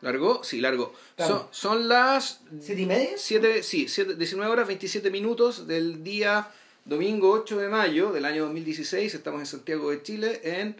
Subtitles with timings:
[0.00, 0.44] ¿Largó?
[0.44, 0.94] Sí, largó.
[1.18, 3.10] Son, son las ¿Siete y media?
[3.16, 6.48] 7, sí, siete- 19 horas 27 minutos del día
[6.84, 9.14] domingo 8 de mayo del año 2016.
[9.14, 10.76] Estamos en Santiago de Chile en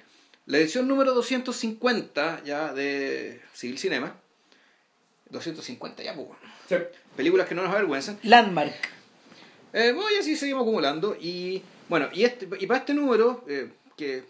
[0.46, 4.16] la edición número 250 ya de Civil Cinema.
[5.30, 6.28] 250 ya, pues.
[6.28, 6.86] bueno.
[7.16, 8.18] Películas que no nos avergüenzan.
[8.22, 8.72] Landmark.
[9.72, 11.16] Eh, bueno, y así seguimos acumulando.
[11.20, 14.24] Y bueno, y, este, y para este número, eh, que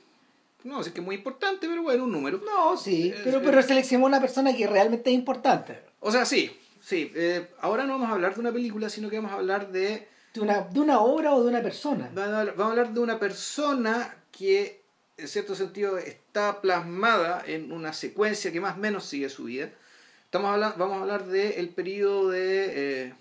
[0.65, 2.41] no sé que es muy importante, pero bueno, un número.
[2.45, 3.43] No, sí, Eh, pero, eh.
[3.45, 5.79] pero seleccionó una persona que realmente es importante.
[6.01, 7.11] O sea, sí, sí.
[7.15, 10.09] eh, ahora no vamos a hablar de una película, sino que vamos a hablar de
[10.35, 12.11] De una, de una obra o de una persona.
[12.15, 14.83] Vamos a hablar- de una persona que,
[15.17, 19.71] en cierto sentido, está plasmada en una secuencia que más o menos sigue su vida.
[20.25, 23.15] Estamos hablando, vamos a hablar del periodo de, eh,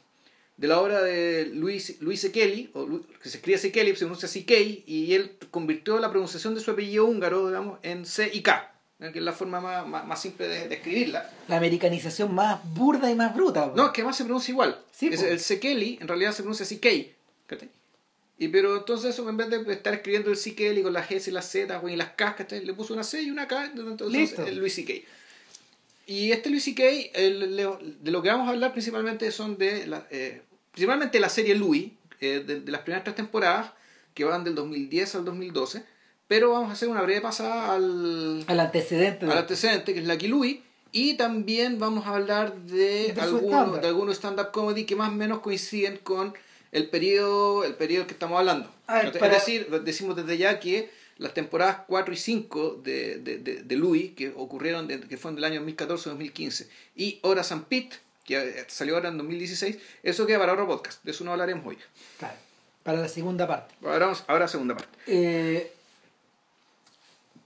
[0.58, 2.26] de la obra de Luis, Luis
[2.74, 3.72] o Lu- que se escribe.
[3.72, 4.44] Kelly, se pronuncia C.
[4.88, 9.12] y él convirtió la pronunciación de su apellido húngaro, digamos, en C y K, ¿no?
[9.12, 11.30] que es la forma más, más, más simple de, de escribirla.
[11.48, 13.72] La americanización más burda y más bruta.
[13.76, 14.82] No, es que además se pronuncia igual.
[14.92, 17.14] Sí, Es- el Sekeli en realidad se pronuncia Sikei.
[18.40, 21.34] Y pero entonces eso en vez de estar escribiendo el Sikeli con las S y
[21.34, 22.64] las Z y las K, ¿cachai?
[22.66, 24.46] le puso una C y una K, entonces Listo.
[24.46, 25.06] el Luis Sikei.
[26.06, 27.68] Y este Luis Sikei, el- le-
[28.00, 30.42] de lo que vamos a hablar principalmente son de la, eh,
[30.82, 33.72] principalmente la serie Louis, eh, de, de las primeras tres temporadas,
[34.14, 35.84] que van del 2010 al 2012,
[36.28, 39.26] pero vamos a hacer una breve pasada al, Al antecedente.
[39.26, 40.62] de- al antecedente, que es Lucky Louie,
[40.92, 43.82] y también vamos a hablar de, De algunos stand-up.
[43.82, 46.34] de algunos stand-up comedy que más o menos coinciden con
[46.72, 48.72] el periodo, el periodo que estamos hablando.
[48.88, 53.38] Ver, es para- decir, decimos desde ya que las temporadas 4 y 5 de, de,
[53.40, 57.96] de, de Louis, que ocurrieron, de- que fueron del año 2014-2015, y Horas and Pit,
[58.28, 61.66] que eh, salió ahora en 2016, eso queda para otro podcast, de eso no hablaremos
[61.66, 61.78] hoy.
[62.20, 62.36] Claro,
[62.84, 63.74] para la segunda parte.
[63.84, 64.96] Ahora, ahora segunda parte.
[65.08, 65.72] Eh,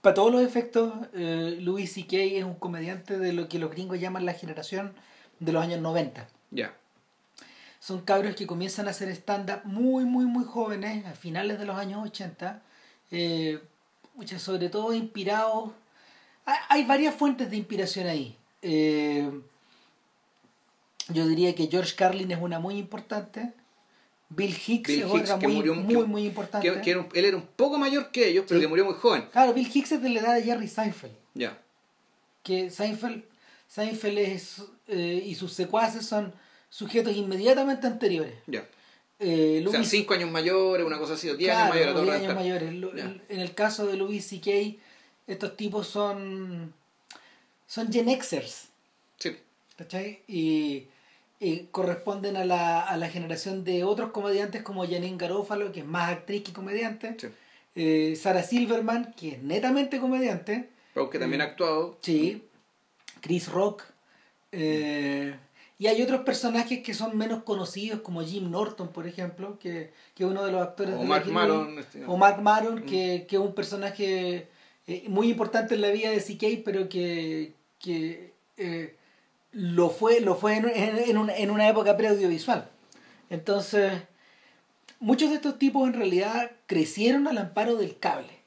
[0.02, 2.16] para todos los efectos, eh, Louis C.K.
[2.16, 4.92] es un comediante de lo que los gringos llaman la generación
[5.38, 6.26] de los años 90.
[6.50, 6.74] Ya.
[7.78, 11.76] Son cabros que comienzan a hacer stand-up muy, muy, muy jóvenes, a finales de los
[11.78, 12.60] años 80.
[13.14, 13.60] eh,
[14.14, 15.70] muchas- sobre todo inspirados.
[16.46, 18.36] Hay, hay varias fuentes de inspiración ahí.
[18.62, 19.30] Eh,
[21.08, 23.52] yo diría que George Carlin es una muy importante.
[24.28, 26.72] Bill Hicks Bill es Hicks, otra que muy, murió- muy, que- muy importante.
[26.72, 28.64] Que, que era un- él era un poco mayor que ellos, pero Sí.
[28.64, 29.26] que murió muy joven.
[29.32, 31.12] Claro, Bill Hicks es de la edad de Jerry Seinfeld.
[31.34, 31.58] Ya.
[32.42, 33.24] Que Seinfeld,
[33.68, 36.32] Seinfeld es, eh, y sus secuaces son
[36.70, 38.34] sujetos inmediatamente anteriores.
[38.46, 38.66] Ya.
[39.18, 41.88] Eh, O sea, Louis- 5 años mayores, una cosa así, o 10 Claro, años mayores.
[41.88, 42.38] a o todo 10 reventar.
[42.38, 43.20] años mayores.
[43.28, 44.78] En el caso de Louis C.K.,
[45.26, 46.72] estos tipos son,
[47.66, 48.68] son Gen Xers.
[49.76, 50.20] ¿Cachai?
[50.28, 50.86] Y,
[51.40, 55.86] y corresponden a la, a la generación de otros comediantes como Janine Garofalo, que es
[55.86, 57.28] más actriz que comediante, sí.
[57.74, 61.98] eh, Sarah Silverman, que es netamente comediante, Pero que también ha actuado.
[62.00, 62.42] Sí,
[63.20, 63.82] Chris Rock.
[64.52, 65.34] eh,
[65.78, 70.22] y hay otros personajes que son menos conocidos, como Jim Norton, por ejemplo, que, que
[70.22, 72.86] es uno de los actores O de Mark Maron, este, O Mark Maron, Mm.
[72.86, 74.46] que, que es un personaje
[74.86, 78.94] eh, muy importante en la vida de CK, pero que, que eh,
[79.52, 82.68] lo fue, lo fue en, en- en una, en una época preaudiovisual.
[83.30, 83.92] Entonces,
[85.00, 88.40] muchos de estos tipos en realidad crecieron al amparo del cable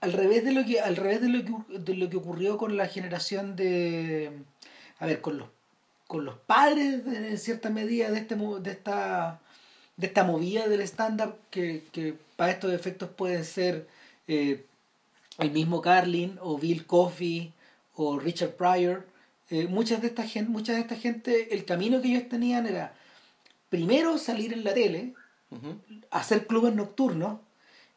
[0.00, 2.76] al revés de lo que al revés de lo que de lo que ocurrió con
[2.76, 4.30] la generación de
[5.00, 5.48] a ver con los
[6.06, 9.40] con los padres en cierta medida de este de esta
[9.96, 13.88] de esta movida del stand up que, que para estos efectos pueden ser
[14.28, 14.64] eh,
[15.38, 17.52] el mismo Carlin o Bill Coffey
[17.96, 19.04] o Richard Pryor
[19.50, 22.94] eh, muchas de esta gente mucha de esta gente el camino que ellos tenían era
[23.68, 25.14] primero salir en la tele
[26.10, 27.38] hacer clubes nocturnos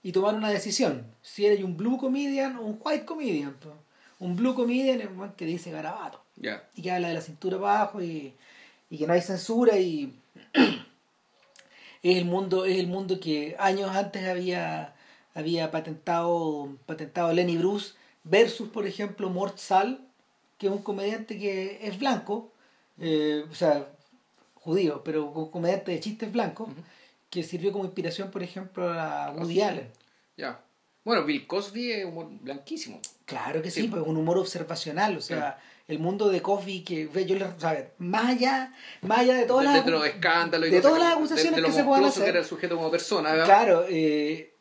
[0.03, 1.05] y tomar una decisión.
[1.21, 3.55] Si eres un blue comedian o un white comedian.
[4.19, 6.23] Un blue comedian es un weón que dice garabato
[6.75, 8.33] y que habla de la cintura abajo y,
[8.89, 10.15] y que no hay censura y
[12.03, 14.95] es el mundo es el mundo que años antes había
[15.33, 20.01] había patentado patentado Lenny Bruce versus por ejemplo Mort Sal
[20.61, 22.51] que es un comediante que es blanco
[22.99, 23.87] eh, o sea
[24.53, 26.81] judío pero un comediante de chistes blancos Ujú.
[27.31, 29.89] que sirvió como inspiración por ejemplo a Woody Allen
[30.37, 30.59] Ya.
[31.03, 32.99] Bueno, Bill Cosby es humor blanquísimo.
[33.25, 33.87] Claro que sí, Sí.
[33.87, 37.47] pues un humor observacional, o sea, el mundo de Coffee que yo le,
[37.97, 38.71] más allá,
[39.01, 41.61] más allá de todas de, las de los escándalos y de todas las acusaciones de,
[41.61, 42.35] de que se puedan monstruoso que hacer.
[42.35, 43.45] era el sujeto como persona, ¿verdad?
[43.45, 44.53] Claro, eh,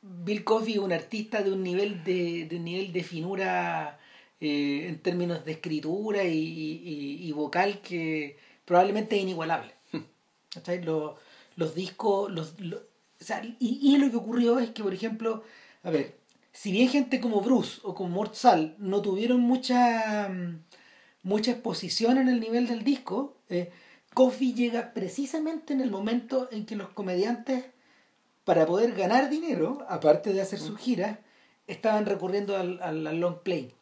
[0.00, 3.98] Bill Coffey es un artista de un nivel de, de un nivel de finura
[4.42, 9.72] eh, en términos de escritura y, y- y vocal que probablemente es inigualable.
[10.52, 10.82] ¿Cachai?
[10.82, 11.12] Los,
[11.56, 12.80] los discos, los, los-
[13.20, 15.44] o sea, y, y lo que ocurrió es que, por ejemplo,
[15.84, 16.16] a ver,
[16.52, 20.58] si bien gente como Bruce o como Mort Sal no tuvieron mucha mm,
[21.22, 23.70] mucha exposición en el nivel del disco, eh,
[24.12, 27.64] Coffee llega precisamente en el momento en que los comediantes,
[28.44, 31.18] para poder ganar dinero, aparte de hacer sus giras,
[31.68, 33.72] estaban recurriendo al, al, long play.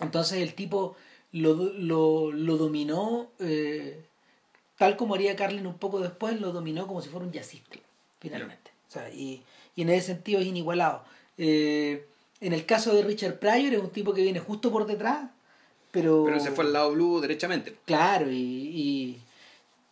[0.00, 0.96] Entonces el tipo
[1.32, 4.02] lo, lo, lo dominó, eh,
[4.76, 7.78] tal como haría Carlin un poco después, lo dominó como si fuera un jazzista,
[8.18, 8.70] finalmente.
[8.88, 9.42] O sea, y,
[9.76, 11.04] y, en ese sentido es inigualado.
[11.38, 12.06] Eh,
[12.40, 15.30] en el caso de Richard Pryor es un tipo que viene justo por detrás,
[15.90, 16.24] pero...
[16.24, 17.76] Pero se fue al lado blue derechamente.
[17.84, 19.20] Claro, y,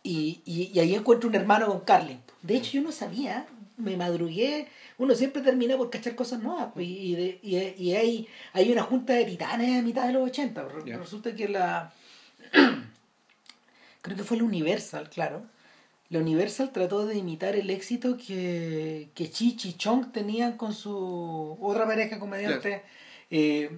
[0.03, 2.19] y, y, ahí encuentro un hermano con Carlin.
[2.41, 3.45] De hecho, yo no sabía,
[3.79, 4.67] me madrugué.
[4.97, 6.69] Uno siempre termina por cachar cosas nuevas.
[6.73, 7.39] Pues, y, de,
[7.77, 10.67] y, hay, hay una junta de titanes a mitad de los 80.
[10.97, 11.93] Resulta que la.
[14.01, 15.43] creo que fue la Universal, claro.
[16.09, 21.85] La Universal trató de imitar el éxito que, que Chi Chong tenían con su otra
[21.85, 22.81] pareja comediante.
[23.29, 23.69] Eh,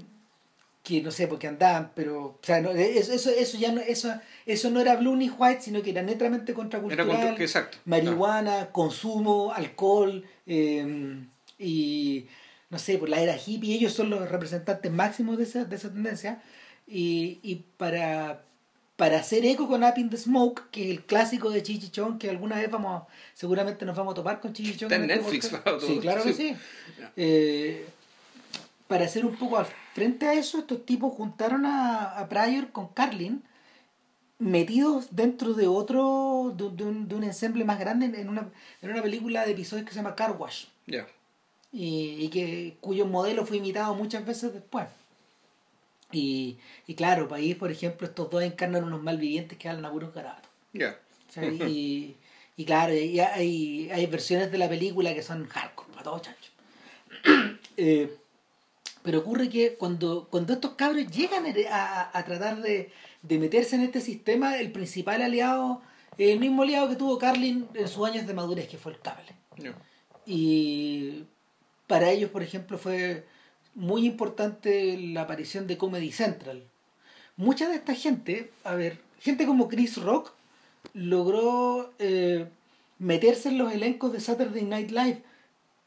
[0.92, 3.80] que no sé por qué andaban, pero o sea, no, eso, eso, eso, ya no,
[3.80, 4.14] eso,
[4.46, 7.42] eso no era blue ni white, sino que era netamente contracultural.
[7.42, 7.78] exacto.
[7.86, 12.26] Marihuana, consumo, alcohol, em, y
[12.70, 15.92] no sé, por la era hippie, ellos son los representantes máximos de esa, de esa
[15.92, 16.42] tendencia.
[16.88, 18.44] Y, y para,
[18.98, 22.30] para hacer eco con Up in the Smoke, que es el clásico de Chichichón, que
[22.30, 23.04] alguna vez vamos,
[23.34, 24.92] seguramente nos vamos a topar con Chichichón.
[24.92, 25.52] Está en este Netflix,
[25.88, 26.56] Sí, claro que sí.
[27.16, 27.86] Eh,
[28.88, 29.58] para hacer un poco
[29.94, 33.44] frente a eso, estos tipos juntaron a, a Pryor con Carlin,
[34.40, 38.50] metidos dentro de otro, de, un, de un, ensemble más grande en una,
[38.82, 40.66] en una película de episodios que se llama Car Wash.
[41.72, 44.88] Y, y, que, cuyo modelo fue imitado muchas veces después.
[46.12, 46.58] Y,
[46.88, 50.14] y claro, para ahí, por ejemplo, estos dos encarnan unos malvivientes que hablan a puros
[50.14, 50.50] garabatos.
[51.68, 52.16] y,
[52.58, 56.30] y claro, y hay, hay versiones de la película que son hardcore, para todos
[57.78, 58.18] eh,
[59.04, 63.84] pero ocurre que cuando, cuando estos cabros llegan a, a tratar de, de, meterse en
[63.84, 65.82] este sistema, el principal aliado
[66.18, 69.34] el mismo aliado que tuvo Carlin en sus años de madurez, que fue el cable.
[70.26, 71.24] Y
[71.88, 73.26] para ellos, por ejemplo, fue
[73.74, 76.64] muy importante la aparición de Comedy Central.
[77.38, 80.32] Mucha de esta gente, a ver, gente como Chris Rock,
[80.94, 82.48] logró eh,
[83.00, 85.24] meterse en los elencos de Saturday Night Live,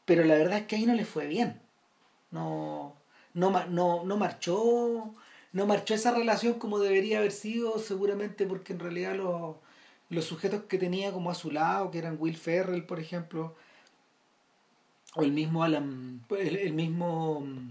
[0.05, 1.61] pero la verdad es que ahí no les fue bien.
[2.31, 2.94] No,
[3.35, 5.13] no, no, no marchó
[5.55, 9.55] no marchó esa relación como debería haber sido, seguramente porque en realidad los,
[10.09, 13.55] los sujetos que tenía como a su lado, que eran Will Ferrell, por ejemplo,
[15.15, 17.69] o el mismo Alan, el, mismo mm,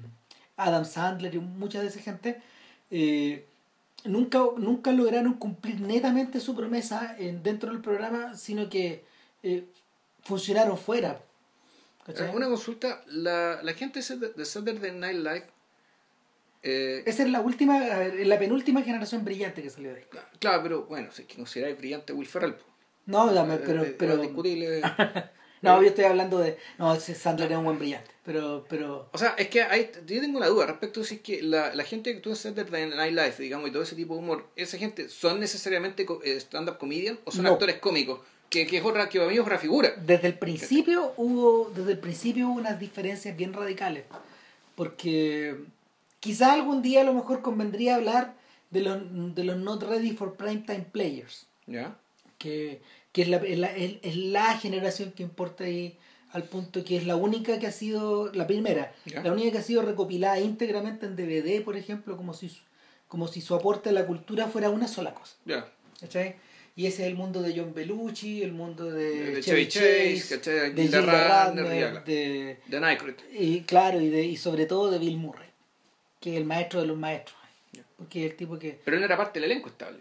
[0.56, 2.40] Adam Sandler y mucha de esa gente,
[2.90, 3.44] eh,
[4.04, 9.04] nunca, nunca lograron cumplir netamente su promesa en, dentro del programa, sino que
[9.42, 9.66] eh,
[10.22, 11.20] funcionaron fuera.
[12.32, 15.53] Una consulta, la, la gente de Saturday Night Live
[16.64, 20.04] eh, Esa es la última, la penúltima generación brillante que salió de ahí.
[20.38, 22.56] Claro, pero bueno, si es que consideráis brillante Will Ferrell.
[23.04, 23.84] No, dame, pero...
[23.84, 24.80] Eh, pero discutible.
[25.62, 26.56] no, yo estoy hablando de...
[26.78, 28.64] No, Sandler es un buen brillante, pero...
[28.66, 29.10] pero...
[29.12, 31.74] O sea, es que hay, yo tengo una duda respecto a si es que la,
[31.74, 34.78] la gente que tú en Night Life, digamos, y todo ese tipo de humor, ¿esa
[34.78, 38.20] gente son necesariamente eh, stand-up comedian o son actores cómicos?
[38.48, 39.92] Que, que, es otra, que para mí es otra figura.
[39.98, 44.04] Desde el principio hubo, desde el principio hubo unas diferencias bien radicales.
[44.76, 45.56] Porque
[46.24, 48.32] Quizá algún día a lo mejor convendría hablar
[48.70, 51.46] de los, de los not ready for primetime players.
[51.66, 51.98] ¿Ya?
[52.38, 52.80] Que,
[53.12, 55.98] que es, la, es, la, generación que importa ahí
[56.32, 59.62] al punto que es la única que ha sido, la primera, la única que ha
[59.62, 62.50] sido recopilada íntegramente en DVD, por ejemplo, como si,
[63.06, 65.36] como si su aporte a la cultura fuera una sola cosa.
[65.44, 65.68] ¿Ya?
[66.74, 70.70] Y ese es el mundo de John Belushi, el mundo de, de Chevy Chase, de,
[70.70, 75.53] de, de, de, de Y claro, y, de, y sobre todo de Bill Murray
[76.24, 77.36] que es el maestro de los maestros.
[77.98, 78.80] Porque el tipo que.
[78.82, 80.00] Pero él era parte del elenco estable.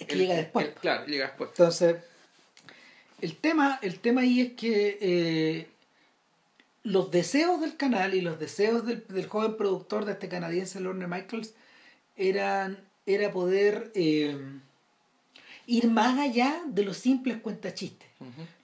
[0.00, 0.68] Es que llega después.
[0.80, 1.50] claro, llega después.
[1.50, 1.96] Entonces,
[3.20, 5.68] el tema, el tema ahí es que eh,
[6.82, 11.54] los deseos del canal y los deseos del, joven productor de este canadiense, Lorne Michaels,
[12.16, 14.36] eran era poder eh,
[15.66, 18.08] ir más allá de los simples cuentachistes.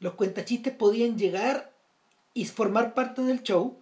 [0.00, 1.70] Los cuentachistes podían llegar
[2.34, 3.78] y formar parte del show,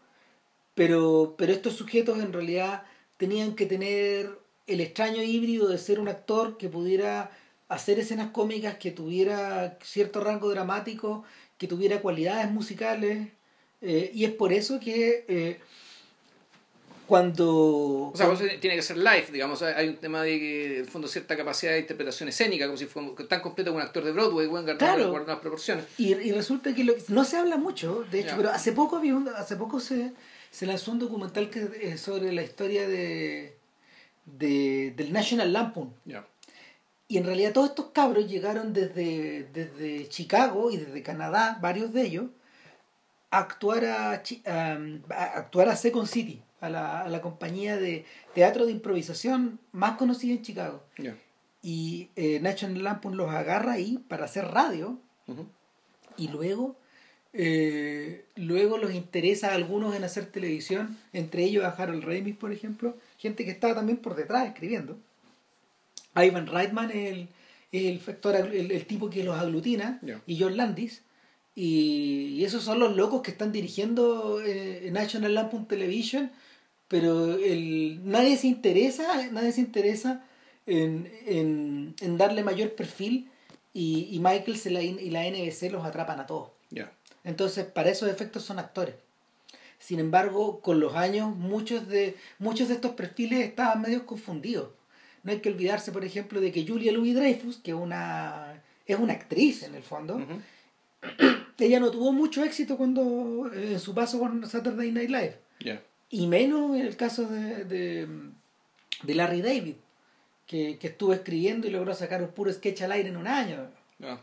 [0.74, 2.84] pero, pero estos sujetos en realidad
[3.16, 7.30] tenían que tener el extraño híbrido de ser un actor que pudiera
[7.68, 11.24] hacer escenas cómicas, que tuviera cierto rango dramático,
[11.58, 13.28] que tuviera cualidades musicales.
[13.80, 15.60] Eh, y es por eso que eh,
[17.06, 18.12] cuando...
[18.12, 19.60] O sea, tiene que ser live, digamos.
[19.62, 23.10] Hay un tema de que, en fondo, cierta capacidad de interpretación escénica, como si fuera
[23.28, 25.12] tan completo como un actor de Broadway, buen claro.
[25.12, 25.84] unas proporciones.
[25.98, 29.56] Y, y resulta que no se habla mucho, de hecho, pero hace poco, había hace
[29.56, 30.12] poco se
[30.54, 33.58] se lanzó un documental que es sobre la historia de,
[34.24, 35.92] de del National Lampoon.
[37.08, 42.02] y en realidad todos estos cabros llegaron desde, desde Chicago y desde Canadá, varios de
[42.02, 42.26] ellos,
[43.32, 48.64] a actuar a, a, actuar a Second City, a la, a la, compañía de teatro
[48.64, 50.84] de improvisación más conocida en Chicago.
[51.62, 55.00] Y eh, National Lampoon los agarra ahí para hacer radio.
[56.16, 56.76] Y luego,
[57.36, 62.52] eh, luego los interesa a algunos en hacer televisión, entre ellos a Harold Ramis, por
[62.52, 64.96] ejemplo, gente que estaba también por detrás escribiendo.
[66.14, 67.28] Ivan Reitman es el,
[67.72, 71.02] el, factor, el, tipo que los aglutina, y John Landis.
[71.56, 76.30] Y, esos son los locos que están dirigiendo eh, National Lampoon Television,
[76.86, 80.24] pero el, nadie se interesa, nadie se interesa
[80.66, 83.28] en, en, en darle mayor perfil
[83.72, 86.50] y, y Michaels y la, y la NBC los atrapan a todos.
[87.24, 88.94] Entonces, para esos efectos son actores.
[89.78, 94.68] Sin embargo, con los años, muchos de, muchos de estos perfiles estaban medio confundidos.
[95.22, 99.14] No hay que olvidarse, por ejemplo, de que Julia Louis Dreyfus, que una, es una
[99.14, 100.20] actriz en el fondo,
[101.58, 105.38] ella no tuvo mucho éxito cuando en su paso con Saturday Night Live.
[106.10, 109.74] Y menos en el caso de, de, Larry David,
[110.46, 113.70] que, que, estuvo escribiendo y logró sacar un puro sketch al aire en un año.
[114.02, 114.20] Ah,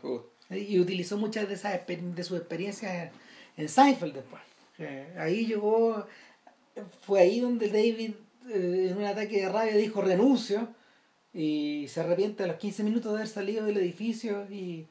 [0.56, 3.10] y utilizó muchas de, esas, de sus experiencias
[3.56, 4.42] en, Seinfeld después.
[5.18, 6.06] ahí llegó,
[7.02, 8.14] fue ahí donde David
[8.50, 10.68] eh, en un ataque de rabia dijo renuncio
[11.32, 14.86] y se arrepiente a los 15 minutos de haber salido del edificio y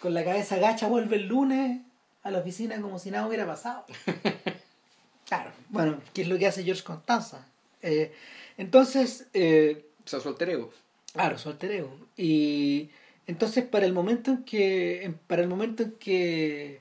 [0.00, 1.80] con la cabeza gacha vuelve el lunes
[2.22, 3.84] a la oficina como si nada hubiera pasado.
[5.26, 7.46] claro, bueno, ¿qué es lo que hace George Constanza?
[7.82, 8.12] Eh,
[8.56, 9.26] entonces...
[9.34, 10.70] Eh, o sea, su alter ego.
[11.12, 11.98] Claro, su alter ego.
[12.16, 12.90] Y
[13.26, 16.80] entonces para el momento en que, para el momento en que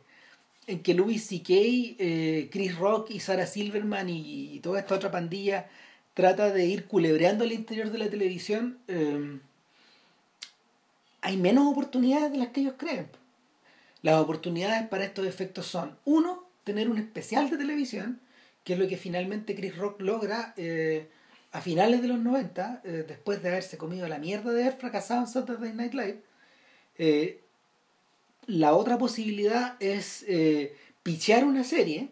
[0.65, 5.67] en que Louis C.K., eh, Chris Rock y Sarah Silverman y, toda esta otra pandilla
[6.13, 9.39] trata de ir culebreando al interior de la televisión, eh,
[11.21, 13.07] hay menos oportunidades de las que ellos creen.
[14.01, 18.19] Las oportunidades para estos efectos son, uno, tener un especial de televisión,
[18.63, 21.07] que es lo que finalmente Chris Rock logra eh,
[21.51, 25.21] a finales de los 90, eh, después de haberse comido la mierda de haber fracasado
[25.21, 26.21] en Saturday Night Live.
[28.47, 30.25] La otra posibilidad es
[31.03, 32.09] pichear una serie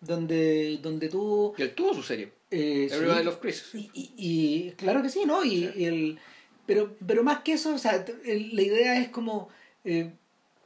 [0.00, 1.54] donde, donde tú...
[1.58, 2.32] Y él tuvo su serie.
[2.50, 3.70] Eh, Everybody Loves Chris.
[3.74, 5.44] Y, y, claro que sí, ¿no?
[5.44, 6.18] Y, el,
[6.64, 9.48] pero, pero más que eso, o sea, la idea es como
[9.84, 10.12] eh,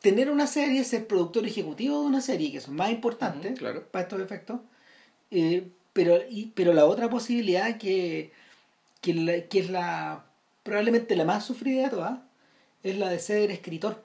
[0.00, 3.54] tener una serie, ser productor ejecutivo de una serie, que es más importante
[3.90, 4.60] para estos efectos.
[5.30, 8.32] Eh, pero, y, pero la otra posibilidad que,
[9.00, 10.26] que, que es la
[10.62, 12.18] probablemente la más sufrida de todas,
[12.82, 14.04] es la de ser escritor.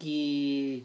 [0.00, 0.84] Y,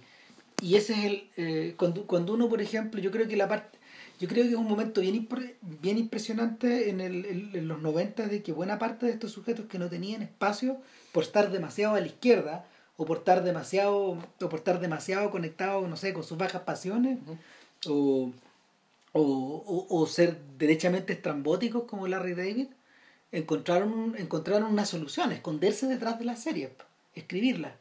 [0.62, 1.30] y ese es el...
[1.38, 3.78] Eh, cuando, cuando uno, por ejemplo, yo creo que la parte
[4.20, 5.28] yo creo que es un momento bien,
[5.62, 9.80] bien impresionante en, el, en, los 90 de que buena parte de estos sujetos que
[9.80, 10.78] no tenían espacio
[11.12, 12.66] por estar demasiado a la izquierda
[12.96, 17.20] o por estar demasiado o por estar demasiado conectados no sé con sus bajas pasiones
[17.86, 18.32] o,
[19.12, 22.68] o, o, ser derechamente estrambóticos como Larry David
[23.34, 26.72] encontraron encontraron una solución esconderse detrás de la serie
[27.16, 27.76] escribirla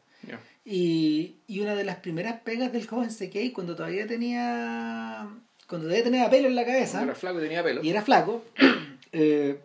[0.65, 5.29] y, y una de las primeras pegas del joven CK cuando todavía tenía
[5.67, 7.01] cuando debía tener pelo en la cabeza.
[7.01, 7.83] era flaco y tenía pelo.
[7.83, 8.43] Y era flaco.
[9.15, 9.59] Eh,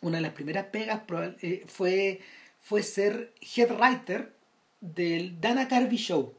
[0.00, 1.02] una de las primeras pegas
[1.42, 2.22] eh, fue,
[2.62, 4.32] fue ser head writer
[4.80, 6.32] del Dana Carvey Show.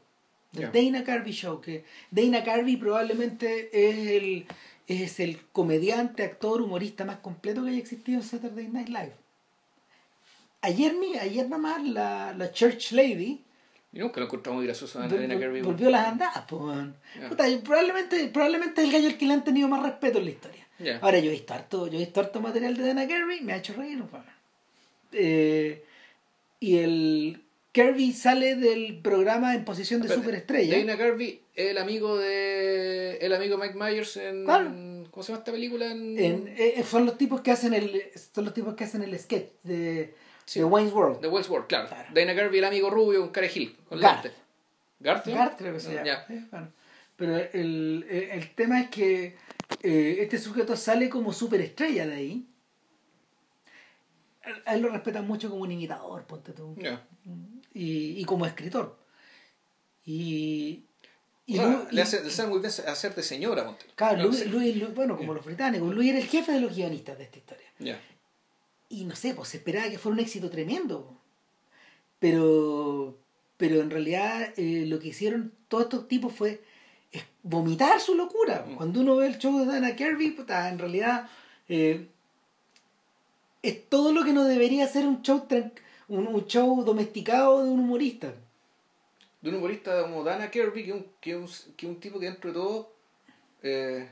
[0.50, 1.60] Del Dana Carvey Show.
[1.60, 4.46] Que Dana Carvey probablemente es el,
[4.86, 9.14] es el comediante, actor, humorista más completo que haya existido en Saturday Night Live.
[10.62, 13.44] Ayer, ayer nomás la, la Church Lady
[13.96, 17.60] y nunca lo encontramos muy gracioso a Volvió las andadas, pues.
[17.64, 20.66] probablemente, probablemente es el gallo al que le han tenido más respeto en la historia.
[21.00, 23.56] Ahora yo he visto harto, yo he visto harto material de Dana Kirby, me ha
[23.56, 24.04] hecho reír,
[25.12, 25.82] eh,
[26.60, 27.42] y el
[27.76, 30.78] Kirby sale del programa en posición de superestrella.
[30.78, 35.52] Dana Kirby es el amigo de el amigo Mike Myers en ¿cómo se llama esta
[35.52, 35.84] película?
[35.92, 36.54] En...
[36.56, 38.02] Eh, son los tipos que hacen el
[38.32, 40.14] son los tipos que hacen el sketch de
[40.54, 41.20] de Wayne's World.
[41.20, 41.90] De Wayne's World, claro.
[42.14, 43.76] Dana Garvey, el amigo rubio, un carejil.
[43.90, 44.32] Con Garth.
[44.98, 46.70] Garth, Garth creo que se llama.
[47.16, 49.36] Pero el, el, tema es que
[49.82, 52.46] eh, este sujeto sale como superestrella de ahí.
[54.64, 56.74] A él lo respetan mucho como un imitador, ponte tú.
[57.76, 58.96] Y, y como escritor.
[60.06, 60.84] Y,
[61.44, 61.58] y
[61.90, 63.76] le hace, le muy bien hacer de señora.
[63.94, 65.94] Claro, Luis, bueno, como los británicos.
[65.94, 68.00] Luis era el jefe de los guionistas de esta historia.
[68.88, 71.20] Y no sé, pues se esperaba que fuera un éxito tremendo.
[72.18, 73.18] Pero,
[73.58, 76.62] pero en realidad eh, lo que hicieron todos estos tipos fue
[77.42, 78.64] vomitar su locura.
[78.66, 78.76] Mm.
[78.76, 81.28] Cuando uno ve el show de Dana Kirby, en realidad
[81.68, 82.08] eh,
[83.62, 85.46] es todo lo que no debería ser un show
[86.08, 88.32] un, un show domesticado de un humorista.
[89.40, 92.26] De un humorista como Dana Kirby, que es un, que un, que un tipo que
[92.26, 92.92] dentro de todo
[93.62, 94.08] eh,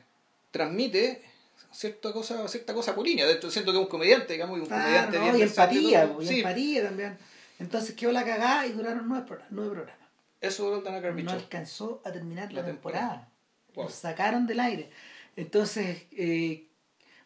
[0.51, 1.23] transmite
[1.71, 3.27] cierta cosa, cierta cosa polinia.
[3.27, 5.25] De hecho, siento que es un comediante, digamos, y un Claro, comediante ¿no?
[5.25, 7.19] bien y empatía, y Sí, empatía también.
[7.59, 9.53] Entonces quedó la cagada y duraron nueve programas.
[9.53, 10.09] Nueve programas.
[10.41, 13.03] eso es el Dana Kirby No alcanzó a terminar la, La temporada.
[13.11, 13.29] temporada.
[13.75, 13.85] Wow.
[13.87, 14.91] Lo sacaron del aire.
[15.37, 16.69] Entonces, eh,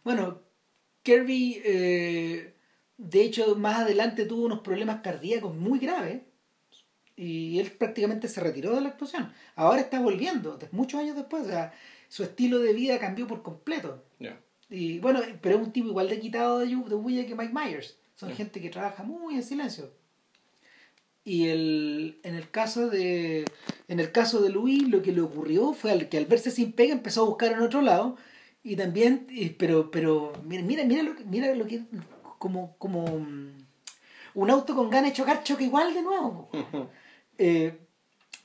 [0.05, 0.41] bueno,
[1.03, 2.55] Kirby, eh,
[2.99, 6.21] de hecho, más adelante tuvo unos problemas cardíacos muy graves
[7.17, 9.33] y él prácticamente se retiró de la actuación.
[9.55, 11.47] Ahora está volviendo, muchos años después.
[11.47, 11.73] O sea,
[12.09, 14.05] su estilo de vida cambió por completo.
[14.19, 14.41] Ya.
[14.69, 17.97] Y bueno, pero es un tipo igual de quitado de, de que Mike Myers.
[18.17, 19.93] Son gente que trabaja muy en silencio.
[21.25, 23.45] Y el, en el caso de
[23.87, 26.73] en el caso de Luis lo que le ocurrió fue al, que al verse sin
[26.73, 28.17] pega empezó a buscar en otro lado
[28.63, 29.27] y también
[29.59, 31.83] pero pero mira mira mira lo mira lo que
[32.39, 33.67] como como mm,
[34.35, 36.51] un auto con ganas de chocar choca igual de nuevo.
[37.41, 37.79] Eh,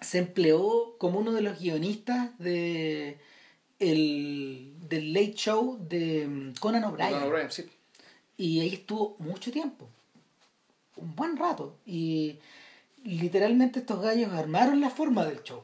[0.01, 3.17] se empleó como uno de los guionistas de
[3.79, 7.09] el del Late Show de mm, Conan O'Brien.
[7.09, 7.65] Conan O'Brien, sí.
[8.38, 9.89] Y ahí estuvo mucho tiempo.
[10.95, 11.77] Un buen rato.
[11.85, 12.39] Y
[13.03, 15.63] literalmente estos gallos armaron la forma del show.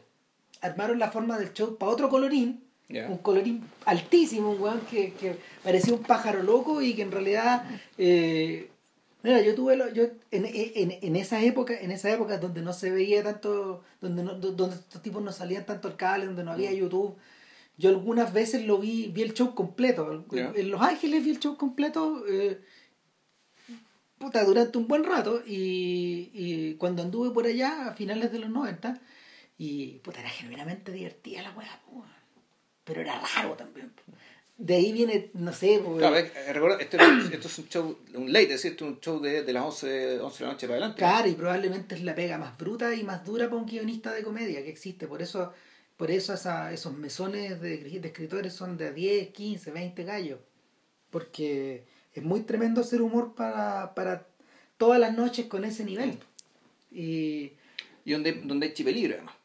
[0.62, 2.63] Armaron la forma del show para otro colorín.
[3.10, 7.63] Un colorín altísimo, un weón que, que parecía un pájaro loco y que en realidad...
[7.98, 8.69] eh,
[9.24, 9.75] mira, yo tuve...
[9.77, 13.84] lo- yo en, en, en esa época, en esa época donde no se veía tanto...
[14.01, 17.15] Donde, no- donde estos tipos no salían tanto al cable, donde no había YouTube...
[17.77, 20.25] Yo algunas veces lo vi, vi el show completo.
[20.55, 22.60] En Los Ángeles vi el show completo eh,
[24.17, 28.50] puta, durante un buen rato y, y cuando anduve por allá a finales de los
[28.50, 29.00] 90
[29.58, 31.79] y puta, era genuinamente divertida la weá.
[32.89, 33.91] Pero era raro también.
[34.58, 37.98] De ahí viene, no sé, po, Claro, eh, recuerda, esto, es- esto es un show,
[38.15, 40.51] un late, es decir, esto es un show de, de las 11, 11 de la
[40.53, 40.98] noche para adelante.
[41.00, 44.21] Claro, y probablemente es la pega más bruta y más dura para un guionista de
[44.23, 45.08] comedia que existe.
[45.08, 45.54] Por eso,
[45.95, 50.39] por eso esa- esos mesones de, de escritores son de 10, 15, 20 gallos.
[51.10, 54.28] Porque es muy tremendo hacer humor para, para
[54.78, 56.17] todas las noches con ese nivel.
[56.91, 57.54] Y
[58.06, 59.36] Y donde, donde hay chipe libre, además.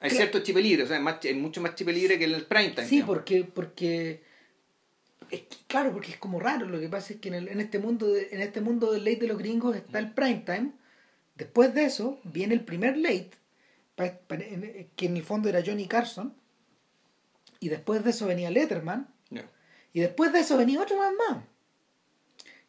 [0.00, 2.46] Hay cierto chipe libre, o sea, más, hay mucho más chipe libre que en el
[2.46, 2.86] prime time.
[2.86, 3.14] sí, digamos.
[3.16, 4.22] porque, porque
[5.30, 6.66] es que, claro, porque es como raro.
[6.68, 9.04] Lo que pasa es que en, el- en este mundo de, en este mundo del
[9.04, 10.72] late de los gringos está el prime time.
[11.36, 13.30] Después de eso viene el primer late,
[13.94, 16.34] pa- pa- en- que en el fondo era Johnny Carson.
[17.60, 19.06] Y después de eso venía Letterman.
[19.92, 21.44] Y después de eso venía otro más más.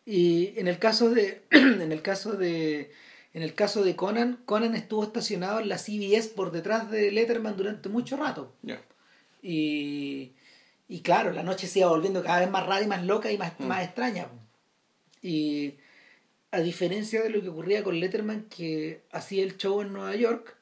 [0.05, 1.43] Y en el caso de.
[1.51, 2.91] en el caso de.
[3.33, 7.55] En el caso de Conan, Conan estuvo estacionado en la CBS por detrás de Letterman
[7.55, 8.53] durante mucho rato.
[9.41, 10.33] Y,
[10.89, 13.37] y claro, la noche se iba volviendo cada vez más rara y más loca y
[13.37, 13.65] más, Mm.
[13.67, 14.27] más extraña.
[15.21, 15.75] Y
[16.51, 20.57] a diferencia de lo que ocurría con Letterman, que hacía el show en Nueva York,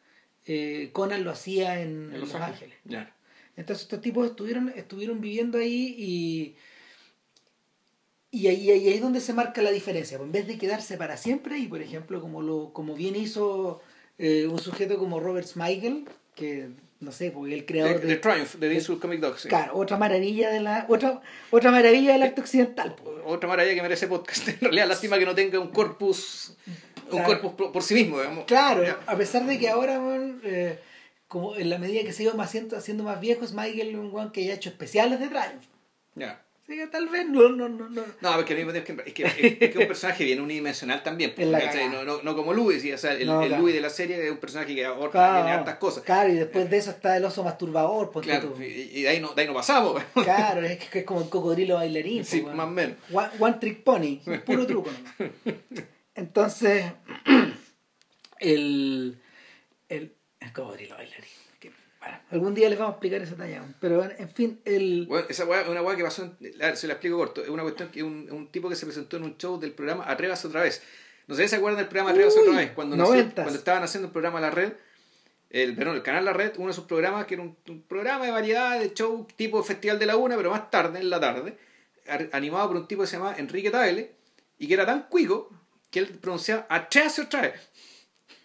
[0.45, 2.75] eh, Conan lo hacía en, en Los Ángeles.
[2.85, 3.15] Ya.
[3.55, 6.55] Entonces estos tipos estuvieron, estuvieron viviendo ahí y,
[8.31, 10.17] y ahí, ahí es donde se marca la diferencia.
[10.17, 13.81] En vez de quedarse para siempre, y por ejemplo, como lo como bien hizo
[14.17, 18.15] eh, un sujeto como Robert Smigel, que no sé, porque el creador The de...
[18.17, 19.41] Triumph, de Diesel Comic Dogs.
[19.41, 19.47] sí.
[19.49, 22.95] Claro, otra maravilla de la otra otra maravilla del arte occidental.
[22.95, 23.09] po.
[23.25, 24.47] Otra maravilla que merece podcast.
[24.49, 26.55] En realidad, lástima que no tenga un corpus,
[27.05, 27.41] un Claro.
[27.41, 28.45] corpus por, sí mismo, digamos.
[28.45, 28.99] Claro, Ya.
[29.07, 30.77] a pesar de que ahora, weón, eh,
[31.27, 34.31] como en la medida que se iba más haciendo, haciendo más viejo, es un weón
[34.31, 35.65] que ya ha hecho especiales de Triumph.
[36.15, 36.43] Ya.
[36.91, 38.03] Tal vez no, no, no, no.
[38.21, 41.01] No, porque al mismo tiempo es que, es que, es que un personaje bien unidimensional
[41.01, 41.33] también.
[41.35, 41.85] Es la ¿cachai?
[41.87, 42.03] cagada.
[42.05, 42.91] no, no, no como Louis, ¿sí?
[42.93, 43.61] o sea, el, No, el claro.
[43.63, 46.03] Louis de la serie es un personaje que ahorca, Claro, tiene hartas cosas.
[46.03, 48.61] Claro, y después de eso está el oso masturbador, ponte Claro, tú.
[48.61, 49.99] y, y de, ahí no, de ahí no pasamos.
[50.13, 52.23] Claro, es que es como el cocodrilo bailarín.
[52.23, 52.55] Sí, weón.
[52.55, 52.97] más o menos.
[53.11, 54.91] One, one trick pony, puro truco.
[56.15, 56.85] Entonces,
[58.39, 59.19] el,
[59.89, 61.38] el, el cocodrilo bailarín.
[62.09, 63.63] Bueno, algún día les vamos a explicar esa talla.
[63.79, 65.05] Pero en fin, el.
[65.07, 67.49] Bueno, esa weá es una weá que pasó, en- ver, se la explico corto, es
[67.49, 70.47] una cuestión que un, un tipo que se presentó en un show del programa Atrévase
[70.47, 70.81] otra vez.
[71.27, 73.83] No sé si se acuerdan del programa Atrévase Uy, otra vez, cuando, nació- cuando estaban
[73.83, 74.73] haciendo el programa La Red,
[75.51, 78.25] el, perdón, el canal La Red, uno de sus programas que era un, un programa
[78.25, 81.57] de variedad de show tipo Festival de la Una, pero más tarde, en la tarde,
[82.07, 84.11] ar- animado por un tipo que se llama Enrique Tagle,
[84.57, 85.49] y que era tan cuico
[85.91, 87.69] que él pronunciaba Atrévase otra vez.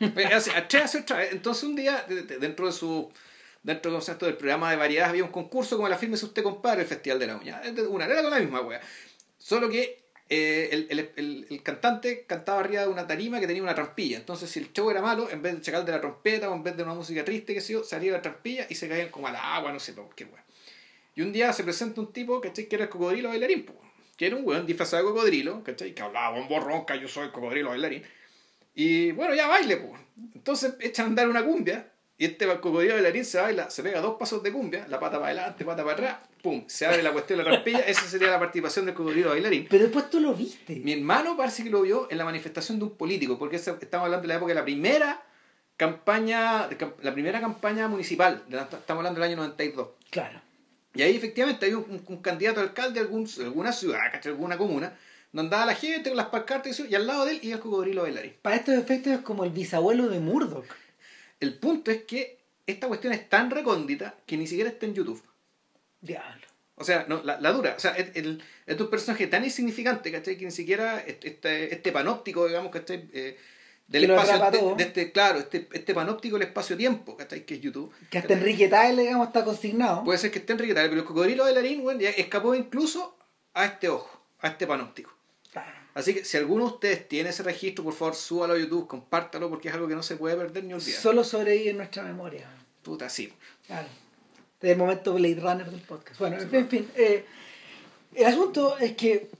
[0.34, 1.32] Hace, Atrévase otra vez.
[1.32, 3.10] Entonces un día, de- de- dentro de su
[3.64, 6.82] dentro del concepto del programa de variedades había un concurso como la firme usted compadre
[6.82, 8.80] el Festival de la Uña una era con la misma wea
[9.38, 13.62] solo que eh, el, el, el, el cantante cantaba arriba de una tarima que tenía
[13.62, 16.48] una trampilla entonces si el show era malo en vez de chacal de la trompeta
[16.50, 18.88] o en vez de una música triste que sé yo salía la trampilla y se
[18.88, 20.44] caían como al agua no sé por qué wea
[21.16, 22.66] y un día se presenta un tipo ¿cachai?
[22.66, 23.74] que era el cocodrilo bailarín po,
[24.16, 25.94] que era un weón disfrazado de cocodrilo ¿cachai?
[25.94, 28.02] que hablaba con borronca yo soy el cocodrilo bailarín
[28.74, 30.00] Y bueno, ya baile, pues.
[30.34, 34.16] Entonces echan a andar una cumbia y este cocodrilo bailarín se baila, se pega dos
[34.16, 37.38] pasos de cumbia, la pata para adelante, pata para atrás, pum, se abre la cuestión
[37.38, 39.66] de la rampilla, esa sería la participación del cocodrilo bailarín.
[39.68, 40.76] Pero después tú lo viste.
[40.76, 44.22] Mi hermano parece que lo vio en la manifestación de un político, porque estamos hablando
[44.22, 45.22] de la época de la primera
[45.76, 46.68] campaña,
[47.02, 49.88] la primera campaña municipal, estamos hablando del año 92.
[50.10, 50.40] Claro.
[50.94, 54.96] Y ahí efectivamente hay un, candidato alcalde de, algún, alguna ciudad, de alguna comuna,
[55.32, 58.02] donde andaba la gente con las pancartas y, al lado de él y el cocodrilo
[58.02, 58.34] bailarín.
[58.40, 60.64] Para estos efectos es como el bisabuelo de Murdoch.
[61.40, 65.22] El punto es que esta cuestión es tan recóndita que ni siquiera está en YouTube.
[66.00, 66.46] Diablo.
[66.76, 67.74] O sea, no, la, dura.
[67.76, 70.36] O sea, es, es un personaje tan insignificante, ¿cachai?
[70.36, 73.08] Que ni siquiera este, este panóptico, digamos, ¿cachai?
[73.12, 73.38] Eh,
[73.86, 77.44] del espacio, de, este, claro, este, este panóptico del espacio-tiempo, ¿cachai?
[77.44, 77.92] Que es YouTube.
[78.10, 80.02] Que hasta Enrique digamos, está consignado.
[80.04, 83.16] Puede ser que esté Enrique pero el cocodrilo de Larín, bueno, ya escapó incluso
[83.52, 85.14] a este ojo, a este panóptico.
[85.94, 89.48] Así que si alguno de ustedes tiene ese registro, por favor, súbalo a YouTube, compártalo,
[89.48, 91.00] porque es algo que no se puede perder ni olvidar.
[91.00, 92.48] Solo sobrevive en nuestra memoria.
[92.82, 93.32] Puta, sí.
[93.66, 93.86] Claro.
[94.60, 96.18] Desde el momento Blade Runner del podcast.
[96.18, 96.88] Bueno, en fin.
[96.96, 97.24] Eh,
[98.14, 99.30] el asunto es que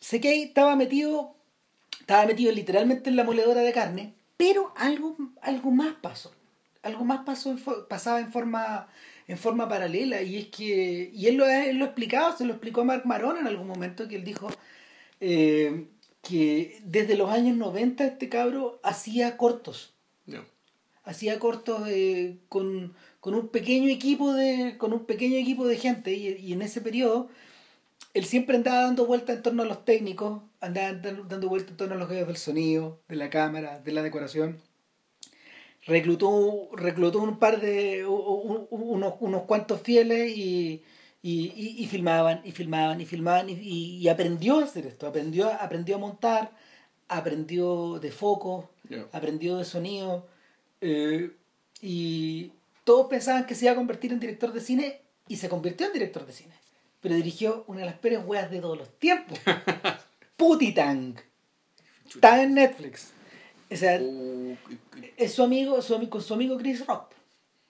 [0.00, 1.34] Sekei estaba metido,
[2.00, 6.32] estaba metido literalmente en la moledora de carne, pero algo, algo más pasó.
[6.82, 7.56] Algo más pasó
[7.88, 8.88] pasaba en forma,
[9.28, 12.80] en forma paralela, y es que, y él lo, él lo explicado, se lo explicó
[12.80, 14.50] a Mark Maron en algún momento, que él dijo,
[15.24, 15.86] eh,
[16.20, 19.94] que desde los años 90 este cabro hacía cortos.
[21.04, 26.52] Hacía cortos eh, con, un pequeño equipo de, con un pequeño equipo de gente y,
[26.52, 27.28] en ese periodo
[28.14, 31.94] él siempre andaba dando vueltas en torno a los técnicos, andaba dando vueltas en torno
[31.94, 34.60] a los jefes del sonido, de la cámara, de la decoración.
[35.86, 40.84] Reclutó, reclutó un par de, unos, unos cuantos fieles y,
[41.22, 45.94] y, y, filmaban y filmaban y filmaban y, y, aprendió a hacer esto, aprendió, aprendió
[45.94, 46.50] a montar,
[47.08, 48.70] aprendió de foco,
[49.12, 50.26] aprendió de sonido
[50.80, 51.30] eh,
[51.80, 52.50] y
[52.82, 55.92] todos pensaban que se iba a convertir en director de cine y se convirtió en
[55.92, 56.54] director de cine,
[57.00, 59.38] pero dirigió una de las peores weas de todos los tiempos,
[60.36, 61.14] Putitang,
[62.08, 63.12] está en Netflix.
[63.70, 64.56] O sea, uh,
[65.16, 67.12] es su amigo, su amigo, su amigo Chris Rock.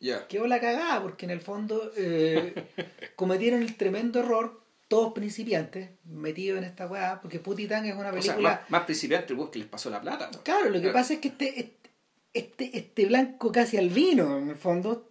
[0.02, 0.26] Yeah.
[0.26, 2.54] Quedó la cagada porque en el fondo eh,
[3.16, 8.66] cometieron el tremendo error, todos principiantes, metidos en esta weá, porque Putitán es una película...
[8.68, 10.28] más, principiantes que les pasó la plata.
[10.42, 11.76] Claro, lo que pasa es que este,
[12.34, 15.08] este, este blanco casi albino, en el fondo,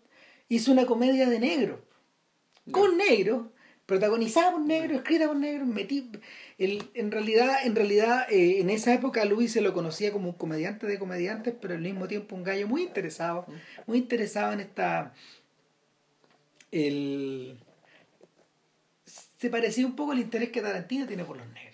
[0.49, 1.86] hizo una comedia de negro.
[2.69, 3.54] Con negro,
[3.86, 5.65] protagonizada por negro, escrita por negro,
[6.58, 10.36] metí, en realidad, en, realidad eh, en esa época Luis se lo conocía como un
[10.36, 13.46] comediante de comediantes, pero al mismo tiempo un gallo muy interesado,
[13.88, 15.14] muy interesado en esta...
[16.72, 17.58] El,
[19.42, 21.72] se parecía un poco al interés que Tarantino tiene por los negros.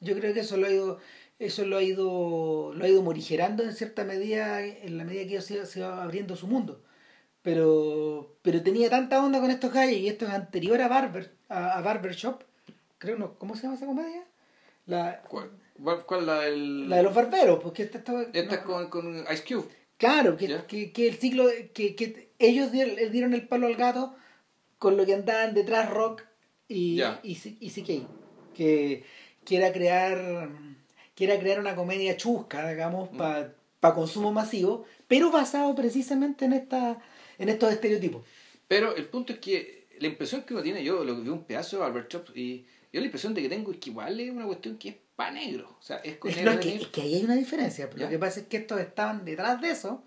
[0.00, 0.98] Yo creo que eso lo ha ido,
[1.38, 5.42] eso lo ha ido, lo ha ido morigerando en cierta medida, en la medida que
[5.42, 6.82] se, se va abriendo su mundo.
[7.42, 11.78] Pero, pero tenía tanta onda con estos gallos y esto es anterior a Barber, a,
[11.78, 12.44] a Barbershop,
[13.00, 14.22] creo no, ¿cómo se llama esa comedia?
[14.86, 15.50] La, ¿Cuál,
[16.06, 16.88] cuál la del...
[16.88, 18.22] La de los barberos, porque esta estaba...
[18.32, 19.68] Esta con, con Ice Cube.
[19.96, 24.14] Claro, que, que, que, el ciclo, que, que ellos dieron, dieron, el palo al gato
[24.78, 26.22] con lo que andaban detrás Rock
[26.68, 28.08] y, y, y CK,
[28.54, 29.04] que,
[29.44, 30.48] que era crear
[31.14, 33.16] que era crear una comedia chusca, digamos, mm.
[33.18, 36.98] para consumo masivo, pero basado precisamente en esta
[37.38, 38.24] en estos estereotipos.
[38.68, 41.44] Pero el punto es que la impresión que uno tiene, yo lo que vi un
[41.44, 44.30] pedazo de Albert Chop y yo la impresión de que tengo es que igual es
[44.30, 45.76] una cuestión que es pa' negro.
[45.78, 47.88] O sea, es con es, que, ahí hay una diferencia.
[47.94, 50.02] Lo que pasa es que estos estaban detrás de eso,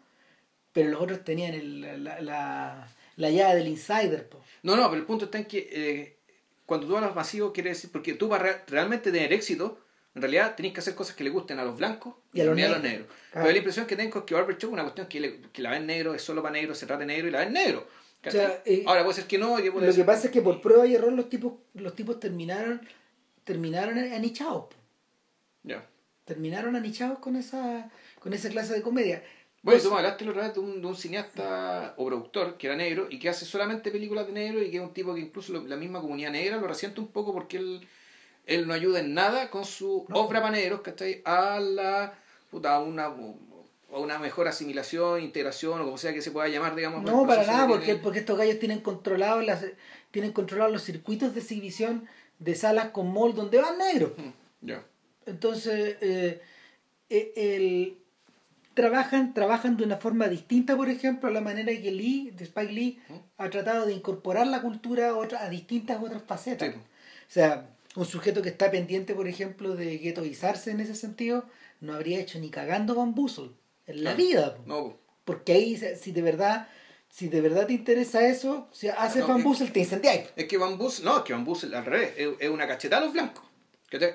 [0.73, 4.27] pero los otros tenían el, la, la, la, llave del insider.
[4.63, 6.17] No, no, pero el punto está en que eh,
[6.65, 9.79] cuando tú hablas masivo, quiere decir, porque tú para realmente tener éxito,
[10.15, 12.55] en realidad tenés que hacer cosas que le gusten a los blancos y a los,
[12.55, 13.07] negros.
[13.31, 15.71] Pero la impresión que tengo es que Barber Chop es una cuestión que, que la
[15.71, 17.87] ven negro, es solo para negro, se trata de negro y la ven negro.
[18.25, 19.57] Eh, Ahora puede ser que no.
[19.59, 22.81] lo que pasa es que por prueba y error los tipos, los tipos terminaron,
[23.43, 24.65] terminaron anichados.
[25.63, 25.87] Ya.
[26.25, 29.23] Terminaron anichados con esa, con esa clase de comedia.
[29.61, 32.67] Bueno, pues, tú me hablaste otra vez de un, de un cineasta o productor que
[32.67, 35.21] era negro y que hace solamente películas de negro y que es un tipo que
[35.21, 37.87] incluso la misma comunidad negra lo resiente un poco porque él,
[38.45, 41.21] él no ayuda en nada con su obra para negros, ¿cachai?
[41.23, 42.13] A la
[42.51, 43.13] puta, una
[43.93, 47.03] o una mejor asimilación, integración o como sea que se pueda llamar, digamos.
[47.03, 49.63] No, para nada, porque, porque estos gallos tienen controlados las
[50.09, 52.07] tienen controlados los circuitos de exhibición
[52.39, 54.13] de salas con mall donde van negros.
[54.61, 54.83] Ya.
[55.25, 56.41] Entonces, eh,
[57.09, 57.97] eh, el,
[58.73, 62.73] trabajan, trabajan de una forma distinta, por ejemplo, a la manera que Lee, de Spike
[62.73, 62.99] Lee,
[63.37, 66.75] ha tratado de incorporar la cultura a, otra, a distintas otras facetas.
[66.75, 66.79] O
[67.27, 71.45] sea, un sujeto que está pendiente, por ejemplo, de guetoizarse en ese sentido,
[71.79, 73.51] no habría hecho ni cagando Bamboozle
[73.87, 74.17] en la Claro.
[74.17, 74.55] vida.
[74.55, 74.63] po.
[74.65, 76.67] No, Porque ahí, si de verdad,
[77.09, 80.25] si de verdad te interesa eso, si haces No, Bamboozle, te incendiáis.
[80.35, 83.01] es que Van Bus, no, es que Van Bus al revés, es, es una cachetada
[83.01, 83.43] a los blancos.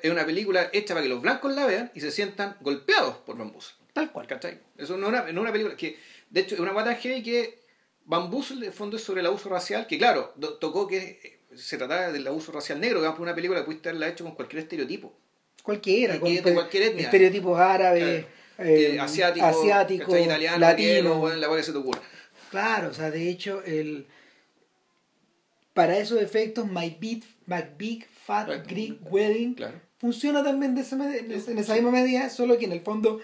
[0.03, 3.39] Es una película hecha para que los blancos la vean y se sientan golpeados por
[3.39, 3.77] Van Bus.
[3.93, 4.27] Tal cual.
[4.27, 4.59] ¿Cachai?
[4.77, 5.97] Eso no es una, no una película que,
[6.31, 7.61] de hecho, es una guata heavy que
[8.05, 11.77] Van Bussel, de fondo, es sobre el abuso racial, que claro, tocó que eh, se
[11.79, 15.15] trataba del abuso racial negro, que una película que pudiste haberla hecho con cualquier estereotipo.
[15.63, 17.05] Cualquiera, con cualquier etnia.
[17.05, 18.25] estereotipos árabes,
[18.59, 20.25] eh, asiático, asiáticos, ¿cachai?
[20.25, 21.21] italiano, latinos.
[21.23, 22.01] griego, la que se te ocurra.
[22.51, 24.07] Claro, o sea, de hecho, el
[25.75, 28.63] para esos efectos, My Big, My Big Fat Claro.
[28.67, 29.81] Greek Wedding Claro.
[30.01, 33.21] funciona también de esa en esa misma medida, solo que en el fondo,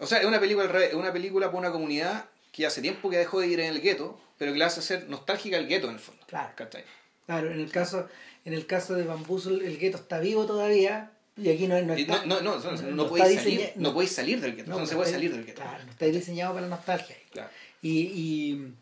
[0.00, 3.18] O sea, es una película al una película para una comunidad que hace tiempo que
[3.18, 5.94] dejó de ir en el gueto, pero que la hace ser nostálgica el gueto en
[5.94, 6.24] el fondo.
[6.26, 6.50] Claro.
[6.56, 6.84] ¿Cachai?
[7.26, 8.08] claro, en el caso,
[8.44, 12.24] en el caso de Bamboozle, el gueto está vivo todavía, y aquí no, no está.
[12.26, 14.96] no, no, no, no, no, no podéis salir, no podéis salir del gueto, no, se
[14.96, 15.62] puede salir del gueto.
[15.62, 17.16] Claro, no está diseñado para la nostalgia.
[17.30, 17.50] Claro.
[17.80, 18.74] Y, y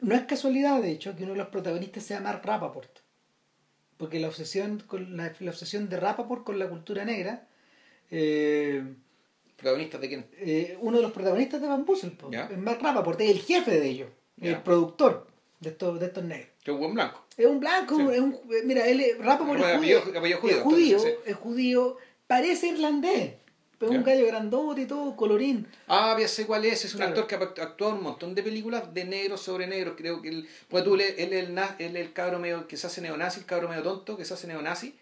[0.00, 2.98] no es casualidad, de hecho, que uno de los protagonistas sea Mark Rappaport.
[3.96, 7.46] Porque la obsesión, con la, la obsesión de Rappaport con la cultura negra,
[8.10, 8.82] eh,
[9.56, 10.26] ¿Protagonistas de quién?
[10.38, 11.68] eh, uno de los protagonistas de
[12.10, 12.46] po, Ya.
[12.50, 14.50] es Mark Rappaport, es el jefe de ellos, Ya.
[14.50, 15.28] el productor
[15.60, 16.51] de estos, de estos negros.
[16.62, 17.24] Que es un buen blanco.
[17.36, 18.06] Es un blanco, Sí.
[18.12, 21.14] es un, eh, mira, él es, Rappaport es Bueno, judío, apellido- judío, es judío, entonces,
[21.26, 21.96] es judío,
[22.26, 23.32] parece irlandés,
[23.78, 25.66] pero es un gallo grandote y todo, colorín.
[25.88, 26.84] Ah, ya sé cuál es.
[26.84, 27.20] Es un Claro.
[27.20, 29.94] actor que ha actuado en un montón de películas de negros sobre negros.
[29.96, 32.76] Creo que él, pues tú, él, él es el, él es el cabro medio que
[32.76, 34.94] se hace neonazi, el cabro medio tonto que se hace neonazi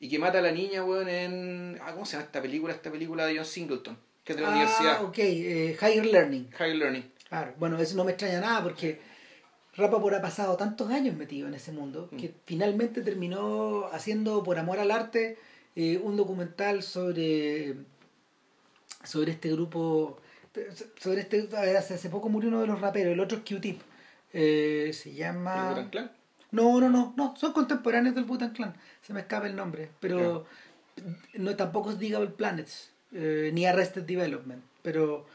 [0.00, 1.78] y que mata a la niña, weón, en.
[1.82, 2.74] Ah, ¿cómo se llama esta película?
[2.74, 5.04] Esta película de John Singleton, que es de la ah, universidad.
[5.04, 6.50] ok, eh, Higher Learning.
[6.58, 7.10] Higher Learning.
[7.26, 9.00] Claro, bueno, eso no me extraña nada porque
[9.76, 14.78] Rappaport ha pasado tantos años metido en ese mundo que finalmente terminó haciendo por amor
[14.80, 15.38] al arte
[15.76, 17.76] eh, un documental sobre
[19.04, 20.18] sobre este grupo
[20.98, 23.80] sobre este hace, poco murió uno de los raperos el otro es Q-Tip
[24.32, 26.10] Eh, se ¿El llama Wu-Tang Clan?
[26.52, 30.44] no no no no son contemporáneos del Wu-Tang Clan se me escapa el nombre pero
[31.34, 35.26] no tampoco es Digable Planets eh, ni Arrested Development pero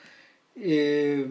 [0.57, 1.25] eh,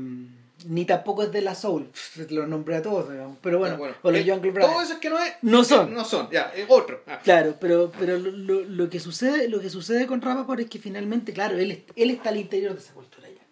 [0.64, 1.90] ni tampoco es de la Soul
[2.30, 3.38] los nombré a todos digamos.
[3.42, 5.32] pero bueno, o los Eh, Jungle Todo Brothers eso es que no es.
[5.42, 5.92] No son.
[5.94, 7.02] No son, ya, es otro.
[7.06, 7.20] Ah.
[7.22, 10.78] claro pero pero lo, lo, lo que sucede lo que sucede con Rappaport es que
[10.78, 13.42] finalmente claro él él está al interior de esa cultura ya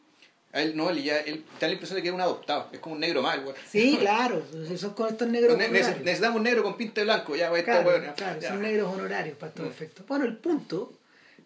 [0.59, 2.69] A él, no, él ya, él da la impresión de que es un adoptado.
[2.73, 3.55] Es como un negro mal, weón.
[3.69, 4.43] sí claro
[4.77, 5.89] son con estos negros Ne- honorarios.
[5.97, 8.49] neces- Necesitamos un negro con pinta de blanco, ya, esta Claro, ya, claro, ya.
[8.49, 9.69] son negros honorarios para estos Mm.
[9.71, 10.07] efectos.
[10.07, 10.93] Bueno, el punto,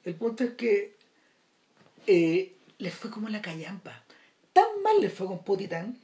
[0.05, 0.95] el punto es que
[2.07, 4.03] eh, les fue como la callampa.
[4.57, 5.99] Tan mal les fue con Putitán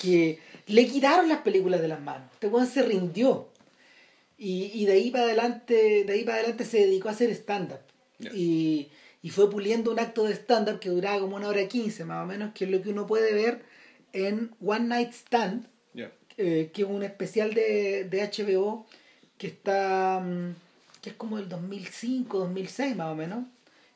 [0.00, 2.30] que le quitaron las películas de las manos.
[2.32, 3.48] Este weón se rindió.
[4.38, 7.80] Y, y de ahí para adelante, de ahí para adelante se dedicó a hacer stand-up.
[8.32, 8.86] Y,
[9.20, 12.26] y fue puliendo un acto de stand-up que duraba como una hora quince más o
[12.28, 13.62] menos, que es lo que uno puede ver
[14.12, 15.66] en One Night Stand,
[16.36, 18.86] eh, que es un especial de, de HBO
[19.38, 20.54] que está mm,
[21.02, 23.44] que es como del 2005 2006 más o menos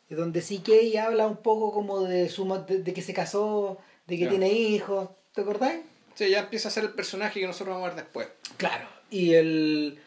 [0.09, 3.79] donde sí que ella habla un poco como de su de, de que se casó
[4.07, 5.81] de que tiene hijos ¿te acordáis?
[6.15, 8.29] Sí, ya empieza a ser el personaje que nosotros vamos a ver después.
[8.57, 9.99] claro y el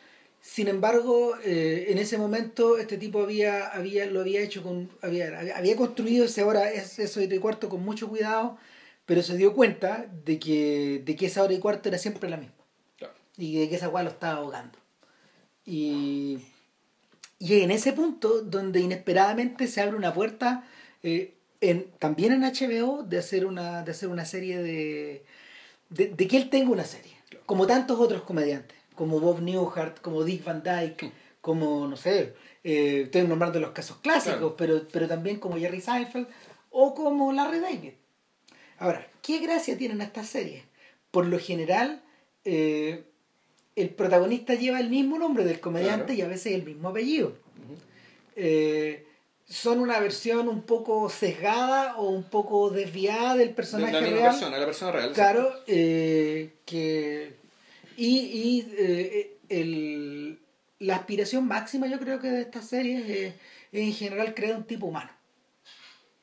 [0.41, 5.39] sin embargo eh, en ese momento este tipo había había lo había hecho con había,
[5.55, 8.57] había construido ese hora ese hora y cuarto con mucho cuidado
[9.05, 12.37] pero se dio cuenta de que de que esa hora y cuarto era siempre la
[12.37, 12.55] misma
[12.97, 13.13] Claro.
[13.37, 14.77] y de que esa weá lo estaba ahogando.
[15.65, 16.39] Y,
[17.41, 20.63] y en ese punto donde inesperadamente se abre una puerta
[21.01, 25.25] eh, en, también en HBO de hacer una, de hacer una serie de,
[25.89, 27.13] de, de que él tenga una serie,
[27.47, 33.01] como tantos otros comediantes, como Bob Newhart, como Dick Van Dyke, como, no sé, eh,
[33.05, 34.55] estoy nombrando los casos clásicos, Claro.
[34.55, 36.27] pero, pero también como Jerry Seinfeld
[36.69, 37.93] o como Larry David.
[38.77, 40.63] Ahora, ¿qué gracia tienen estas series?
[41.09, 42.03] Por lo general,
[42.45, 43.03] eh,
[43.75, 46.19] el protagonista lleva el mismo nombre del comediante Claro.
[46.19, 47.35] y a veces el mismo apellido.
[48.35, 49.05] Eh,
[49.45, 54.17] son una versión un poco sesgada o un poco desviada del De personaje la misma
[54.17, 54.31] real.
[54.31, 55.13] persona, la persona real.
[55.13, 57.33] Claro, eh, que.
[57.97, 60.39] Y, y eh, el,
[60.79, 64.63] la aspiración máxima, yo creo que de estas series es, es en general crear un
[64.63, 65.11] tipo humano.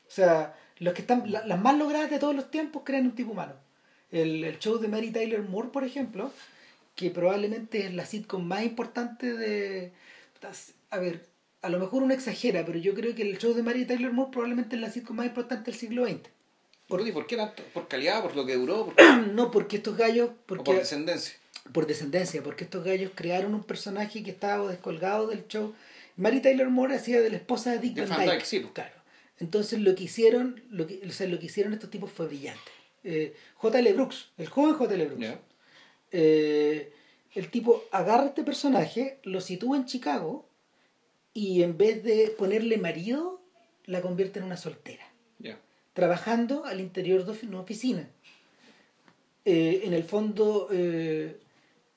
[0.07, 3.15] O sea, los que están, la- las más logradas de todos los tiempos crean un
[3.15, 3.53] tipo humano.
[4.11, 6.33] El, el show de Mary Tyler Moore, por ejemplo,
[6.99, 9.93] que probablemente es la sitcom más importante de.
[10.91, 11.27] A ver,
[11.63, 14.33] a lo mejor uno exagera, pero yo creo que el show de Mary Tyler Moore
[14.33, 16.29] probablemente es la sitcom más importante del siglo XX.
[16.89, 17.63] ¿Por, ¿Por qué tanto?
[17.73, 18.21] ¿Por calidad?
[18.21, 18.87] ¿Por lo que duró?
[18.87, 18.95] ¿Por,
[19.33, 20.31] No, porque estos gallos.
[20.31, 21.37] o Porque, por descendencia?
[21.73, 25.75] por descendencia, porque estos gallos crearon un personaje que estaba descolgado del show
[26.17, 28.33] Mary Taylor Moore hacía de la esposa de Dick De Van Dyke.
[28.33, 28.73] Dyke, sí, pues.
[28.73, 28.95] Claro.
[29.39, 32.73] Entonces lo que hicieron, lo que, o sea, lo que hicieron estos tipos fue brillante.
[33.05, 33.93] Eh, J.L.
[33.93, 35.05] Brooks, el joven J.L.
[35.07, 35.21] Brooks.
[36.13, 36.93] Eh,
[37.35, 40.47] el tipo agarra a este personaje, lo sitúa en Chicago
[41.35, 43.41] y en vez de ponerle marido,
[43.85, 45.05] la convierte en una soltera,
[45.39, 45.59] Ya.
[45.93, 48.09] trabajando al interior de una oficina.
[49.45, 51.39] Eh, en el fondo, eh,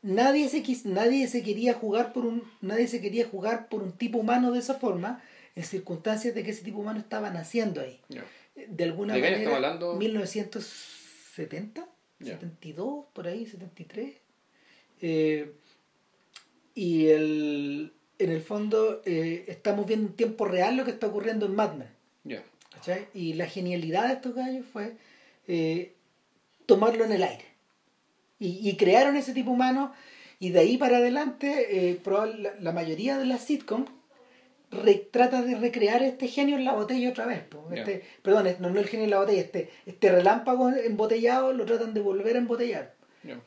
[0.02, 3.92] nadie, se quis- nadie se quería jugar por un nadie se quería jugar por un
[3.94, 5.22] tipo humano de esa forma
[5.56, 8.00] en circunstancias de que ese tipo humano estaba naciendo ahí
[8.56, 9.96] de alguna ¿De qué año manera estamos hablando?
[9.96, 11.88] 1970
[12.22, 12.34] Ya.
[12.40, 14.14] 72 por ahí 73
[15.02, 15.52] Eh,
[16.76, 21.46] y el, en el fondo eh, estamos viendo en tiempo real lo que está ocurriendo
[21.46, 21.90] en Mad Men
[22.24, 22.44] Ya.
[22.74, 23.08] ¿cachai?
[23.14, 24.96] y la genialidad de estos gallos fue
[25.48, 25.94] eh,
[26.68, 27.46] tomarlo en el aire
[28.40, 29.94] y, y crearon ese tipo humano
[30.40, 32.00] y de ahí para adelante eh,
[32.38, 33.90] la, la mayoría de las sitcoms
[34.72, 37.44] re- trata de recrear este genio en la botella otra vez.
[37.72, 41.94] Este, Perdón, no, no el genio en la botella, este, este relámpago embotellado lo tratan
[41.94, 42.96] de volver a embotellar.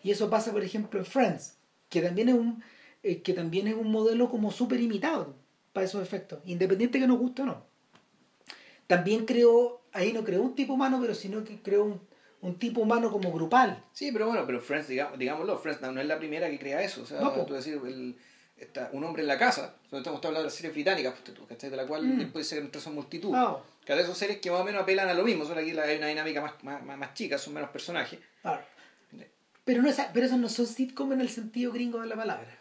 [0.02, 1.56] Y eso pasa, por ejemplo, en Friends,
[1.88, 2.62] que también es un,
[3.02, 5.34] eh, que también es un modelo como súper imitado
[5.72, 7.64] para esos efectos, independiente que nos guste o no.
[8.86, 12.00] También creó, ahí no creó un tipo humano, pero sino que creó un,
[12.42, 13.82] un tipo humano como grupal.
[13.92, 17.02] Sí, pero bueno, pero Friends, digamos, digámoslo, Friends no es la primera que crea eso.
[17.02, 18.14] O sea, No, tú decir, el,
[18.64, 21.14] está un hombre en la casa, donde estamos hablando de las series británicas,
[21.48, 21.70] ¿cachai?
[21.70, 22.18] De la cual Mm.
[22.18, 23.32] después se entre son multitud.
[23.34, 25.70] Ah, Cada de esos series que más o menos apelan a lo mismo, solo aquí
[25.78, 28.18] hay una dinámica más, más, más, más chica, son menos personajes.
[29.64, 32.58] Pero, no esa, pero esos no son sitcom en el sentido gringo de la palabra.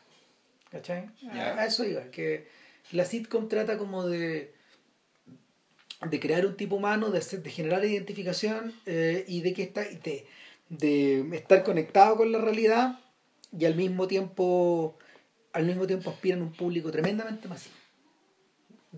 [0.72, 1.10] ¿Cachai?
[1.32, 2.48] A eso iba, que
[2.92, 4.54] la sitcom trata como de
[6.10, 9.82] de crear un tipo humano, de, hacer- de generar identificación eh, y de que está
[9.82, 10.28] de,
[10.70, 13.00] de estar conectado con la realidad
[13.58, 14.98] y al mismo tiempo
[15.54, 17.76] al mismo tiempo aspiran a un público tremendamente masivo.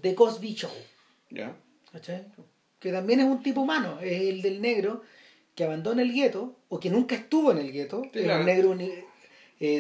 [0.01, 0.71] The Cosby Show.
[2.79, 5.03] Que también es un tipo humano, es el del negro
[5.55, 8.43] que abandona el gueto o que nunca estuvo en el gueto, Sí, claro.
[8.43, 9.05] negro eh,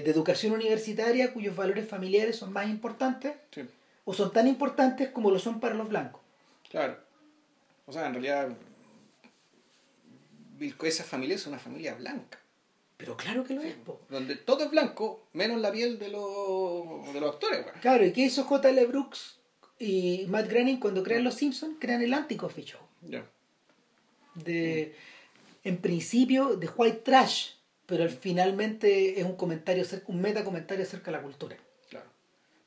[0.01, 3.61] de educación universitaria cuyos valores familiares son más importantes Sí,
[4.05, 6.21] o son tan importantes como lo son para los blancos.
[6.69, 6.97] claro.
[7.87, 8.49] O sea, en realidad,
[10.83, 12.39] esa familia es una familia blanca.
[12.97, 13.99] Pero claro que lo es, po.
[14.09, 17.75] Donde todo es blanco, menos la piel de los, de los actores, güey.
[17.81, 18.85] Claro, ¿y qué hizo J.L.
[18.85, 19.39] Brooks
[19.79, 21.75] y Matt Groening cuando crean Los Simpsons?
[21.79, 22.79] Crean el anti-coffee show.
[23.01, 23.25] Ya.
[24.35, 24.95] De,
[25.63, 27.51] en principio, de white trash,
[27.85, 31.57] pero al- finalmente es un comentario, un meta comentario acerca de la cultura.
[31.89, 32.05] Claro.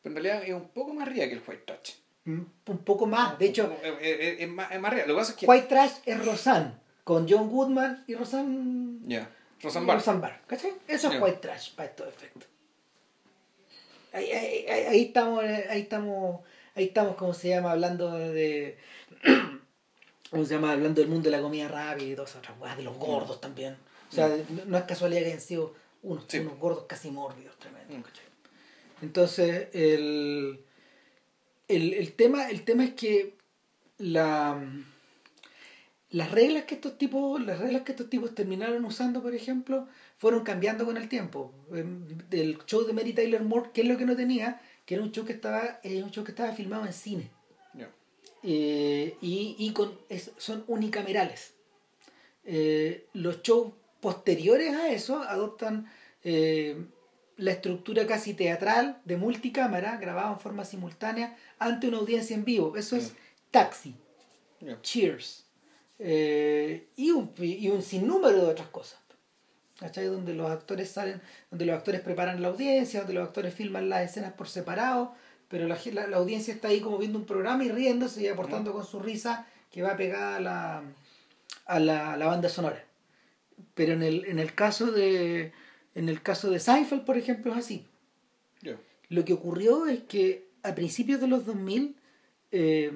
[0.02, 1.90] Pero en realidad es un poco más ría que el White Touch.
[2.24, 3.38] Mm, Un poco más.
[3.38, 5.06] De hecho, Es, es- es más, es más ría.
[5.06, 5.46] Lo que pasa es que.
[5.46, 6.72] white trash es Roseanne,
[7.04, 8.98] con John Goodman y Roseanne...
[9.06, 9.30] Ya.
[9.62, 9.86] Roseanne
[10.20, 10.72] Barr, ¿cachai?
[10.86, 12.48] Eso es white trash para estos efectos.
[14.12, 16.40] Ahí, ahí- ahí- ahí estamos, ahí estamos,
[16.74, 18.78] ahí estamos, como se llama, hablando de,
[20.30, 20.72] ¿cómo se llama?
[20.72, 23.76] Hablando del mundo de la comida rápida y todas esas otras de los gordos también.
[24.10, 26.38] O sea, no, no es casualidad que hayan sido unos, Sí.
[26.38, 28.02] unos gordos casi mórbidos, tremendos, Mm.
[28.02, 28.24] ¿cachai?
[29.02, 30.64] Entonces, el,
[31.68, 33.34] el, el tema, el tema es que
[33.98, 34.58] la
[36.10, 40.42] las reglas que estos tipos las reglas que estos tipos terminaron usando por ejemplo fueron
[40.42, 41.52] cambiando con el tiempo.
[41.74, 45.02] Em, del show de Mary Tyler Moore qué es lo que no tenía que era
[45.02, 47.30] un show que estaba eh, un show que estaba filmado en cine.
[48.42, 51.54] Eh, y, y con es- son unicamerales.
[52.44, 55.90] Eh, los shows posteriores a eso adoptan
[56.24, 56.86] eh,
[57.36, 62.76] la estructura casi teatral de multicámara grabado en forma simultánea ante una audiencia en vivo.
[62.76, 63.12] Eso es
[63.50, 63.94] taxi.
[64.60, 64.80] Ya.
[64.82, 65.44] Cheers
[65.98, 69.00] eh, y, un, y un sinnúmero de otras cosas.
[69.78, 70.06] ¿Cachai?
[70.06, 74.10] Donde los actores salen, donde los actores preparan la audiencia, donde los actores filman las
[74.10, 75.14] escenas por separado,
[75.48, 78.72] pero la, la, la audiencia está ahí como viendo un programa y riéndose y aportando
[78.72, 80.82] con su risa que va pegada a la,
[81.66, 82.84] a la, a la banda sonora.
[83.74, 85.52] Pero en el, en el caso de
[85.94, 87.84] en el caso de Seinfeld, por ejemplo, es así.
[88.62, 88.76] Ya.
[89.08, 91.96] Lo que ocurrió es que a principios de los 2000,
[92.52, 92.92] eh,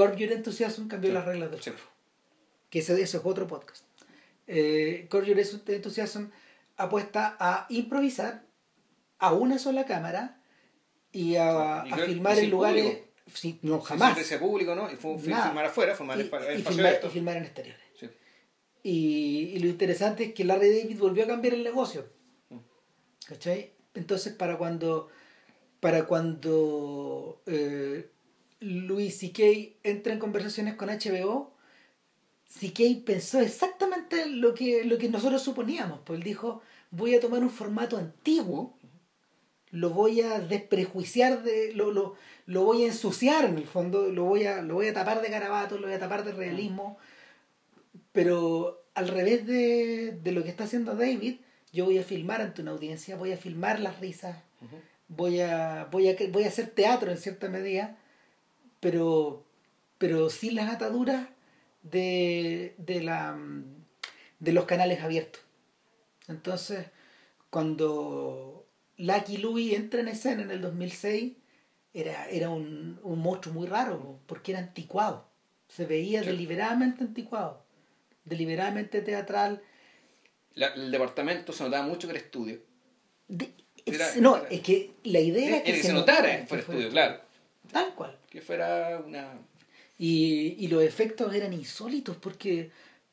[0.00, 1.14] Curb Your Enthusiasm cambió Sí.
[1.14, 1.70] las reglas del Sí.
[1.70, 1.86] juego.
[2.70, 3.84] Que ese, ese es otro podcast.
[4.46, 6.26] Eh, Curb Your Enthusiasm
[6.76, 8.44] apuesta a improvisar
[9.18, 10.40] a una sola cámara
[11.12, 12.84] y a, Y a filmar en sin lugares...
[12.84, 13.06] público.
[13.32, 14.18] Sí, no, jamás.
[14.26, 14.90] Sea público, ¿no?
[14.90, 17.82] Y filmar afuera, filmar Y, en espa- y espacio filmar, y filmar en exteriores.
[17.98, 18.06] Sí.
[18.82, 22.08] Y, y lo interesante es que Larry David volvió a cambiar el negocio.
[22.48, 22.56] Mm.
[23.28, 23.72] ¿Cachai?
[23.94, 25.08] Entonces, para cuando,
[25.80, 28.08] para cuando eh,
[28.60, 29.42] Louis C.K.
[29.82, 31.52] entra en conversaciones con HBO,
[32.46, 32.82] C.K.
[33.04, 36.00] pensó exactamente lo que, lo que nosotros suponíamos.
[36.04, 38.76] Pues él dijo, voy a tomar un formato antiguo,
[39.70, 44.24] lo voy a desprejuiciar, de, lo, lo, lo voy a ensuciar en el fondo, lo
[44.24, 46.98] voy a, lo voy a tapar de garabato, lo voy a tapar de realismo,
[48.12, 51.36] pero al revés de, de lo que está haciendo David,
[51.72, 54.36] yo voy a filmar ante una audiencia, voy a filmar las risas,
[55.08, 57.96] voy, a, voy, a, voy a hacer teatro en cierta medida,
[58.80, 59.44] pero,
[59.98, 61.28] pero sin las ataduras
[61.82, 63.38] de, de, la,
[64.38, 65.42] de los canales abiertos.
[66.28, 66.86] Entonces,
[67.50, 68.66] cuando
[68.96, 71.32] Lucky Louie entra en escena en el 2006,
[71.92, 75.28] era, era un, un monstruo muy raro, porque era anticuado.
[75.68, 77.64] Se veía deliberadamente anticuado,
[78.24, 79.62] deliberadamente teatral.
[80.54, 82.60] el departamento se notaba mucho que era estudio.
[84.20, 87.20] no, es que la idea era, que, se, notara que fuera estudio, claro.
[87.72, 88.16] Tal cual.
[88.28, 89.38] Que fuera una...
[89.98, 92.70] Y, y los efectos eran insólitos porque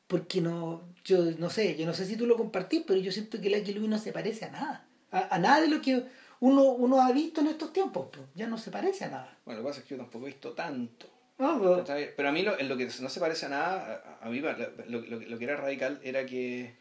[0.08, 3.40] porque no yo no sé yo no sé si tú lo compartís pero yo siento
[3.40, 4.86] que Lucky Louie no se parece a nada.
[5.10, 6.02] A, a, nada de lo que
[6.40, 8.26] uno, uno ha visto en estos tiempos pues.
[8.34, 9.38] ya no se parece a nada.
[9.44, 11.06] Bueno lo que pasa es que yo tampoco he visto tanto.
[11.36, 11.84] Pero...
[12.16, 12.28] pero...
[12.28, 14.50] a mí lo, en lo que no se parece a nada a, mí lo,
[14.88, 16.74] lo, lo, que era radical era que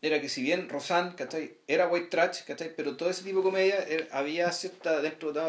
[0.00, 1.54] era que si bien Rosanne ¿cachai?
[1.66, 2.74] era white trash ¿cachai?
[2.76, 5.40] pero todo ese tipo de comedia había cierta dentro de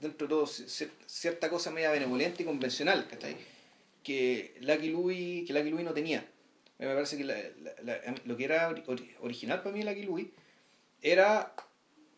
[0.00, 3.36] dentro de todo cierta cosa media benevolente y convencional ¿cachai?
[4.04, 6.24] que Lucky Louie, que Lucky Louie no tenía.
[6.78, 7.34] Me parece que la,
[7.82, 8.72] la, lo que era
[9.20, 10.30] original para mí Lucky Louie
[11.02, 11.52] era,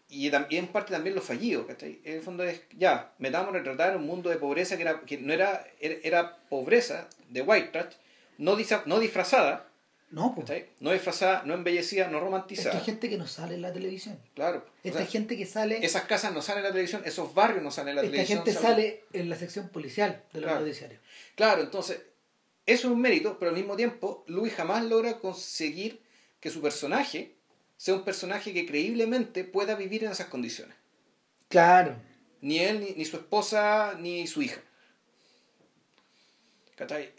[0.09, 2.01] y, en parte también lo fallido, ¿cachai?
[2.05, 5.19] En el fondo es, ya, metamos a retratar un mundo de pobreza que, era, que
[5.19, 7.95] no era, era, pobreza de white trash,
[8.39, 8.57] no,
[8.87, 9.69] no disfrazada,
[10.11, 10.65] no, pues.
[10.79, 12.71] No disfrazada, no embellecida, no romantizada.
[12.71, 14.19] Esta gente que no sale en la televisión.
[14.35, 14.65] Claro.
[14.85, 15.85] Esta gente que sale.
[15.85, 18.39] Esas casas no salen en la televisión, esos barrios no salen en la televisión.
[18.39, 20.97] Esta gente sale en la sección policial de los claro.
[21.35, 22.01] Claro, entonces,
[22.67, 26.01] eso es un mérito, pero al mismo tiempo, Luis jamás logra conseguir
[26.39, 27.35] que su personaje
[27.77, 30.77] sea un personaje que creíblemente pueda vivir en esas condiciones.
[31.49, 31.97] Claro.
[32.41, 34.61] Ni él, ni, ni su esposa, ni su hija.
[36.77, 37.11] ¿Cachai?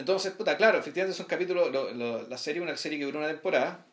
[0.00, 3.18] Entonces, puta, claro, efectivamente son capítulos, lo, lo, la serie es una serie que duró
[3.18, 3.84] una temporada.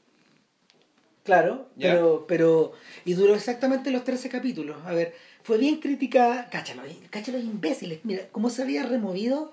[1.24, 2.72] Claro, pero, pero.
[3.04, 4.78] Y duró exactamente los 13 capítulos.
[4.86, 6.48] A ver, fue bien crítica.
[6.50, 8.00] Cáchalo, cáchalo imbéciles.
[8.06, 9.52] Mira, cómo se había removido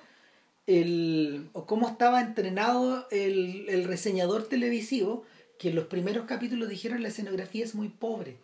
[0.68, 1.48] el.
[1.52, 5.24] o cómo estaba entrenado el, el reseñador televisivo
[5.58, 8.36] que en los primeros capítulos dijeron la escenografía es muy pobre.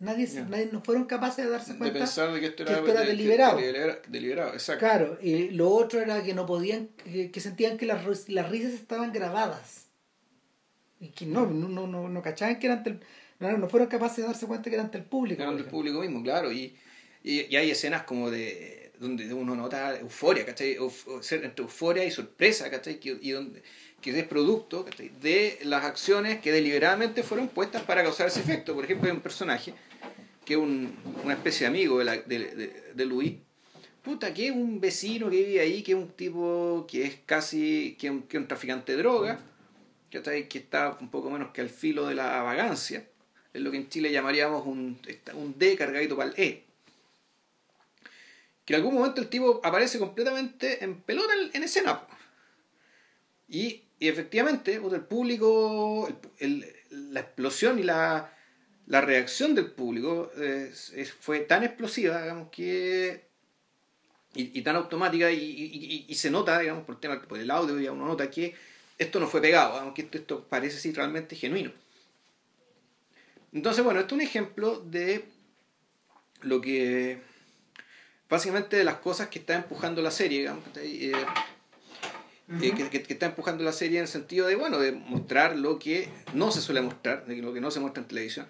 [0.00, 2.78] Nadie, nadie, no fueron capaces de darse cuenta de pensar de que esto era, que
[2.78, 3.58] esto era deliberado.
[3.58, 4.80] Que, deliberado, exacto.
[4.80, 8.72] Claro, y lo otro era que no podían, que, que sentían que las, las risas
[8.72, 9.88] estaban grabadas.
[11.00, 13.00] Y que no, no, no, no, cachaban que eran del,
[13.40, 15.42] no, no fueron capaces de darse cuenta que eran del público.
[15.42, 16.50] Eran del público mismo, claro.
[16.50, 16.74] Y,
[17.22, 20.76] y, y, hay escenas como de donde uno nota euforia, ¿cachai?
[20.78, 22.98] entre euforia y sorpresa, ¿cachai?
[23.02, 23.62] Y donde
[24.00, 24.86] que es producto
[25.20, 28.74] de las acciones que deliberadamente fueron puestas para causar ese efecto.
[28.74, 29.74] Por ejemplo, hay un personaje
[30.50, 30.92] que es un,
[31.22, 33.34] una especie de amigo de, de, de, Luis,
[34.02, 37.96] puta, que es un vecino que vive ahí, que es un tipo que es casi,
[38.00, 39.38] que un, que un traficante de droga,
[40.10, 40.18] que
[40.58, 43.06] está un poco menos que al filo de la vagancia,
[43.54, 44.98] es lo que en Chile llamaríamos un,
[45.34, 46.64] un D cargadito para el E.
[48.64, 52.02] Que en algún momento el tipo aparece completamente en pelota en, en escena.
[53.48, 58.34] Y y efectivamente, el público, el, la explosión y la,
[58.90, 60.32] la reacción del público
[61.20, 63.30] fue tan explosiva, digamos, que.
[64.34, 67.50] Y, y tan automática, y, y, y, se nota, digamos, por el tema por el
[67.50, 68.54] audio, ya uno nota que
[68.98, 71.70] esto no fue pegado, aunque esto, esto parece sí realmente genuino.
[73.52, 75.24] Entonces, bueno, esto es un ejemplo de
[76.42, 77.20] lo que.
[78.28, 80.64] Básicamente de las cosas que está empujando la serie, digamos.
[80.76, 81.12] Eh,
[82.60, 85.78] eh, que, que, está empujando la serie en el sentido de, bueno, de mostrar lo
[85.78, 88.48] que no se suele mostrar, de lo que no se muestra en televisión.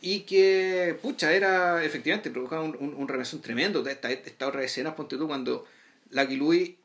[0.00, 3.86] Y que, pucha, era efectivamente, provocaba un, un, un remesón tremendo.
[3.86, 5.66] Esta, esta otra escena, ponte tú, cuando
[6.10, 6.76] Lucky Louie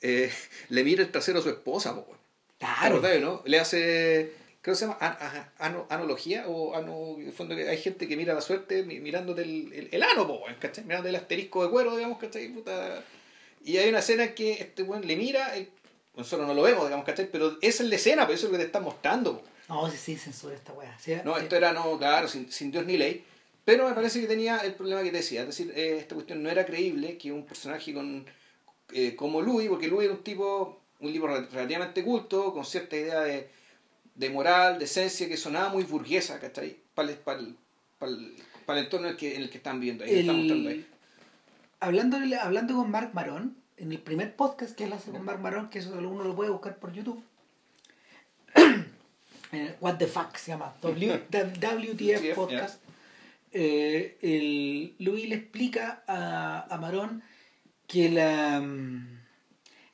[0.00, 0.30] eh,
[0.68, 2.06] le mira el trasero a su esposa, po,
[2.58, 3.00] Claro.
[3.20, 3.42] ¿no?
[3.44, 4.98] Le hace, creo que se llama
[5.58, 9.42] an, analogía, o ano, en el fondo que hay gente que mira la suerte mirándote
[9.42, 10.82] el, el, el ano, po, ¿cachai?
[10.84, 12.48] Mirando el asterisco de cuero, digamos, ¿cachai?
[12.48, 13.04] Puta
[13.64, 15.52] y hay una escena que este weón le mira,
[16.16, 17.28] nosotros no lo vemos, digamos, ¿cachai?
[17.30, 19.42] Pero es la escena, pero eso es lo que te está mostrando.
[19.68, 20.96] No, sí, sí, censura esta weá.
[21.24, 23.24] no, esto era, no, claro, sin, sin, Dios ni ley.
[23.64, 25.42] Pero me parece que tenía el problema que te decía.
[25.42, 28.24] Es decir, eh, esta cuestión no era creíble que un personaje con
[28.92, 33.20] eh, como Louis, porque Louis era un tipo, un libro relativamente culto, con cierta idea
[33.20, 33.50] de,
[34.14, 36.78] de moral, de esencia, que sonaba muy burguesa, ¿cachai?
[36.94, 37.56] Para el, para el,
[37.98, 40.20] para el, para el entorno en el que, en el que están viendo ahí, el,
[40.20, 40.86] están mostrando ahí
[41.80, 45.70] hablando, hablando con Mark Marón, en el primer podcast que él hace con Mark Marón,
[45.70, 47.22] que eso uno lo puede buscar por YouTube,
[49.52, 52.82] eh, What the Fuck se llama, w, WTF Podcast,
[53.52, 57.22] eh, el, Louis le explica a, a Marón
[57.86, 59.20] que la, mm,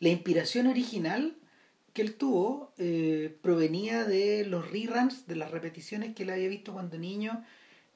[0.01, 1.37] la inspiración original
[1.95, 6.73] que él tuvo eh, provenía de los reruns, de las repeticiones que él había visto
[6.73, 7.45] cuando niño,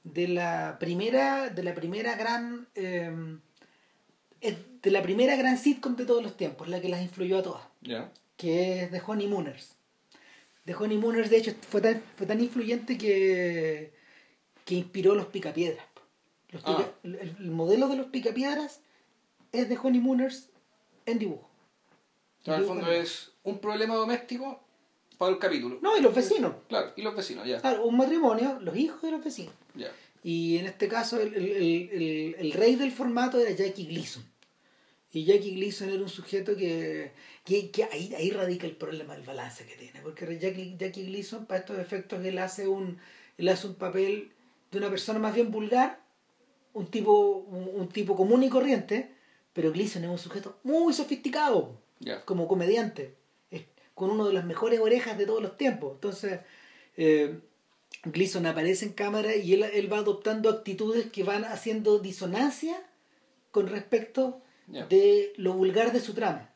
[0.05, 3.41] de la primera, de la primera gran em,
[4.41, 7.63] de la primera gran sitcom de todos los tiempos, la que las influyó a todas,
[8.37, 9.75] que es The Honeymooners.
[10.69, 13.91] The Honeymooners, de hecho, fue tan, fue tan influyente que,
[14.67, 15.83] que inspiró los picapiedras.
[16.51, 16.91] Los Ah.
[17.05, 18.81] el, el modelo de los picapiedras
[19.53, 20.51] es The Honeymooners
[21.07, 21.49] en dibujo.
[22.45, 24.61] En el fondo es un problema doméstico
[25.17, 25.79] para el capítulo.
[25.81, 26.53] No, y los vecinos.
[26.69, 27.63] Claro, y los vecinos, ya.
[27.63, 29.55] Claro, un matrimonio, los hijos de los vecinos.
[29.75, 29.91] ya.
[30.23, 34.23] Y en este caso el, el- el- el- el rey del formato era Jackie Gleason.
[35.13, 37.13] Y Jackie Gleason era un sujeto que,
[37.45, 40.01] que, que ahí, ahí radica el problema del balance que tiene.
[40.03, 42.99] Porque Jackie, Jackie Gleason, para estos efectos, él hace, un,
[43.39, 44.33] él hace un papel
[44.71, 46.01] de una persona más bien vulgar,
[46.75, 49.15] un tipo, un, un tipo común y corriente,
[49.53, 51.81] pero Gleason es un sujeto muy sofisticado
[52.25, 53.17] como comediante,
[53.95, 55.95] con una de las mejores orejas de todos los tiempos.
[55.95, 56.41] Entonces,
[56.97, 57.41] eh,
[58.05, 62.81] Gleason aparece en cámara y él, él va adoptando actitudes que van haciendo disonancia
[63.51, 66.51] con respecto De lo vulgar de su trama.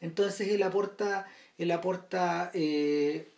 [0.00, 1.26] Entonces él aporta,
[1.58, 3.28] él aporta, eh,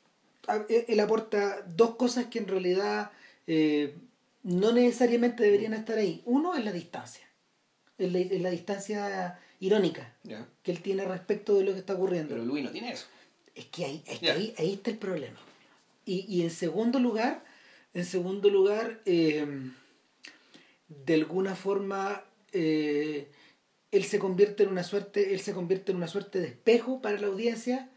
[0.89, 3.11] él aporta dos cosas que en realidad
[3.47, 3.95] eh,
[4.43, 6.23] no necesariamente deberían estar ahí.
[6.25, 7.27] Uno es la distancia,
[7.99, 10.13] es la, es la distancia irónica
[10.63, 12.35] que él tiene respecto de lo que está ocurriendo.
[12.35, 13.07] Pero Luis no tiene eso.
[13.55, 15.39] Es que ahí, es que ahí, ahí está el problema.
[16.05, 17.45] Y, y en segundo lugar,
[17.95, 19.47] en segundo lugar, eh,
[20.89, 23.29] de alguna forma, eh,
[23.93, 27.19] él se convierte en una suerte, él se convierte en una suerte de espejo para
[27.21, 27.89] la audiencia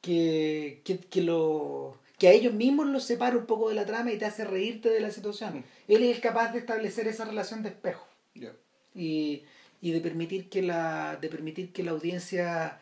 [0.00, 4.12] que, que, que lo que a ellos mismos los separa un poco de la trama
[4.12, 5.58] y te hace reírte de la situación.
[5.58, 5.64] Mm.
[5.92, 8.52] Él es capaz de establecer esa relación de espejo Ya.
[8.94, 9.44] y,
[9.80, 12.80] y de permitir que la de permitir que la audiencia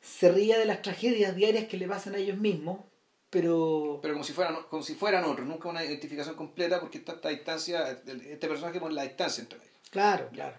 [0.00, 2.80] se ría de las tragedias diarias que le pasan a ellos mismos
[3.30, 7.14] pero Pero como si fueran, como si fueran otros, nunca una identificación completa porque está
[7.14, 9.70] esta distancia, este personaje con la distancia entre ellos.
[9.90, 10.56] claro claro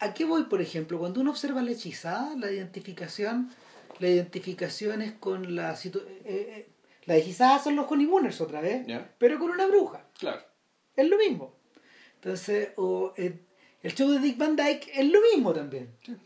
[0.00, 3.50] a qué voy por ejemplo cuando uno observa la hechizada la identificación
[3.98, 6.68] la identificación es con la situ- eh, eh,
[7.06, 8.86] la hechizada son los honeymooners otra vez
[9.18, 10.40] pero con una bruja Claro.
[10.96, 11.54] es lo mismo
[12.16, 13.40] entonces o eh,
[13.82, 16.16] el show de Dick Van Dyke es lo mismo también Sí.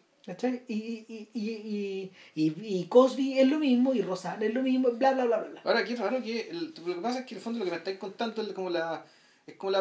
[0.68, 4.92] Y, y, y, y, y, y Cosby es lo mismo, y Rosanna es lo mismo,
[4.92, 5.60] bla, bla, bla, bla.
[5.64, 6.48] Ahora, qué raro que.
[6.48, 8.52] el- lo que pasa es que en el fondo lo que me estáis contando es
[8.52, 9.04] como la.
[9.48, 9.80] Es como la.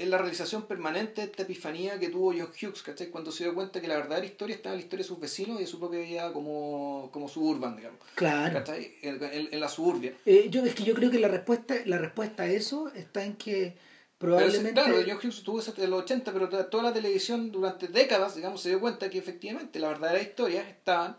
[0.00, 3.08] Es la realización permanente de esta epifanía que tuvo John Hughes, ¿cachai?
[3.08, 5.58] Cuando se dio cuenta que la verdadera historia estaba en la historia de sus vecinos
[5.58, 7.98] y de su propia vida como, como suburban, digamos.
[8.14, 8.54] Claro.
[8.54, 8.94] ¿Cachai?
[9.02, 10.14] En, en- en la suburbia.
[10.24, 13.34] Eh, yo, es que yo creo que la respuesta, la respuesta a eso está en
[13.36, 13.74] que
[14.18, 14.72] Pero probablemente...
[14.72, 18.62] claro, John Hughes tuvo eso en los 80, pero toda- la televisión durante décadas, digamos,
[18.62, 21.16] se dio cuenta que efectivamente las verdaderas historias estaban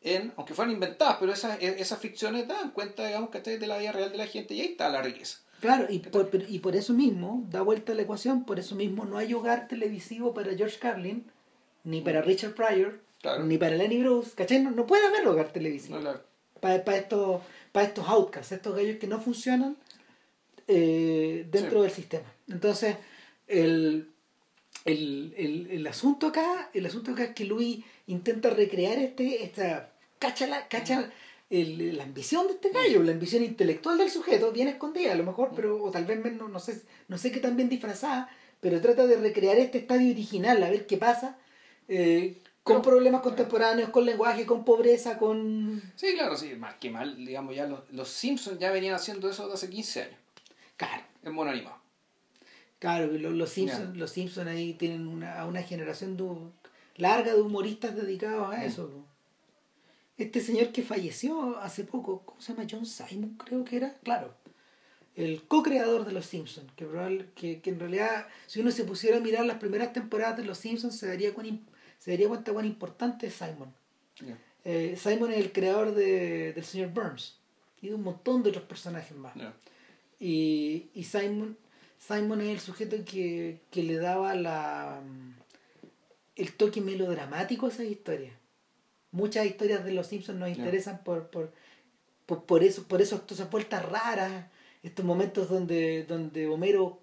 [0.00, 3.58] en, aunque fueran inventadas, pero esas, e- esas ficciones daban cuenta, digamos, ¿cachai?
[3.58, 5.38] de la vida real de la gente y ahí está la riqueza.
[5.62, 9.04] Claro, y por, y por eso mismo, da vuelta a la ecuación, por eso mismo
[9.04, 11.24] no hay hogar televisivo para George Carlin,
[11.84, 13.44] ni para Richard Pryor, Claro.
[13.44, 14.60] ni para Lenny Bruce, ¿cachai?
[14.60, 15.94] No, no puede haber hogar televisivo.
[15.94, 16.20] No, claro.
[16.60, 19.76] para, estos, para estos outcasts, estos gallos que no funcionan
[20.66, 21.82] eh, dentro Sí.
[21.82, 22.32] del sistema.
[22.48, 22.96] Entonces,
[23.46, 24.08] el,
[24.84, 29.92] el, el, el asunto acá, el asunto acá es que Louis intenta recrear este, esta,
[30.18, 31.10] cacha la, cacha
[31.52, 35.24] el- la ambición de este gallo, la ambición intelectual del sujeto, bien escondida a lo
[35.24, 38.28] mejor, pero, o tal vez menos, no sé, no sé qué tan bien disfrazada,
[38.60, 41.36] pero trata de recrear este estadio original, a ver qué pasa,
[41.88, 45.82] eh, con Pero- problemas contemporáneos, con lenguaje, con pobreza, con...
[45.96, 49.42] Sí, claro, sí, más que mal, digamos, ya los, los Simpsons ya venían haciendo eso
[49.42, 50.16] desde hace 15 años,
[50.76, 51.02] Claro.
[51.24, 51.76] en mono animado.
[52.78, 56.24] Claro, los, los Simpsons, los Simpson ahí tienen una, a una generación de,
[56.96, 58.62] larga de humoristas dedicados a Mm.
[58.62, 58.88] eso.
[58.90, 59.06] po.
[60.18, 62.66] Este señor que falleció hace poco, ¿cómo se llama?
[62.70, 64.34] John Simon, creo que era, claro.
[65.14, 69.18] El co-creador de los Simpsons, que, probable- que, que en realidad, si uno se pusiera
[69.18, 71.60] a mirar las primeras temporadas de los Simpsons, se daría, cuán
[71.98, 73.74] se daría cuenta cuán importante es Simon.
[74.64, 77.38] Eh, Simon es el creador de, del señor Burns
[77.80, 79.34] y de un montón de otros personajes más.
[80.20, 81.56] Y, y Simon,
[81.98, 85.02] Simon es el sujeto que, que le daba la,
[86.36, 88.32] el toque melodramático a esas historias.
[89.12, 91.52] Muchas historias de los Simpsons nos interesan por, por,
[92.26, 94.46] por, por eso, por eso esas vueltas raras,
[94.82, 97.00] estos momentos donde, donde Homero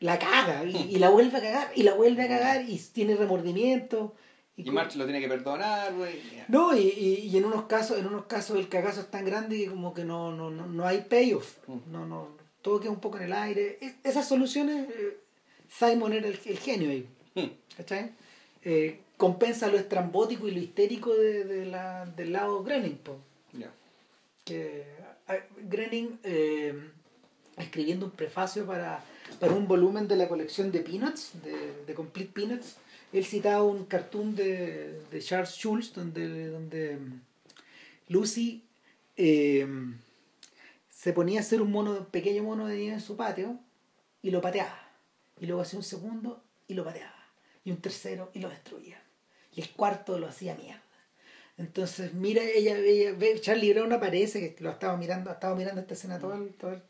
[0.00, 3.16] la caga y, y la vuelve a cagar y la vuelve a cagar y tiene
[3.16, 4.14] remordimiento
[4.56, 6.20] Y, March lo tiene que perdonar, güey.
[6.48, 9.68] No, y, y, en unos casos, en unos casos el cagazo es tan grande que
[9.68, 11.58] como que no, no, no, no hay payoff.
[11.68, 11.92] Mm.
[11.92, 12.28] No, no,
[12.60, 13.78] todo queda un poco en el aire.
[14.02, 15.20] esas soluciones, eh,
[15.68, 17.08] Simon era el, el genio ahí.
[17.34, 17.76] Mm.
[17.76, 18.12] ¿Cachai?
[18.62, 22.98] Eh, compensa lo estrambótico y lo histérico de, de la, del lado Groening.
[24.44, 24.86] Que,
[25.68, 26.74] Groening, eh,
[27.56, 29.04] escribiendo un prefacio para,
[29.40, 32.76] para un volumen de la colección de Peanuts, de, de Complete Peanuts,
[33.12, 37.20] él citaba un cartoon de, de Charles Schulz donde, donde mm,
[38.08, 38.64] Lucy
[39.16, 39.66] eh,
[40.90, 43.58] se ponía a hacer un mono, pequeño mono de nieve en su patio
[44.22, 44.78] y lo pateaba.
[45.40, 47.17] Y luego hacía un segundo y lo pateaba.
[47.64, 49.02] Y un tercero y lo destruía.
[49.54, 50.82] Y el cuarto lo hacía mierda.
[51.56, 55.94] Entonces, mira, ella, ella ve, Charlie Brown aparece, que lo estaba mirando, estaba mirando esta
[55.94, 56.80] escena todo, todo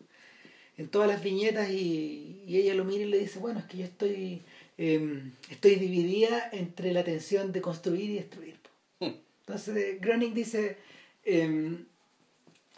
[0.76, 3.78] en todas las viñetas y, y, ella lo mira y le dice, bueno, es que
[3.78, 4.42] yo estoy
[4.78, 8.56] Em, estoy dividida entre la tensión de construir y destruir.
[9.00, 9.10] Hmm.
[9.40, 10.76] Entonces, Groening dice,
[11.24, 11.84] em,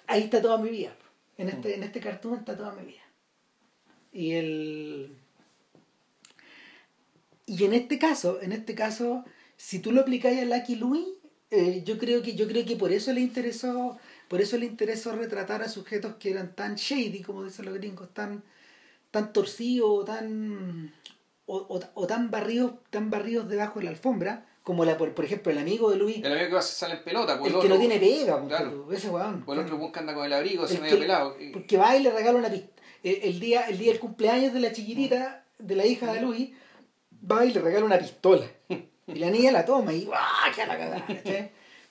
[0.06, 0.96] ahí está toda mi vida.
[1.36, 1.74] En este, hmm.
[1.74, 3.02] en este cartoon está toda mi vida.
[4.14, 5.14] Y el...
[7.50, 9.24] Y en este caso, en este caso,
[9.56, 11.04] si tú lo aplicáis a Lucky Louis,
[11.50, 13.98] eh, yo creo que yo creo que por eso le interesó
[14.28, 18.14] por eso le interesó retratar a sujetos que eran tan shady como dicen los gringos
[18.14, 18.44] tan
[19.10, 20.94] tan torcidos tan
[21.46, 25.50] o, o, tan barridos tan barridos debajo de la alfombra como la por, por ejemplo
[25.50, 27.62] el amigo de Luis el amigo que va a sale en pelota pues, el, el
[27.62, 28.92] que no tiene pega claro.
[28.92, 31.96] ese weón o el otro busca anda con el abrigo se medio pelado porque va
[31.96, 35.74] y le regala una pista el, día el día del cumpleaños de la chiquitita de
[35.74, 36.50] la hija de Luis
[37.28, 40.20] va y le regala una pistola y la niña la toma y ¡guau!
[40.54, 41.06] ¡qué la cagada!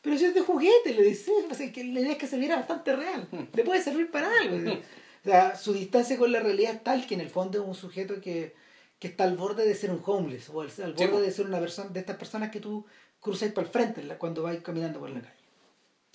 [0.02, 1.32] pero si es de juguete le dice
[1.74, 5.24] que la idea es que se viera bastante real le puede servir para algo o
[5.24, 8.22] sea su distancia con la realidad es tal que en el fondo es un sujeto
[8.22, 8.54] que
[9.00, 11.90] que está al borde de ser un homeless o al, borde de ser una persona
[11.90, 12.86] de estas personas que tú
[13.20, 15.34] cruzas para el frente cuando vais caminando por la calle.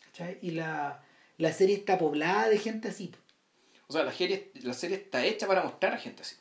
[0.04, 0.38] ¿Cachai?
[0.42, 1.02] Y la,
[1.38, 3.10] la, serie está poblada de gente así.
[3.88, 6.36] O sea, la serie, la serie está hecha para mostrar a gente así.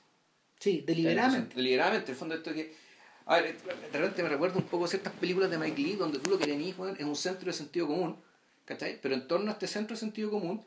[0.64, 1.56] Sí, deliberadamente.
[1.56, 2.74] Deliberadamente, en el fondo esto que...
[3.26, 6.30] A ver, de repente me recuerda un poco ciertas películas de Mike Lee donde tú
[6.30, 8.16] lo que tenés es un centro de sentido común,
[8.64, 8.98] ¿cachai?
[9.02, 10.64] Pero en torno a este centro de sentido común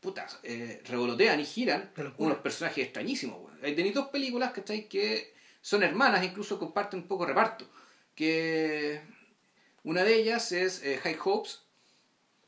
[0.00, 3.38] putas, eh, revolotean y giran unos personajes extrañísimos.
[3.62, 5.32] Hay tenéis dos películas que
[5.62, 7.66] son hermanas, incluso comparten un poco reparto.
[8.14, 9.00] Que
[9.82, 11.62] una de ellas es eh, High Hopes,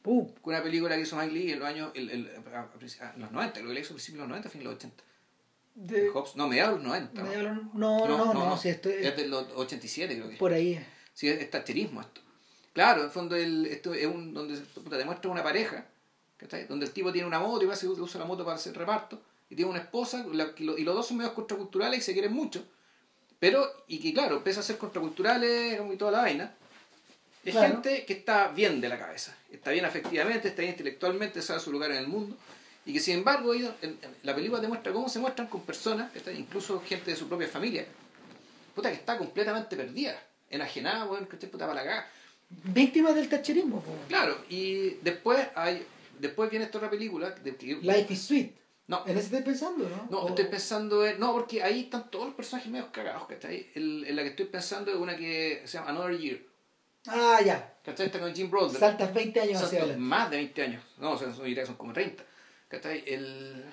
[0.05, 0.31] uh.
[0.43, 2.31] una película que hizo Mike Lee en los años, el, el,
[3.17, 5.05] los 90, creo que le hizo a principios de los 90, fin de los 80.
[5.81, 6.11] De...
[6.11, 7.23] Hopes, no, mediados de los 90.
[7.23, 7.29] No,
[7.75, 10.37] no, no, no, es de los 87 creo que.
[10.37, 10.85] Por ahí.
[11.15, 12.21] Sí, es tacherismo esto.
[12.73, 15.87] Claro, en fondo el, esto es un donde puta, demuestra una pareja
[16.69, 19.21] donde el tipo tiene una moto y va a usa la moto para hacer reparto,
[19.49, 20.25] y tiene una esposa,
[20.57, 22.65] y los dos son medios contraculturales y se quieren mucho,
[23.39, 26.55] pero, y que claro, empieza a ser contraculturales y toda la vaina,
[27.45, 31.61] es gente que está bien de la cabeza, está bien afectivamente, está bien intelectualmente, sabe
[31.61, 32.37] su lugar en el mundo,
[32.91, 33.53] y que sin embargo
[34.25, 37.87] la película demuestra cómo se muestran con personas, incluso gente de su propia familia,
[38.75, 42.09] puta que está completamente perdida, enajenada, bueno, que puta para la caga.
[42.65, 43.81] Víctimas del tacherismo.
[44.09, 45.87] Claro, y después hay
[46.19, 47.31] después viene esta otra película.
[47.31, 48.53] De, Life is Sweet.
[48.89, 49.05] No.
[49.07, 50.09] ¿En ese estoy pensando, no?
[50.11, 51.21] No, estoy pensando en.
[51.21, 53.71] No, porque ahí están todos los personajes medio cagados, ¿cachai?
[53.77, 56.41] El, en la que estoy pensando es una que se llama Another Year.
[57.07, 57.73] Ah, ya.
[57.85, 58.07] ¿Cachai?
[58.07, 58.81] Está con Jim Broadbent.
[58.81, 60.03] Saltas 20 años hacia adelante.
[60.03, 60.85] Más de 20 años.
[60.99, 62.25] No, o sea, son, son como 30.
[62.71, 63.03] ¿Cachai?
[63.07, 63.65] El,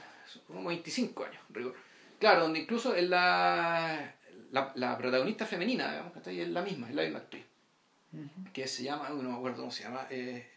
[0.48, 1.76] como 25 años, rigor.
[2.20, 4.16] Claro, donde incluso es la,
[4.52, 6.42] la, la protagonista femenina, digamos, ¿cachai?
[6.42, 7.46] Es la misma, es la misma actriz.
[8.52, 10.08] Que se llama, no me acuerdo cómo se llama.
[10.10, 10.50] Eh,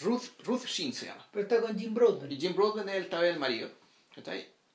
[0.00, 1.26] Ruth, Ruth Sheen se llama.
[1.30, 2.32] Pero está con Jim Broadbent.
[2.32, 3.68] Y Jim Broadbent es el tal el marido.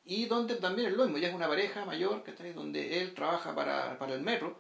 [0.06, 2.24] Y donde también es lo mismo, ella es una pareja mayor,
[2.54, 4.60] donde él trabaja para, para el metro.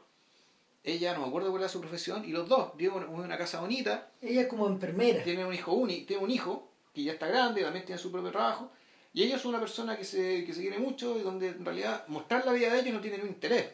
[0.83, 3.61] Ella no me acuerdo cuál es su profesión, y los dos viven en una casa
[3.61, 4.11] bonita.
[4.21, 5.23] Ella es como enfermera.
[5.23, 8.31] Tiene un hijo uni, tiene un hijo que ya está grande, también tiene su propio
[8.31, 8.71] trabajo.
[9.13, 12.07] Y ella es una persona que se, que se quiere mucho y donde en realidad
[12.07, 13.71] mostrar la vida de ellos no tiene ningún interés.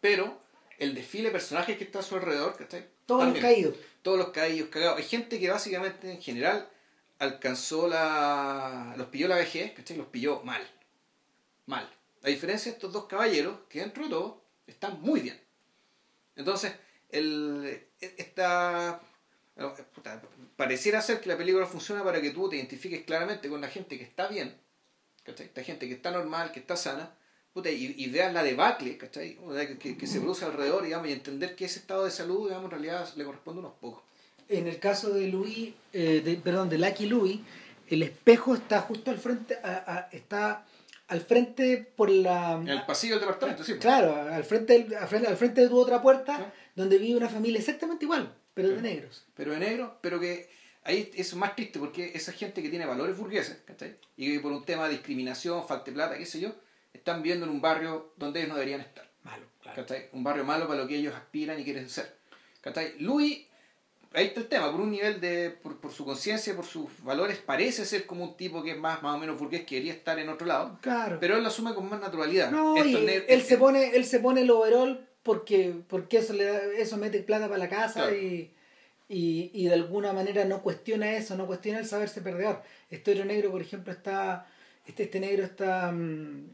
[0.00, 0.40] Pero
[0.78, 2.86] el desfile de personajes que está a su alrededor, ¿cachai?
[3.06, 3.76] Todos los caídos.
[4.02, 4.98] Todos los caídos, cagados.
[4.98, 6.68] Hay gente que básicamente en general
[7.18, 8.94] alcanzó la.
[8.96, 9.96] los pilló la vejez, ¿cachai?
[9.96, 10.62] Los pilló mal.
[11.66, 11.88] Mal.
[12.22, 15.40] A diferencia de estos dos caballeros, que dentro de todo están muy bien.
[16.36, 16.72] Entonces,
[17.10, 19.00] el, esta.
[20.56, 23.98] Pareciera ser que la película funciona para que tú te identifiques claramente con la gente
[23.98, 24.54] que está bien,
[25.24, 25.46] ¿cachai?
[25.46, 27.14] Esta gente que está normal, que está sana,
[27.52, 29.38] puta, y, y vean la debacle, ¿cachai?
[29.78, 32.70] Que, que, se produce alrededor, digamos, y entender que ese estado de salud, digamos, en
[32.70, 34.02] realidad le corresponde a unos pocos.
[34.48, 37.40] En el caso de Louis, eh, de, perdón, de Lucky Louis,
[37.88, 40.64] el espejo está justo al frente, a, está
[41.08, 42.54] al frente por la...
[42.54, 43.74] En el pasillo del departamento, sí.
[43.74, 47.58] Claro, al frente, al frente, al frente de tu otra puerta, donde vive una familia
[47.58, 49.24] exactamente igual, pero de negros.
[49.34, 50.48] Pero de negro, pero que
[50.84, 53.96] ahí es más triste porque esa gente que tiene valores burgueses, ¿cachai?
[54.16, 56.54] Y que por un tema de discriminación, falta de plata, qué sé yo,
[56.92, 59.08] están viviendo en un barrio donde ellos no deberían estar.
[59.22, 59.76] Malo, claro.
[59.82, 60.08] ¿cachai?
[60.12, 62.16] Un barrio malo para lo que ellos aspiran y quieren ser.
[62.60, 62.94] ¿cachai?
[63.00, 63.46] Louis,
[64.12, 67.38] ahí está el tema, por un nivel de, por, por su conciencia, por sus valores,
[67.38, 70.18] parece ser como un tipo que es más, más o menos burgués, que quería estar
[70.18, 71.18] en otro lado, Claro.
[71.20, 72.50] pero él lo asume con más naturalidad.
[72.50, 76.18] No, Esto y es ne- él se pone, él se pone el overall porque, porque
[76.18, 78.16] eso le da- eso mete plata para la casa Claro.
[78.16, 78.50] y,
[79.08, 82.62] y, y de alguna manera no cuestiona eso, no cuestiona el saberse perdedor.
[82.90, 84.46] Este negro, por ejemplo, está,
[84.86, 86.46] este, este negro está mm,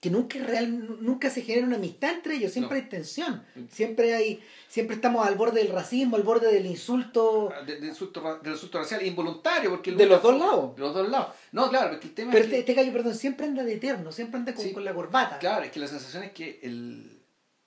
[0.00, 2.84] que nunca real, nunca se genera una amistad entre ellos, siempre No.
[2.84, 7.50] hay tensión, siempre hay, siempre estamos al borde del racismo, al borde del insulto.
[7.66, 10.76] de, de insulto, ra- del insulto racial involuntario porque De los dos lados.
[10.76, 12.92] de los dos lados no claro porque el tema Pero es que, este, este gallo,
[12.92, 14.72] perdón, siempre anda de eterno, siempre anda con, Sí.
[14.72, 15.38] con la corbata.
[15.38, 17.13] claro es que la sensación es que el,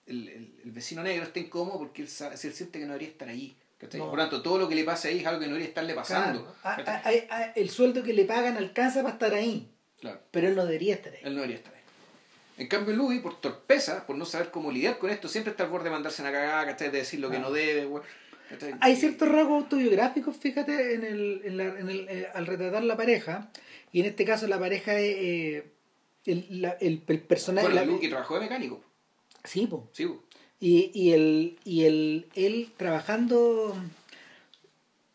[0.08, 3.10] el, el- el vecino negro está incómodo porque él, sabe, él siente que no debería
[3.10, 3.56] estar allí.
[3.94, 4.06] No.
[4.10, 5.94] por lo tanto todo lo que le pasa ahí es algo que no debería estarle
[5.94, 6.82] pasando Claro.
[6.82, 7.28] A- ¿cachai?
[7.30, 9.70] a- a- el sueldo que le pagan alcanza para estar ahí,
[10.02, 10.20] Claro.
[10.32, 11.20] pero él no debería estar ahí.
[11.22, 11.82] Él no debería estar ahí.
[12.58, 15.70] En cambio, Louis, por torpeza, por no saber cómo lidiar con esto, siempre está al
[15.70, 16.90] borde de mandarse una cagada, ¿cachai?
[16.90, 17.42] De decir lo que Ah.
[17.42, 17.88] no debe.
[18.82, 22.98] Hay ciertos rasgos autobiográficos, fíjate, en el, en la- en el, eh, al retratar la
[22.98, 23.52] pareja,
[23.92, 25.72] y en este caso la pareja es eh,
[26.26, 27.68] el, la- el, el personaje...
[27.68, 28.82] Bueno, la- Louis que trabajó de mecánico,
[29.48, 29.90] sí, po.
[29.94, 30.08] sí.
[30.60, 33.76] Y, y, el, y el, él trabajando,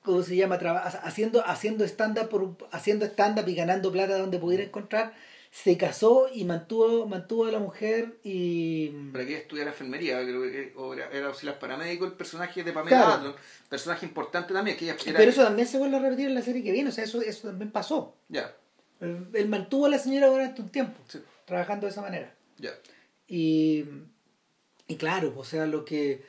[0.03, 0.59] ¿cómo se llama?
[0.59, 5.15] Traba- haciendo haciendo stand-up por- haciendo stand-up y ganando plata donde pudiera encontrar,
[5.51, 8.89] se casó y mantuvo, mantuvo a la mujer y...
[9.13, 12.97] para que estudiara enfermería, creo que o era, era auxiliar paramédico, el personaje de Pamela
[12.97, 13.13] Claro.
[13.21, 13.35] Adlon,
[13.69, 16.43] personaje importante también, que ella era- Pero eso también se vuelve a repetir en la
[16.43, 18.15] serie que viene, o sea, eso, eso también pasó.
[18.29, 18.55] Ya,
[19.01, 22.35] Él, él mantuvo a la señora durante un tiempo, sí, trabajando de esa manera.
[22.59, 22.71] ya.
[23.29, 23.85] Y,
[24.93, 26.23] y claro, o sea, lo que,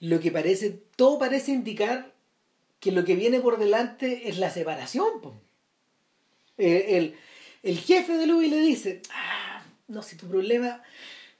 [0.00, 2.12] lo que parece, todo parece indicar
[2.80, 5.20] que lo que viene por delante es la separación.
[5.22, 5.34] po.
[6.58, 7.16] Eh, el,
[7.62, 10.82] el jefe de Louis le dice, ah, no, si tu problema,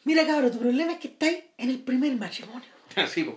[0.05, 2.69] mira cabrón, tu problema es que estáis en el primer matrimonio.
[3.09, 3.37] sí, pues.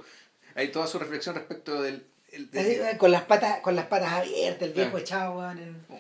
[0.55, 2.05] Hay toda su reflexión respecto del...
[2.32, 5.39] el- del- Eh, Con las patas, con las patas abiertas, el viejo echado,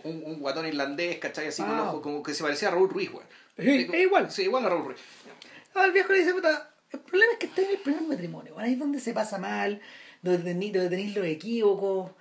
[0.03, 1.47] un, un guatón irlandés, ¿cachai?
[1.47, 1.89] Así con Ah.
[1.89, 3.09] ojos, como que se parecía a Raúl Ruiz.
[3.57, 4.31] Sí, es igual.
[4.31, 4.99] Sí, igual a Raúl Ruiz.
[5.75, 8.53] Ah, el viejo le dice, puta, el problema es que estáis en el primer matrimonio,
[8.53, 9.81] bueno, ahí es donde se pasa mal,
[10.21, 12.11] donde tenéis, donde tenéis los equívocos,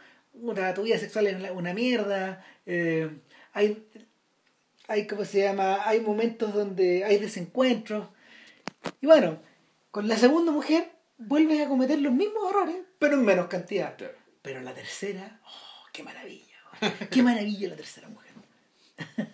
[0.74, 3.10] tu vida sexual es una- mierda, eh,
[3.52, 3.84] hay,
[4.86, 5.86] hay, ¿cómo se llama?
[5.88, 8.08] Hay momentos donde hay desencuentros.
[9.00, 9.40] Y bueno,
[9.90, 13.96] con la segunda mujer vuelves a cometer los mismos errores, pero en menos cantidad.
[14.42, 16.56] Pero la tercera, oh, qué maravilla,
[17.10, 18.27] qué maravilla la tercera mujer.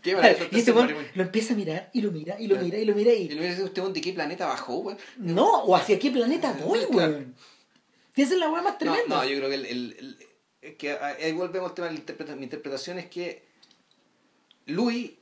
[0.03, 0.89] Qué maravilla, y este weón.
[0.89, 3.23] weón lo empieza a mirar y lo mira y lo mira y lo mira y
[3.23, 4.97] Y le hubiera dicho usted, ¿de qué planeta bajó, güey?
[5.19, 7.35] no, o hacia qué planeta voy, weón.
[8.17, 9.07] Y esa es la weá más tremenda.
[9.09, 12.39] no, yo creo que el, el- que ahí volvemos al tema de la interpretación.
[12.39, 13.43] Mi interpretación es que
[14.67, 15.13] Louis,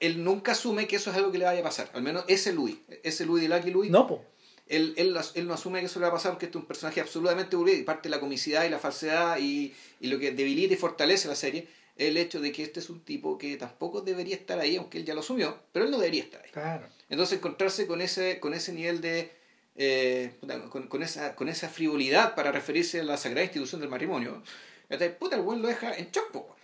[0.00, 1.90] él nunca asume que eso es algo que le vaya a pasar.
[1.94, 4.24] Al menos ese Louis, ese Louis de Lucky Louis, No, po.
[4.66, 6.66] él, él, él no asume que eso le va a pasar porque este es un
[6.68, 7.78] personaje absolutamente burgués.
[7.78, 11.28] Y parte de la comicidad y la falsedad y, y lo que debilita y fortalece
[11.28, 14.76] la serie el hecho de que este es un tipo que tampoco debería estar ahí,
[14.76, 16.50] aunque él ya lo asumió, pero él no debería estar ahí.
[16.50, 16.86] Claro.
[17.08, 19.30] Entonces encontrarse con ese, con ese nivel de...
[19.76, 20.32] eh,
[20.70, 24.42] con, con esa, con esa frivolidad para referirse a la sagrada institución del matrimonio,
[24.88, 25.18] ¿cachai?
[25.18, 26.54] puta, el buen lo deja en weón.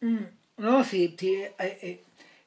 [0.00, 0.26] Mm,
[0.56, 2.00] No, sí, sí, eh, eh,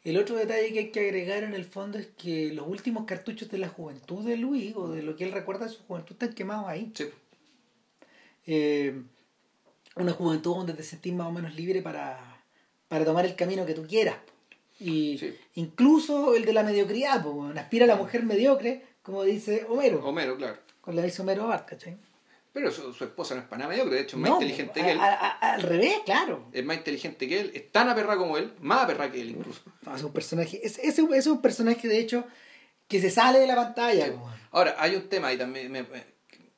[0.03, 3.49] el otro detalle que hay que agregar en el fondo es que los últimos cartuchos
[3.49, 6.33] de la juventud de Luis o de lo que él recuerda de su juventud están
[6.33, 6.91] quemados ahí.
[6.95, 7.05] Sí,
[8.45, 9.01] Eh,
[9.95, 12.43] una juventud donde te sentís más o menos libre para,
[12.87, 14.17] para tomar el camino que tú quieras.
[14.79, 15.35] Y Sí.
[15.55, 17.57] incluso el de la mediocridad, weón.
[17.57, 20.57] aspira a la mujer mediocre, como dice Homero, Homero, claro.
[20.81, 21.97] con la dice Homero Bart, ¿cachai?
[22.51, 24.81] Pero su, su esposa no es para nada mediocre, de hecho es más No, inteligente
[24.81, 24.99] a- que él.
[24.99, 26.47] a- a- al revés, claro.
[26.53, 29.61] Es más inteligente que él, es tan aperra como él, más aperra que él incluso.
[29.83, 32.25] No, es un personaje, es, es, un- es un personaje de hecho
[32.87, 34.05] que se sale de la pantalla.
[34.07, 34.13] Sí.
[34.51, 36.03] Ahora, hay un tema y también me- me-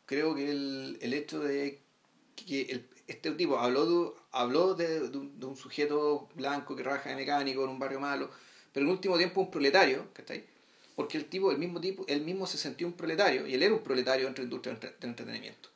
[0.06, 1.82] creo que el, el hecho de
[2.36, 6.84] que el- este tipo habló, de, habló de, de un, de un sujeto blanco que
[6.84, 8.30] trabaja de mecánico en un barrio malo,
[8.74, 10.44] pero en último tiempo un proletario, ¿cachai?
[10.96, 13.74] Porque el tipo, el mismo tipo, él mismo se sentía un proletario y él era
[13.74, 15.70] un proletario entre la industria del entre- del entretenimiento.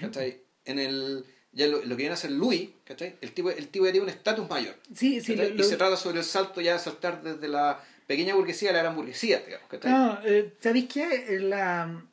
[0.00, 0.40] ¿Cachai?
[0.64, 3.16] En el, ya lo, lo que viene a ser Louis, ¿cachai?
[3.20, 4.76] El tipo, el tipo ya tiene un estatus mayor.
[4.94, 7.82] Sí, sí, lo- y lo- se trata sobre el salto ya de saltar desde la
[8.06, 9.92] pequeña burguesía a la gran burguesía, digamos, ¿cachai?
[9.92, 11.38] No, eh, ¿sabéis qué?
[11.40, 12.04] La...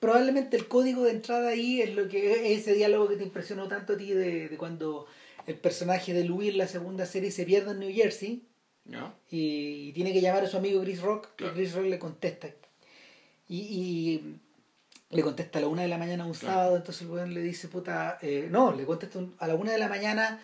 [0.00, 3.68] Probablemente el código de entrada ahí es lo que es ese diálogo que te impresionó
[3.68, 5.06] tanto a ti de, de cuando
[5.46, 8.42] el personaje de Louis en la segunda serie se pierde en New Jersey
[8.86, 9.14] ¿No?
[9.30, 11.52] y, y tiene que llamar a su amigo Chris Rock Claro.
[11.52, 12.48] y Chris Rock le contesta.
[13.48, 14.36] Y, y,
[15.10, 17.66] le contesta a la una de la mañana un sábado, entonces el weón le dice,
[17.68, 20.40] puta, eh, no, le contesta un- a la una de la mañana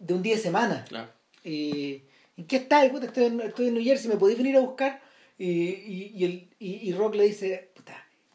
[0.00, 0.84] de un día de semana.
[0.88, 1.08] Claro.
[1.44, 2.02] Y,
[2.36, 2.88] ¿En qué estás?
[2.90, 5.00] Puta, estoy, en, estoy en New Jersey, ¿me podéis venir a buscar?
[5.38, 7.69] Y, y, y, el, y, y Rock le dice,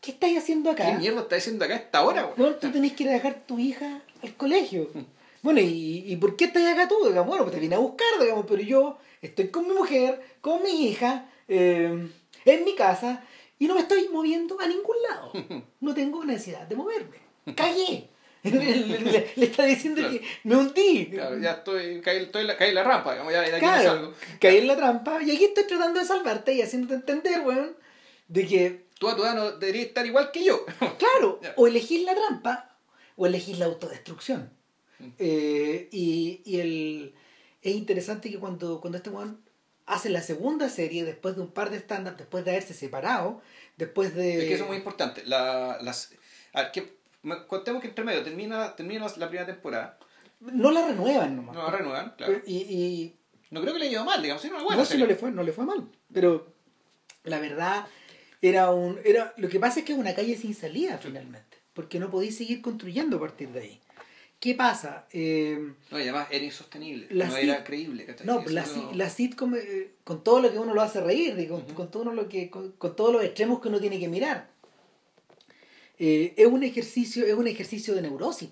[0.06, 0.86] ¿qué estáis haciendo acá?
[0.92, 2.52] ¿Qué mierda está diciendo acá a esta hora, weón?
[2.52, 4.90] No, tú tenés que ir a dejar tu hija al colegio.
[5.42, 6.96] Bueno, ¿y, y por qué estás acá tú?
[7.08, 10.62] Digamos, bueno, pues te vine a buscar, digamos, pero yo estoy con mi mujer, con
[10.64, 12.08] mi hija, eh,
[12.46, 13.24] en mi casa,
[13.60, 15.32] y no me estoy moviendo a ningún lado.
[15.82, 17.18] No tengo necesidad de moverme.
[17.56, 18.10] Cagué.
[18.44, 20.14] le, le- le está diciendo Claro.
[20.20, 21.08] que me hundí.
[21.12, 23.84] Claro, ya estoy, caí, estoy en la, caí en la rampa, digamos, ya no Claro,
[23.84, 24.14] salgo.
[24.40, 27.76] caí en la trampa, y aquí estoy tratando de salvarte y haciéndote entender, weón,
[28.28, 30.66] de que Tú a tu edad no deberías estar igual que yo.
[30.98, 32.78] Claro, o elegís la trampa
[33.16, 34.52] o elegís la autodestrucción.
[35.20, 37.16] Eh, y y el,
[37.62, 39.42] es interesante que cuando, cuando este weón
[39.86, 43.42] hace la segunda serie, después de un par de stand después de haberse separado,
[43.78, 44.38] después de...
[44.38, 45.24] Es que eso es muy importante.
[45.26, 46.14] La, las,
[46.54, 46.98] a ver, que,
[47.48, 49.98] contemos que entre medio termina, termina la primera temporada.
[50.40, 51.56] No la renuevan nomás.
[51.56, 52.42] No la renuevan, claro.
[52.46, 53.16] Y, y
[53.52, 55.16] No creo que le haya ido mal, digamos, sino una buena no, si no le
[55.16, 55.88] fue, no le fue mal.
[56.14, 56.54] Pero
[57.24, 57.88] la verdad
[58.48, 59.00] era un...
[59.04, 61.58] Era, lo que pasa es que es una calle sin salida finalmente.
[61.74, 63.80] Porque no podéis seguir construyendo a partir de ahí.
[64.40, 65.08] ¿Qué pasa?
[65.12, 67.08] Eh, No, y además era insostenible.
[67.30, 68.06] No sit- era creíble.
[68.26, 71.48] No, la, si- la sitcom, eh, con todo lo que uno lo hace reír, y
[71.48, 74.50] con, con todo lo que, con, con todos los extremos que uno tiene que mirar,
[75.98, 78.50] eh, es un ejercicio, es un ejercicio de neurosis.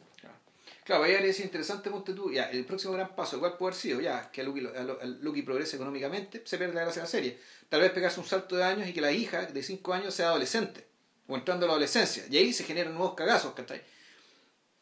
[0.86, 4.02] Claro, ahí es interesante, ponte tú, ya, el próximo gran paso, igual puede haber sido,
[4.02, 7.10] ya, que Lucky, a Lu- a Lucky progrese económicamente, se pierde la gracia de la
[7.12, 7.38] serie.
[7.70, 10.28] Tal vez pegarse un salto de años y que la hija de 5 años sea
[10.30, 10.86] adolescente,
[11.28, 13.82] o entrando a la adolescencia, y ahí se generan nuevos cagazos, ¿cachai?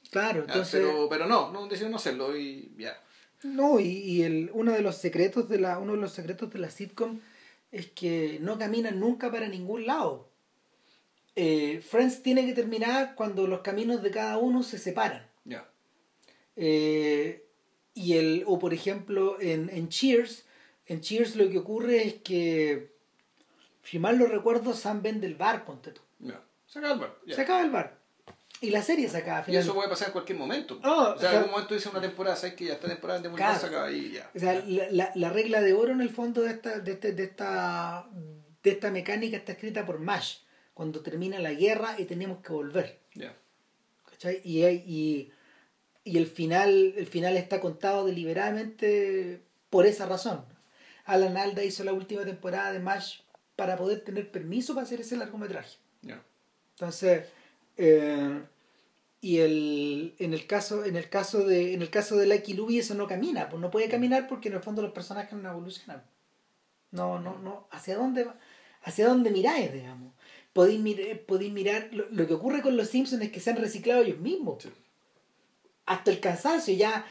[0.10, 2.99] Claro, Ya, entonces, pero, pero no, no decidieron no hacerlo y ya.
[3.43, 6.60] no, y, y el, uno de los secretos de la, uno de los secretos de
[6.60, 7.20] la sitcom
[7.72, 10.30] es que no caminan nunca para ningún lado.
[11.36, 15.26] Eh, Friends tiene que terminar cuando los caminos de cada uno se separan.
[15.45, 15.66] Ya.
[16.64, 17.43] Eh,
[17.93, 20.45] y el, o por ejemplo, en, en Cheers,
[20.86, 22.93] en Cheers lo que ocurre es que,
[23.84, 26.01] si mal lo recuerdo, Sam vende el bar, ponte tú.
[26.68, 27.16] Se acaba el bar.
[27.26, 27.36] ya.
[27.36, 27.97] Se acaba el bar.
[28.62, 29.74] Y la serie se acaba Y eso finalmente.
[29.74, 30.80] puede pasar en cualquier momento.
[30.84, 32.88] Ah, o sea, o sea- en algún momento dice una temporada, sabes que ya esta
[32.88, 33.59] temporada de Claro.
[33.59, 34.32] se acaba y ya.
[34.36, 37.12] O sea, la, la, la regla de oro en el fondo de esta, de, este-
[37.14, 38.07] de esta,
[38.64, 40.38] de esta mecánica está escrita por Mash,
[40.76, 42.99] cuando termina la guerra y tenemos que volver.
[43.16, 43.36] Ya.
[44.09, 44.39] ¿cachai?
[44.45, 45.32] Y, y,
[46.04, 50.45] y el final el final está contado deliberadamente por esa razón.
[51.06, 53.22] Alan Alda hizo la última temporada de MASH
[53.56, 55.78] para poder tener permiso para hacer ese largometraje.
[56.76, 57.28] Entonces,
[57.78, 58.41] eh,
[59.20, 62.80] y el, en el caso en el caso de en el caso de Lucky Luby
[62.80, 66.04] eso no camina, pues no puede caminar porque en el fondo los personajes no evolucionan.
[66.91, 68.28] No, no, no, hacia dónde
[68.84, 70.14] hacia dónde miráis, digamos.
[70.54, 73.58] Podéis mirar, podéis mirar lo, lo que ocurre con los Simpsons es que se han
[73.58, 74.64] reciclado ellos mismos.
[74.64, 74.70] Sí.
[75.86, 77.06] Hasta el cansancio, ya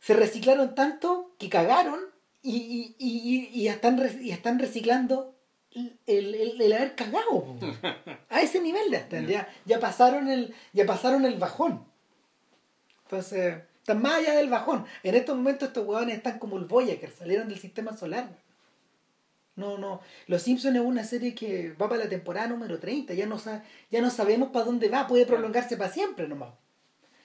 [0.00, 2.00] se reciclaron tanto que cagaron
[2.42, 5.34] y, y, y, y, están, y están reciclando
[5.72, 7.56] el, el, el haber cagado.
[8.30, 11.84] A ese nivel ya están, ya, ya pasaron el, ya pasaron el bajón.
[13.04, 14.84] Entonces, están más allá del bajón.
[15.02, 18.28] En estos momentos estos huevones están como el Voyager, salieron del sistema solar.
[19.56, 20.00] No, no.
[20.28, 23.14] Los Simpsons es una serie que va para la temporada número 30.
[23.14, 23.40] Ya no,
[23.90, 25.08] ya no sabemos para dónde va.
[25.08, 26.50] Puede prolongarse para siempre nomás.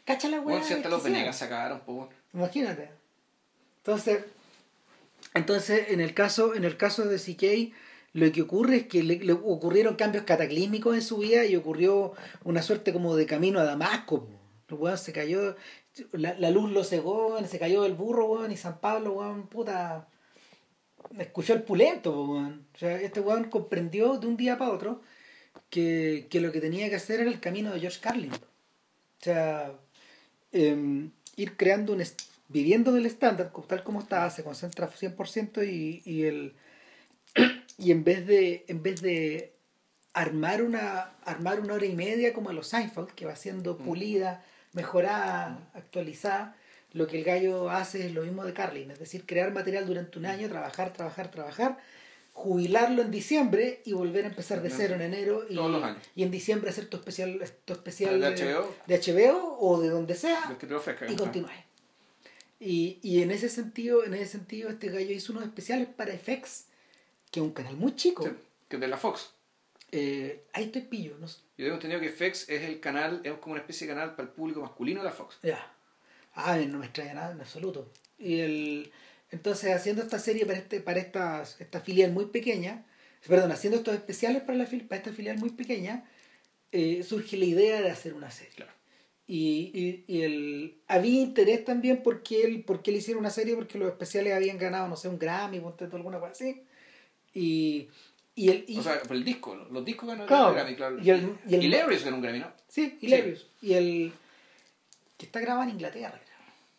[0.06, 0.68] Cacha la Bueno, hueá.
[0.68, 1.04] si hasta los.
[1.04, 2.12] Venegas sacaron, pues bueno.
[2.34, 2.90] Imagínate.
[3.78, 4.24] Entonces,
[5.34, 7.74] entonces en el caso, en el caso de CK,
[8.14, 12.14] lo que ocurre es que le, le ocurrieron cambios cataclísmicos en su vida y ocurrió
[12.44, 14.28] una suerte como de camino a Damasco.
[14.70, 15.56] El weón se cayó,
[16.12, 20.08] la, la luz lo cegó, se cayó del burro, weón, y San Pablo, weón, puta,
[21.18, 22.68] escuchó el pulento, po, weón.
[22.74, 25.02] O sea, este weón comprendió de un día para otro
[25.70, 28.32] que, que lo que tenía que hacer era el camino de George Carlin.
[28.34, 29.74] O sea,
[30.54, 32.04] em, ir creando un
[32.50, 36.54] viviendo del estándar tal como está se concentra 100% y, y el
[37.78, 39.54] y en vez de en vez de
[40.14, 44.44] armar una armar una hora y media como a los Seinfeld que va siendo pulida
[44.74, 46.56] mejorada actualizada
[46.92, 50.20] lo que el gallo hace es lo mismo de Carlin es decir crear material durante
[50.20, 51.80] un año trabajar trabajar trabajar
[52.34, 55.56] jubilarlo en diciembre y volver a empezar de cero en enero y,
[56.16, 58.76] y en diciembre hacer tu especial tu especial ¿De HBO?
[58.88, 61.12] de HBO o de donde sea Los que te ofrezcan.
[61.12, 61.52] y continué.
[62.60, 66.66] Y, y en ese sentido, en ese sentido, este gallo hizo unos especiales para FX,
[67.30, 68.24] que es un canal muy chico.
[68.24, 68.30] Sí,
[68.70, 69.32] que es de la Fox.
[69.92, 71.40] Eh, ahí estoy pillo, no sé.
[71.58, 74.24] Yo tengo entendido que FX es el canal, es como una especie de canal para
[74.24, 75.38] el público masculino de la Fox.
[75.44, 75.72] Ya.
[76.36, 77.92] Ah, no me extraña nada en absoluto.
[78.18, 78.92] Y el
[79.34, 82.86] entonces haciendo esta serie para este para esta, esta filial muy pequeña,
[83.28, 86.06] perdón, haciendo estos especiales para la para esta filial muy pequeña,
[86.72, 88.66] eh, surge la idea de hacer una serie.
[89.26, 93.90] Y, y, el, había interés también porque él, porque él hiciera una serie, porque los
[93.90, 96.62] especiales habían ganado, no sé, un Grammy, ponte alguna cosa así.
[97.34, 97.88] Y,
[98.36, 101.00] y el, o sea, por el disco, los discos ganaron un Grammy, claro.
[101.02, 102.52] Y, el, y el, Hilarious ganó un Grammy, ¿no?
[102.68, 103.48] Sí, Hilarious.
[103.62, 104.14] Y el.
[105.18, 106.22] que está grabado en Inglaterra.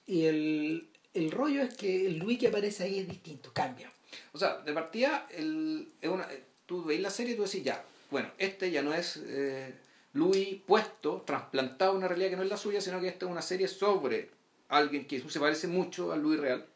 [0.07, 3.91] Y el, el rollo es que el Louis que aparece ahí es distinto, cambia.
[4.33, 6.29] O sea, de partida, el, es una,
[6.67, 9.75] tú veis la serie y tú decís, ya, bueno, este ya no es eh,
[10.13, 13.33] Louis puesto, trasplantado a una realidad que no es la suya, sino que esta es
[13.33, 14.31] una serie sobre
[14.69, 16.67] alguien que se parece mucho al Louis real.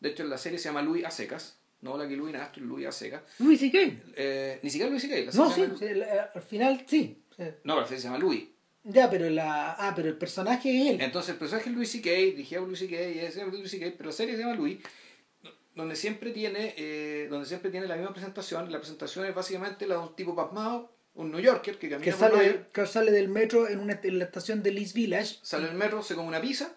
[0.00, 1.56] De hecho, la serie se llama Louis a secas.
[1.80, 3.22] No la que Louis Nastro, Louis a secas.
[3.38, 3.78] Louis C.K.
[4.16, 5.32] Eh, ni siquiera Louis C.K.
[5.34, 7.22] No, sí, al final sí.
[7.64, 8.44] No, pero se llama Louis.
[8.84, 9.72] Ya, pero la.
[9.72, 11.00] Ah, pero el personaje es él.
[11.00, 14.12] Entonces el personaje es Louis C.K., dirigido por Louis C.K., es Louis C.K., pero la
[14.12, 14.78] serie se llama Louis,
[15.74, 18.70] donde siempre tiene, eh, donde siempre tiene la misma presentación.
[18.70, 22.12] La presentación es básicamente la de un tipo pasmado, un New Yorker que camina que
[22.12, 25.38] sale, que sale del metro en, una, en la estación de East Village.
[25.42, 26.76] Sale del metro, se come una pizza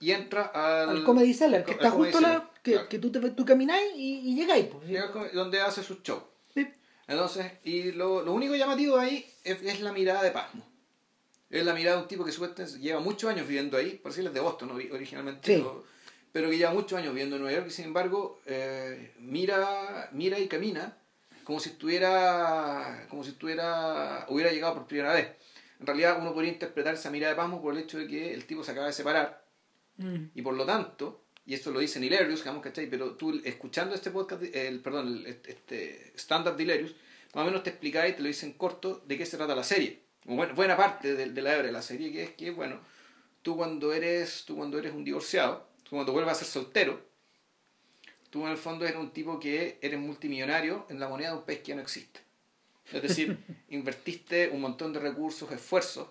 [0.00, 2.50] y entra al, al Comedy Cellar, que está justo la.
[2.64, 4.66] que, que tú, te, tú camináis y, y llegáis.
[4.66, 6.24] Pues, donde hace su show.
[6.52, 6.66] Sí.
[7.06, 10.75] Entonces, y lo, lo único llamativo ahí es, es la mirada de pasmo
[11.50, 14.34] es la mirada de un tipo que supuestamente lleva muchos años viviendo ahí, por decirles
[14.34, 15.64] de Boston originalmente,
[16.32, 20.38] pero, que lleva muchos años viviendo en Nueva York y sin embargo eh, mira, mira
[20.38, 20.96] y camina
[21.44, 25.28] como si estuviera, como si estuviera, hubiera llegado por primera vez.
[25.78, 28.46] En realidad uno podría interpretar esa mirada de pasmo por el hecho de que el
[28.46, 29.44] tipo se acaba de separar
[29.98, 30.24] mm.
[30.34, 32.90] y por lo tanto, y esto lo dice Hilarious, digamos, ¿cachai?
[32.90, 36.96] Pero tú escuchando este podcast, el, perdón, este stand-up de Hilarious,
[37.34, 40.05] más o menos te explicáis, te lo dicen corto, de qué se trata la serie
[40.26, 42.80] bueno, buena parte de, de la hebra de la serie, que es que, bueno,
[43.42, 47.00] tú cuando eres, tú cuando eres un divorciado, tú cuando vuelvas a ser soltero,
[48.30, 51.44] tú en el fondo eres un tipo que eres multimillonario en la moneda de un
[51.44, 52.20] país que ya no existe.
[52.92, 56.08] Es decir, invertiste un montón de recursos, esfuerzos,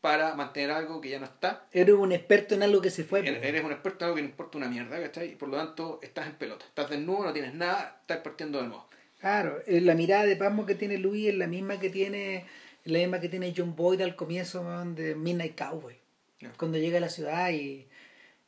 [0.00, 1.66] para mantener algo que ya no está.
[1.70, 3.20] Eres un experto en algo que se fue.
[3.20, 5.36] Eres, un experto en algo que no importa una mierda, ¿cachai?
[5.36, 6.64] Por lo tanto estás en pelota.
[6.64, 8.88] Estás desnudo, no tienes nada, estás partiendo de nuevo.
[9.20, 12.46] Claro, la mirada de pasmo que tiene Luis es la misma que tiene
[12.84, 14.64] la misma que tiene John Boyd al comienzo
[14.94, 15.96] de Midnight Cowboy.
[16.56, 17.86] Cuando llega a la ciudad y,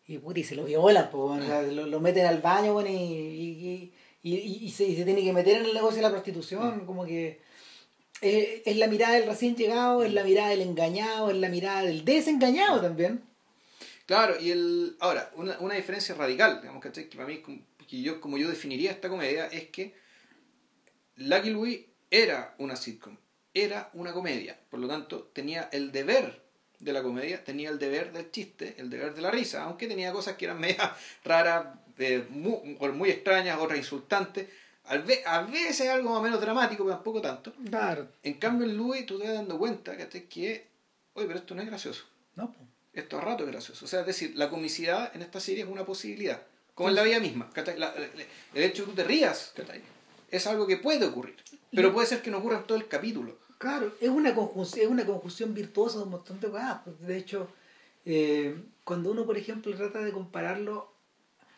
[0.08, 4.86] y, y se lo violan, pues, lo, lo, meten al baño y, y, y, se,
[4.86, 6.86] tiene que meter en el negocio de la prostitución.
[6.86, 7.38] Como que
[8.20, 12.04] es, la mirada del recién llegado, es la mirada del engañado, es la mirada del
[12.04, 13.22] desengañado también.
[14.06, 17.42] Claro, y el ahora, una, una diferencia radical, digamos, Que para mí,
[17.88, 19.94] que yo, como yo definiría esta comedia, es que
[21.16, 23.16] Lucky Louie era una sitcom
[23.54, 24.58] era una comedia.
[24.68, 26.42] Por lo tanto, tenía el deber
[26.80, 30.12] de la comedia, tenía el deber del chiste, el deber de la risa, aunque tenía
[30.12, 30.82] cosas que eran medio
[31.24, 31.66] raras,
[31.98, 34.48] eh, muy, muy, extrañas, otras insultantes.
[34.84, 37.54] A veces algo más o menos dramático, pero tampoco tanto.
[37.70, 38.08] Claro.
[38.22, 40.66] En cambio, en Louis tú te vas dando cuenta que, que
[41.14, 42.04] oye, pero esto no es gracioso.
[42.36, 42.54] No.
[42.92, 43.84] Esto a rato es gracioso.
[43.84, 46.42] O sea, es decir, la comicidad en esta serie es una posibilidad,
[46.74, 47.50] como en la vida misma.
[47.56, 49.54] el hecho de que tú te rías
[50.30, 51.36] es algo que puede ocurrir,
[51.72, 53.38] pero puede ser que no ocurra en todo el capítulo.
[53.64, 56.80] Claro, es una conjunción, es una conjunción virtuosa de un montón de cosas.
[56.84, 57.48] Pues, de hecho,
[58.04, 60.92] eh, cuando uno, por ejemplo, trata de compararlo,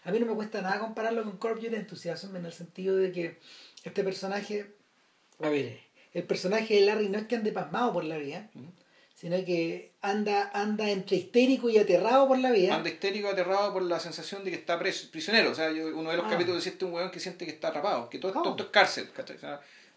[0.05, 3.11] a mí no me cuesta nada compararlo con Corp Your Enthusiasm en el sentido de
[3.11, 3.41] que
[3.83, 4.73] este personaje,
[5.41, 5.81] a ver,
[6.15, 8.51] el personaje de Larry no es que ande pasmado por la vida,
[9.17, 12.77] sino que anda, anda entre histérico y aterrado por la vida.
[12.77, 15.51] Anda histérico y aterrado por la sensación de que está prisionero.
[15.51, 16.31] O sea, uno de los ah.
[16.31, 19.09] capítulos dice este un weón que siente que está atrapado, que todo, todo, es cárcel.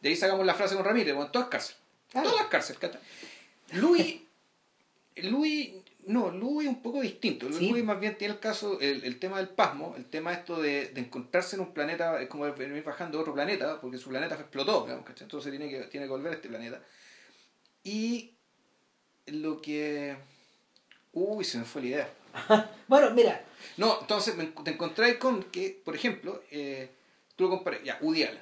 [0.01, 1.76] de ahí sacamos la frase con Ramírez, bueno, todo es cárcel.
[2.12, 2.82] Todas las cárceles.
[3.74, 4.22] Louis,
[5.18, 5.74] Louis,
[6.05, 7.47] no, Louis es un poco distinto.
[7.49, 10.88] Louis más bien tiene el caso, el, el, tema del pasmo, el tema esto de,
[10.88, 14.36] de encontrarse en un planeta, es como venir bajando de otro planeta, porque su planeta
[14.36, 14.88] explotó,
[15.20, 16.82] entonces tiene que, tiene que volver a este planeta.
[17.84, 18.34] Y
[19.28, 20.16] lo que...
[21.14, 22.10] Uy, se me fue la idea.
[22.88, 23.43] bueno, mira.
[23.78, 26.89] No, entonces te encontráis con que, por ejemplo, eh,
[27.36, 28.41] tú lo comparas, ya, Woody Allen.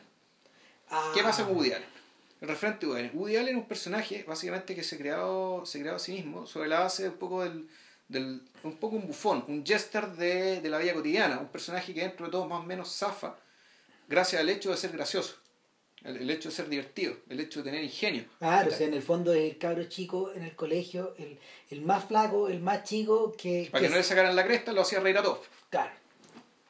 [1.13, 1.96] ¿Qué pasa con Woody Allen?
[2.39, 3.11] El referente Allen.
[3.13, 6.69] Woody Allen es un personaje básicamente que se creó, se creó a sí mismo sobre
[6.69, 7.67] la base un poco del,
[8.07, 12.01] del un poco un bufón, un jester de, de, la vida cotidiana, un personaje que
[12.01, 13.37] dentro de todo más o menos zafa
[14.07, 15.35] gracias al hecho de ser gracioso,
[16.03, 18.25] el, hecho de ser divertido, el hecho de tener ingenio.
[18.37, 21.81] Claro, o sea, en el fondo es el cabro chico en el colegio, el, el
[21.81, 23.67] más flaco, el más chico que...
[23.71, 25.39] Para que, no le sacaran la cresta lo hacía reír a todos.
[25.69, 25.91] Claro.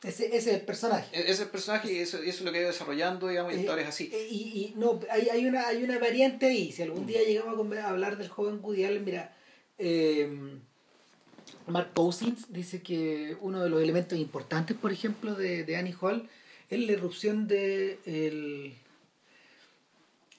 [0.04, 1.08] Ese, ese, es el personaje.
[1.18, 3.54] E-, ese es el personaje y eso, eso es lo que ha ido desarrollando, digamos,
[3.56, 4.10] y eh, así.
[4.14, 6.72] Eh, y, y, no, hay, hay, una, hay una variante ahí.
[6.72, 9.36] Si algún día llegamos a hablar del joven Woody Allen, mira,
[9.78, 10.58] eh,
[11.68, 16.30] Mark Cousins dice que uno de los elementos importantes, por ejemplo, de, de Annie Hall
[16.70, 18.00] es la erupción de.
[18.06, 18.76] El,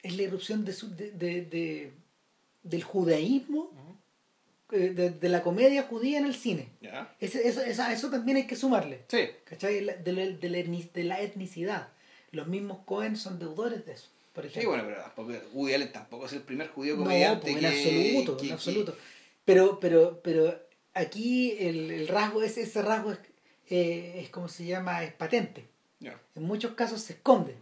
[0.03, 1.93] es la erupción de, su, de, de,
[2.63, 3.71] del judaísmo,
[4.71, 6.69] de, de la comedia judía en el cine.
[7.21, 9.03] Ese- eso, eso- a eso también hay que sumarle.
[9.09, 9.21] Sí.
[9.45, 9.75] ¿Cachai?
[9.77, 10.25] De la, de la
[10.93, 11.89] de la etnicidad.
[12.31, 14.61] Los mismos Cohen son deudores de eso, por ejemplo.
[14.61, 17.61] Sí, bueno, pero tampoco, Woody Allen tampoco es el primer judío No, comediante pues, en
[17.61, 18.97] que- absoluto, que- en que- absoluto.
[19.47, 20.61] Pero, pero, pero
[20.93, 23.19] aquí el, el rasgo, ese, ese rasgo es,
[23.71, 25.65] eh, es como se llama, es patente.
[26.01, 26.21] Ya.
[26.35, 27.55] En muchos casos se esconde.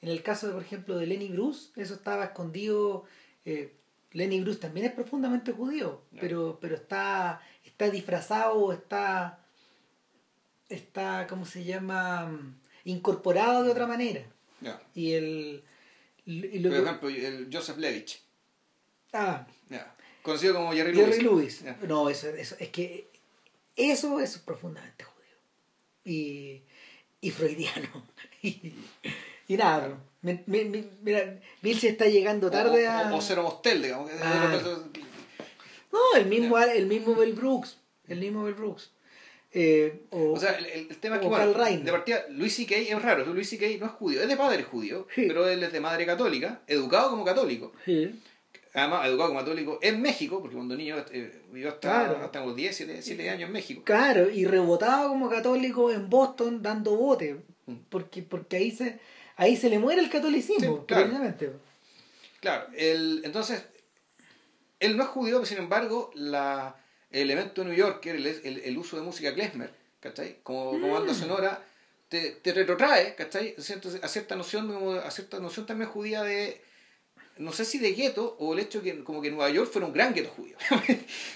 [0.00, 3.04] En el caso, por ejemplo, de Lenny Bruce, eso estaba escondido.
[3.44, 3.72] eh,
[4.14, 9.44] Lenny Bruce también es profundamente judío, pero, pero está, está disfrazado, está,
[10.68, 12.30] está, ¿cómo se llama?
[12.84, 14.22] Incorporado de otra manera.
[14.94, 15.62] Y el...
[16.24, 18.22] y lo Por que- ejemplo, el Joseph Levitch,
[19.12, 19.46] ah,
[20.22, 21.62] conocido como Jerry, Jerry Lewis.
[21.62, 21.76] Lewis.
[21.86, 23.10] No, eso, eso, es que
[23.76, 25.36] eso es profundamente judío.
[26.04, 26.62] Y,
[27.20, 28.06] y freudiano.
[29.48, 33.12] y, nada, me- me- me- mira, Vilche está llegando tarde o, a...
[33.12, 34.10] o, o Cero Mostel, digamos.
[34.22, 34.58] Ah.
[35.92, 37.78] No, el mismo, el mismo Bell Brooks.
[38.08, 38.90] El mismo Bell Brooks.
[39.52, 42.74] Eh, o, O sea, el, el- tema es que, o bueno, de partida, Luis C.K.
[42.76, 43.66] es raro, Luis C.K.
[43.78, 45.26] no es judío, es de padre judío, Sí.
[45.28, 47.72] pero él es de madre católica, educado como católico.
[47.84, 48.20] Sí.
[48.72, 52.24] Además, educado como católico en México, porque cuando niño eh, vivió hasta, Claro.
[52.24, 53.82] hasta los 10, 7, 7 años en México.
[53.84, 57.36] Claro, y rebotado como católico en Boston dando bote.
[57.66, 57.74] Mm.
[57.88, 58.98] Porque, porque ahí se
[59.36, 61.04] ahí se le muere el catolicismo, Sí, claro.
[61.04, 61.50] precisamente.
[62.40, 63.64] Claro, el, entonces,
[64.80, 66.76] él no es judío, pero sin embargo, la,
[67.10, 70.38] el elemento New Yorker, el, el, el uso de música klezmer, ¿cachai?
[70.42, 71.16] Como, como banda Mm.
[71.16, 71.64] sonora,
[72.08, 73.54] te, te retrotrae, ¿cachai?
[73.56, 76.62] A cierta, a cierta noción, a cierta noción también judía de,
[77.36, 79.92] no sé si de gueto, o el hecho que como que Nueva York fuera un
[79.92, 80.56] gran gueto judío.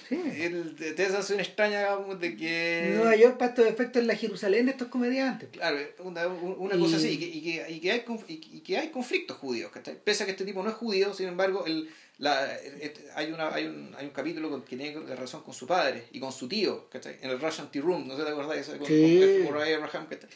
[0.08, 0.14] Sí.
[0.38, 2.92] El- te, esa sensación extraña, digamos, de que...
[2.96, 5.48] Nueva York, para estos efectos, es la Jerusalén de estos comediantes.
[5.50, 8.78] Claro, una, una Y- cosa así, y que, y que, y que hay, y que-
[8.78, 9.96] hay conflictos judíos, ¿cachai?
[10.02, 13.52] Pese a que este tipo no es judío, sin embargo, el, la, et- hay, una,
[13.52, 16.46] hay, un, hay un capítulo con, que tiene relación con su padre y con su
[16.48, 17.16] tío, ¿cachai?
[17.22, 19.20] En el Russian Tea Room, no sé si te acordáis, Ese con, Sí.
[19.44, 19.52] con.
[19.54, 20.28] Murray Abraham, ¿cachai?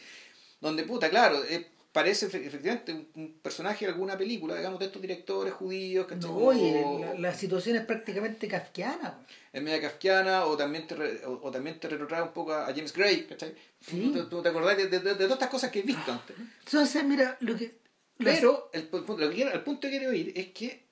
[0.60, 5.02] Donde, puta, claro, eh, parece efe- efectivamente un, personaje de alguna película, digamos, de estos
[5.02, 6.30] directores judíos, ¿cachai?
[6.30, 9.18] No, oye, la, la situación es prácticamente kafkiana.
[9.52, 12.66] es media kafkiana o también te, re- o, o también te retrotrae un poco a
[12.66, 13.54] James Gray, ¿cachai?
[13.80, 14.10] Sí.
[14.14, 16.34] ¿Tú, tú te acordás de, de- de- de todas estas cosas que he visto antes?
[16.64, 17.74] Entonces, mira, lo que...
[18.18, 20.84] Pero el, lo que quiero, el punto que quiero ir es que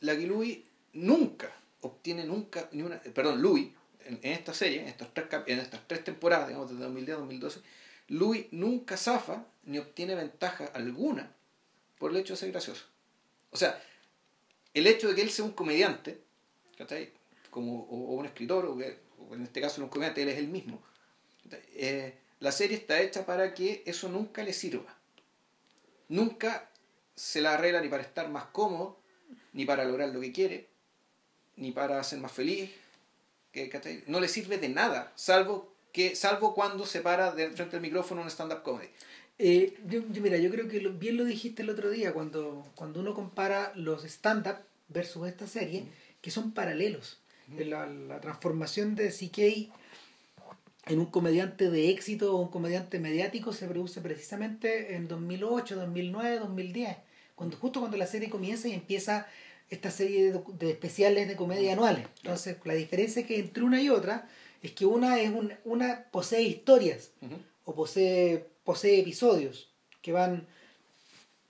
[0.00, 0.58] la que Louis
[0.92, 1.50] nunca
[1.80, 3.68] obtiene nunca ni una perdón Louis
[4.06, 7.20] en, en esta serie en estos tres en estas tres temporadas digamos desde 2010 a
[7.20, 7.60] 2012
[8.08, 11.34] Louis nunca zafa ni obtiene ventaja alguna
[11.98, 12.84] por el hecho de ser gracioso
[13.50, 13.82] o sea
[14.72, 16.20] el hecho de que él sea un comediante
[16.76, 17.12] ¿cachai?
[17.50, 18.98] como o, o un escritor o, que,
[19.32, 20.82] en este caso un comediante él es el mismo.
[21.74, 24.94] Eh, la serie está hecha para que eso nunca le sirva
[26.08, 26.68] nunca
[27.14, 28.98] se la arregla ni para estar más cómodo,
[29.52, 30.68] ni para lograr lo que quiere,
[31.56, 32.70] ni para ser más feliz.
[33.70, 34.02] ¿cachai?
[34.06, 38.22] No le sirve de nada, salvo que salvo cuando se para de frente al micrófono
[38.22, 38.90] un stand-up comedy.
[39.38, 42.66] Eh, yo, yo- mira, yo creo que lo- bien lo dijiste el otro día cuando,
[42.74, 44.56] cuando uno compara los stand-up
[44.88, 45.84] versus esta serie,
[46.20, 47.18] que son paralelos.
[47.58, 49.70] La, la transformación de CK
[50.86, 56.38] en un comediante de éxito o un comediante mediático se produce precisamente en 2008, 2009,
[56.38, 56.96] 2010,
[57.34, 59.26] cuando, justo cuando la serie comienza y empieza
[59.70, 62.06] esta serie de, de especiales de comedia anuales.
[62.18, 64.28] Entonces, la diferencia que entre una y otra
[64.62, 67.10] es que una es un- una posee historias
[67.64, 69.72] o posee, posee episodios
[70.02, 70.46] que van,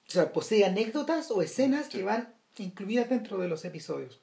[0.08, 1.98] o sea, posee anécdotas o escenas Sí.
[1.98, 4.20] que van incluidas dentro de los episodios.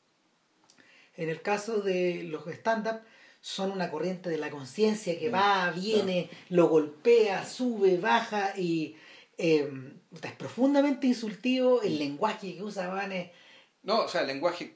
[1.17, 3.01] En el caso de los stand-up,
[3.41, 8.95] son una corriente de la conciencia que Mm, va, viene, lo golpea, sube, baja y
[9.37, 9.69] eh,
[10.21, 13.31] es profundamente insultivo el lenguaje que usa Van es,
[13.83, 14.75] No, o sea, lenguaje,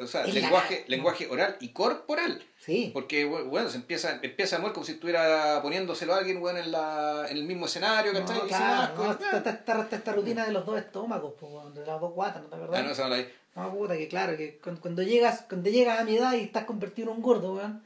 [0.00, 2.42] o sea, Es la- lenguaje, lenguaje oral y corporal.
[2.58, 6.58] sí, Porque, bueno, se empieza, empieza a mover como si estuviera poniéndoselo a alguien, bueno,
[6.58, 8.12] en, la, en el mismo escenario.
[8.12, 11.74] Y sin claro, no, está, está- está- está esta rutina de los dos estómagos, weón,
[11.74, 12.80] de las dos guatas, ¿no te acordás?
[12.80, 13.26] ah, no, esa vi.
[13.56, 16.64] No, puta, que claro, que cuando, cuando llegas cuando llegas a mi edad y estás
[16.64, 17.82] convertido en un gordo, weón,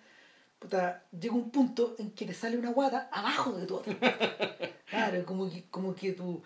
[0.59, 3.95] puta, llega un punto en que te sale una guata abajo de tu otra.
[4.89, 6.43] Claro, como que, como que tu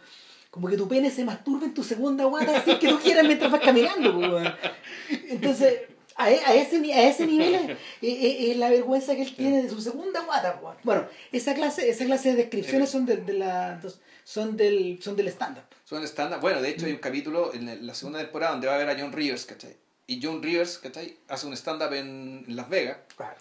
[0.53, 3.51] como que tu pene se masturba en tu segunda guata así que tú quieras mientras
[3.51, 4.55] vas caminando, weón.
[5.29, 5.81] Entonces,
[6.15, 7.71] a, e- a ese, a ese nivel es,
[8.03, 10.77] es- es la vergüenza que él tiene de su segunda guata, pues.
[10.85, 13.81] Bueno, esa clase, esa clase de descripciones son del, de la,
[14.25, 15.65] son del, son del stand-up.
[15.85, 16.41] Son estándar.
[16.41, 18.97] Bueno, de hecho hay un capítulo en la segunda temporada donde va a ver a
[18.99, 19.75] John Rivers, ¿cachai?
[20.07, 21.17] Y John Rivers, ¿cachai?
[21.29, 23.37] Hace un stand-up en Las Vegas, Claro.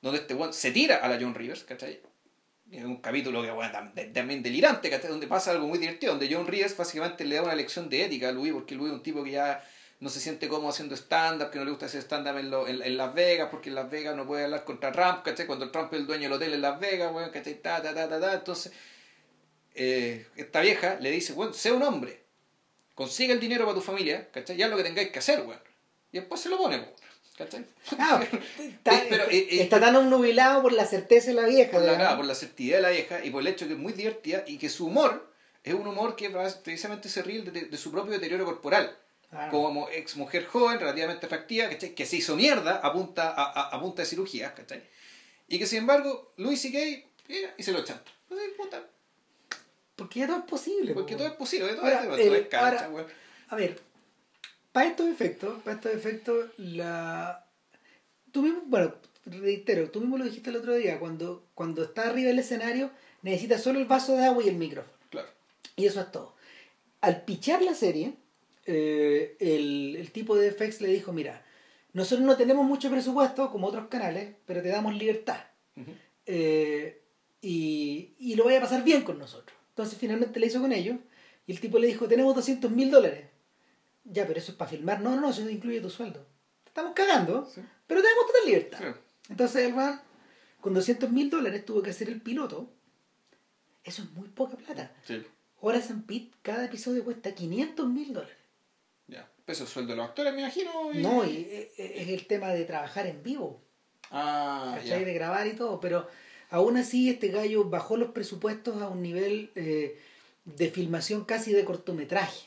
[0.00, 2.00] donde este weón se tira a la John Rivers, ¿cachai?
[2.70, 3.72] Es un capítulo que bueno,
[4.12, 5.10] también delirante, ¿cachai?
[5.10, 8.28] Donde pasa algo muy divertido, donde John Rivers básicamente le da una lección de ética
[8.28, 9.64] a Louis, porque Louis es un tipo que ya
[10.00, 12.96] no se siente cómodo haciendo stand-up, que no le gusta hacer stand-up en, en, en
[12.96, 15.46] Las Vegas, porque en Las Vegas no puede hablar contra Trump, ¿cachai?
[15.46, 17.62] Cuando Trump es el dueño del hotel en Las Vegas, weón, ¿cachai?
[17.62, 18.34] Ta, ta, ta, ta, ta.
[18.34, 18.72] Entonces,
[19.74, 22.24] eh, esta vieja le dice, bueno, sé un hombre,
[22.94, 24.56] consigue el dinero para tu familia, ¿cachai?
[24.56, 25.60] Ya es lo que tengáis que hacer, weón.
[26.12, 26.92] Y después se lo pone, weón,
[27.36, 27.64] ¿cachai?
[27.98, 28.22] Ah,
[28.58, 31.72] está, Pero, eh, eh, está tan obnubilado por la certeza de la vieja.
[31.72, 33.78] por la, claro, por la certidumbre de la vieja y por el hecho que es
[33.78, 35.30] muy divertida y que su humor
[35.64, 38.96] es un humor que precisamente se ríe de, de su propio deterioro corporal.
[39.32, 39.48] Ah.
[39.50, 41.94] Como ex mujer joven, relativamente atractiva, ¿cachai?
[41.94, 44.82] que se hizo mierda a punta, a, a- a punta de cirugías, ¿cachai?
[45.48, 46.78] Y que sin embargo, Louis C.K.
[47.28, 48.10] llega y se lo chanta.
[48.30, 48.82] Entonces, puta,
[49.96, 50.94] Porque ya todo es posible.
[50.94, 51.18] Porque po.
[51.18, 53.06] todo es posible, todo, Ahora, es, todo el- es cancha, ahora-.
[53.48, 53.80] A ver,
[54.76, 57.46] para estos efectos, para estos efectos, la...
[58.30, 58.94] Tú mismo, bueno,
[59.24, 62.90] reitero, tú mismo lo dijiste el otro día, cuando, cuando está arriba del escenario
[63.22, 64.94] necesitas solo el vaso de agua y el micrófono.
[65.08, 65.28] Claro.
[65.76, 66.34] Y eso es todo.
[67.00, 68.16] Al pichar la serie,
[68.66, 71.42] eh, el, el tipo de FX le dijo, mira,
[71.94, 75.40] nosotros no tenemos mucho presupuesto como otros canales, pero te damos libertad.
[76.26, 77.00] Eh,
[77.40, 79.56] y, y lo vaya a pasar bien con nosotros.
[79.70, 80.98] Entonces finalmente le hizo con ellos
[81.46, 83.35] y el tipo le dijo, tenemos 200 mil dólares.
[84.08, 85.00] Ya, pero eso es para filmar.
[85.00, 86.26] No, no, no, eso incluye tu sueldo.
[86.64, 87.60] Te estamos cagando, Sí.
[87.86, 88.78] pero te damos total libertad.
[88.78, 89.00] Sí.
[89.30, 90.00] Entonces el man,
[90.60, 92.70] con 200 mil dólares tuvo que hacer el piloto.
[93.84, 94.92] Eso es muy poca plata.
[95.04, 95.22] Sí.
[95.60, 98.36] Horas en Pit, cada episodio cuesta 500 mil dólares.
[99.08, 99.28] Ya.
[99.44, 100.92] Peso el sueldo de los actores, me imagino.
[100.92, 103.62] y- No, y eh, eh, es el tema de trabajar en vivo.
[104.10, 104.98] Ah, ya.
[104.98, 106.06] De grabar y todo, pero
[106.50, 110.00] aún así este gallo bajó los presupuestos a un nivel eh,
[110.44, 112.45] de filmación casi de cortometraje.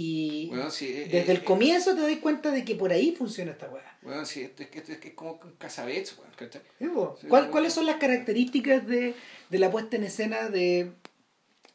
[0.00, 3.16] Y Bueno, sí, eh, desde eh, el comienzo te das cuenta de que por ahí
[3.18, 3.98] funciona esta weá.
[4.02, 6.62] Bueno, sí, es que es, que es como un cazabets, weón, ¿cachai?
[6.78, 7.18] ¿Sí, po?
[7.20, 7.50] Sí, ¿Cuál- sí.
[7.50, 9.16] ¿Cuáles son las características de,
[9.50, 10.92] de la puesta en escena de,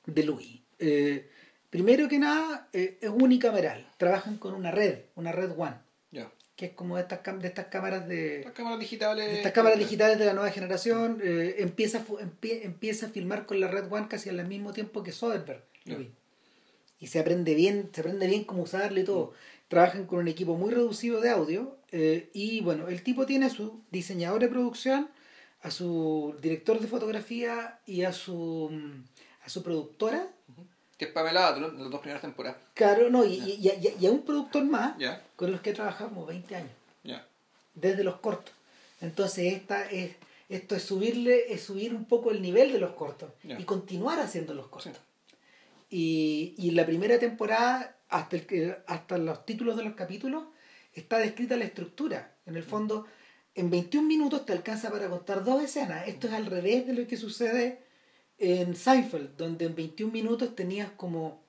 [0.06, 0.62] de Louis?
[0.80, 1.28] Eh,
[1.70, 3.91] primero que nada, eh, es unicameral.
[3.98, 5.76] Trabajan con una red, una red One,
[6.56, 9.34] que es como de estas, de cámaras de, Las cámaras digitales.
[9.38, 13.45] Estas cámaras digitales de la nueva generación eh, empieza, a fu- empie- empieza a filmar
[13.45, 15.64] con la Red One casi al mismo tiempo que Soderbergh.
[15.84, 15.98] Ya.
[17.03, 19.34] Y se aprende bien, se aprende bien cómo usarle y todo.
[19.67, 21.75] Trabajan con un equipo muy reducido de audio.
[21.91, 25.09] eh, y bueno, el tipo tiene a su diseñador de producción,
[25.61, 29.03] a su director de fotografía y a su mm,
[29.45, 30.27] a su productora.
[30.97, 32.57] Que es Pamela Adlon, en las dos primeras temporadas.
[32.73, 34.97] Claro, no, y, y- y a- y a un productor más
[35.35, 36.71] con los que he trabajado como 20 años.
[37.03, 37.27] ya.
[37.75, 38.53] desde los cortos.
[39.01, 40.11] Entonces esta es,
[40.47, 44.53] esto es subirle, es subir un poco el nivel de los cortos y continuar haciendo
[44.53, 44.93] los cortos.
[44.93, 44.99] Sí.
[45.95, 50.45] Y, y la primera temporada, hasta, el, que- hasta los títulos de los capítulos,
[50.94, 52.36] está descrita la estructura.
[52.48, 53.06] En el fondo,
[53.53, 56.07] en 21 minutos te alcanza para contar dos escenas.
[56.07, 57.84] Esto es al revés de lo que sucede
[58.40, 61.44] en Seinfeld, donde en 21 minutos tenías como,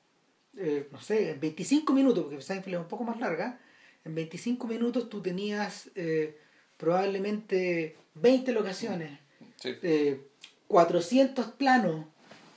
[0.59, 3.59] eh, no sé, en 25 minutos, porque Seinfeld es un poco más larga,
[4.05, 6.39] en 25 minutos tú tenías eh,
[6.77, 9.19] probablemente 20 locaciones,
[9.57, 9.71] Sí.
[9.83, 10.21] eh,
[10.69, 12.05] 400 planos,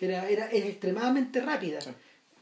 [0.01, 1.81] era, era, era extremadamente rápida.
[1.81, 1.89] Sí.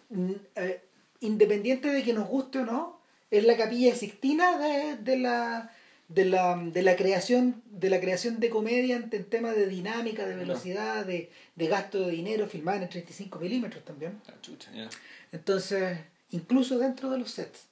[0.10, 0.82] Mm, eh,
[1.22, 2.99] independiente de que nos guste o no,
[3.32, 5.72] es la capilla Sixtina de, de la
[6.07, 10.27] de la, de la creación de la creación de comedia en, en temas de dinámica,
[10.27, 14.22] de velocidad, de, de gasto de dinero, filmada en 35 milímetros también.
[14.44, 14.88] Chucha, ya.
[15.32, 15.98] Entonces,
[16.30, 17.65] incluso dentro de los sets.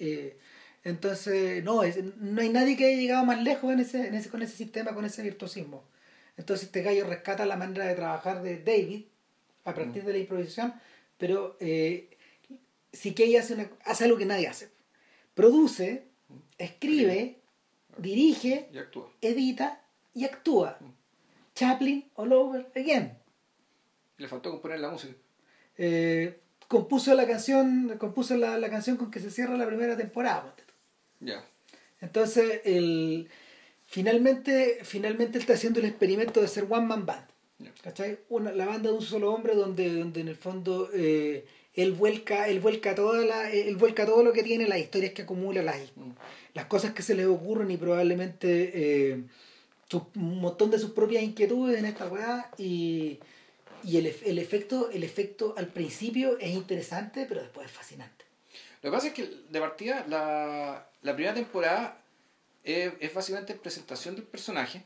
[0.00, 0.36] Eh,
[0.82, 4.30] entonces, no, es- no hay nadie que haya llegado más lejos en ese, en ese,
[4.30, 5.84] con ese sistema, con ese virtuosismo.
[6.38, 9.04] Entonces este gallo rescata la manera de trabajar de David
[9.64, 10.72] a partir de la improvisación,
[11.18, 12.16] pero eh,
[12.92, 14.70] sí que ella hace, una- hace algo que nadie hace.
[15.34, 16.04] Produce,
[16.56, 17.38] escribe,
[17.98, 19.10] dirige, Y actúa.
[19.20, 19.82] edita
[20.14, 20.78] y actúa.
[21.54, 23.18] Chaplin all over again.
[24.16, 25.14] Le faltó componer la música.
[25.76, 30.54] Eh, compuso la canción, compuso la, la canción con que se cierra la primera temporada.
[30.56, 30.62] tú.
[31.20, 31.44] Ya.
[32.00, 33.28] Entonces, el,
[33.88, 37.26] finalmente, finalmente él está haciendo el experimento de ser one man band.
[37.82, 38.18] ¿Cachai?
[38.28, 41.44] Una, la banda de un solo hombre donde, donde en el fondo eh,
[41.74, 45.22] él vuelca, él vuelca toda la, él vuelca todo lo que tiene, las historias que
[45.22, 46.10] acumula, las, Mm.
[46.54, 49.22] las cosas que se le ocurren y probablemente eh,
[49.88, 53.18] su- un montón de sus propias inquietudes en esta weá y,
[53.82, 58.24] y el, el efecto, el efecto al principio es interesante, pero después es fascinante.
[58.82, 62.00] Lo que pasa es que de partida la, la primera temporada
[62.64, 64.82] es, es básicamente presentación del personaje,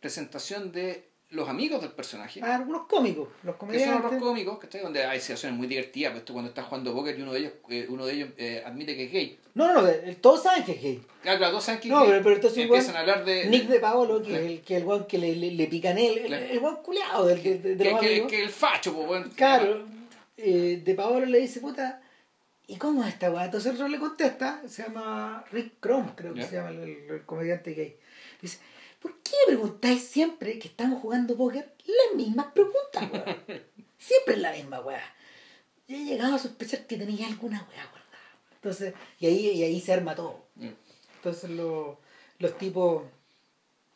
[0.00, 4.04] presentación de los amigos del personaje, Ah, algunos cómicos, los que son comediantes.
[4.04, 4.82] otros cómicos, ¿cachai?
[4.82, 7.52] Donde hay situaciones muy divertidas, pues esto cuando está jugando póker y uno de ellos,
[7.70, 9.38] eh, uno de ellos eh, admite que es gay.
[9.54, 9.88] No, no,
[10.20, 11.02] todos saben que es gay.
[11.22, 12.08] Claro, claro, todos saben que es No, gay.
[12.10, 13.46] pero, pero entonces empiezan a hablar de...
[13.46, 14.44] Nick de Paolo, que Claro.
[14.44, 16.44] es el, que el weón que le, le, le pican él, el, Claro.
[16.44, 18.30] el weón culeado del, de, de que, los que, amigos.
[18.30, 19.26] que el facho, pues, bueno.
[19.34, 19.86] Claro,
[20.36, 22.01] eh, de Paolo le dice, puta,
[22.66, 23.44] ¿y cómo es esta weá?
[23.46, 27.10] Entonces el otro le contesta, se llama Rick Crom, creo que se llama el, el-
[27.10, 27.96] el comediante gay.
[28.40, 28.58] Dice,
[29.00, 33.24] ¿por qué preguntáis siempre que estamos jugando póker las mismas preguntas, weá?
[33.98, 35.02] siempre es la misma weá.
[35.88, 38.08] Yo he llegado a sospechar que tenía alguna weá guardada.
[38.54, 40.46] Entonces, y ahí, y ahí se arma todo.
[41.16, 41.98] Entonces lo-
[42.38, 43.02] los tipos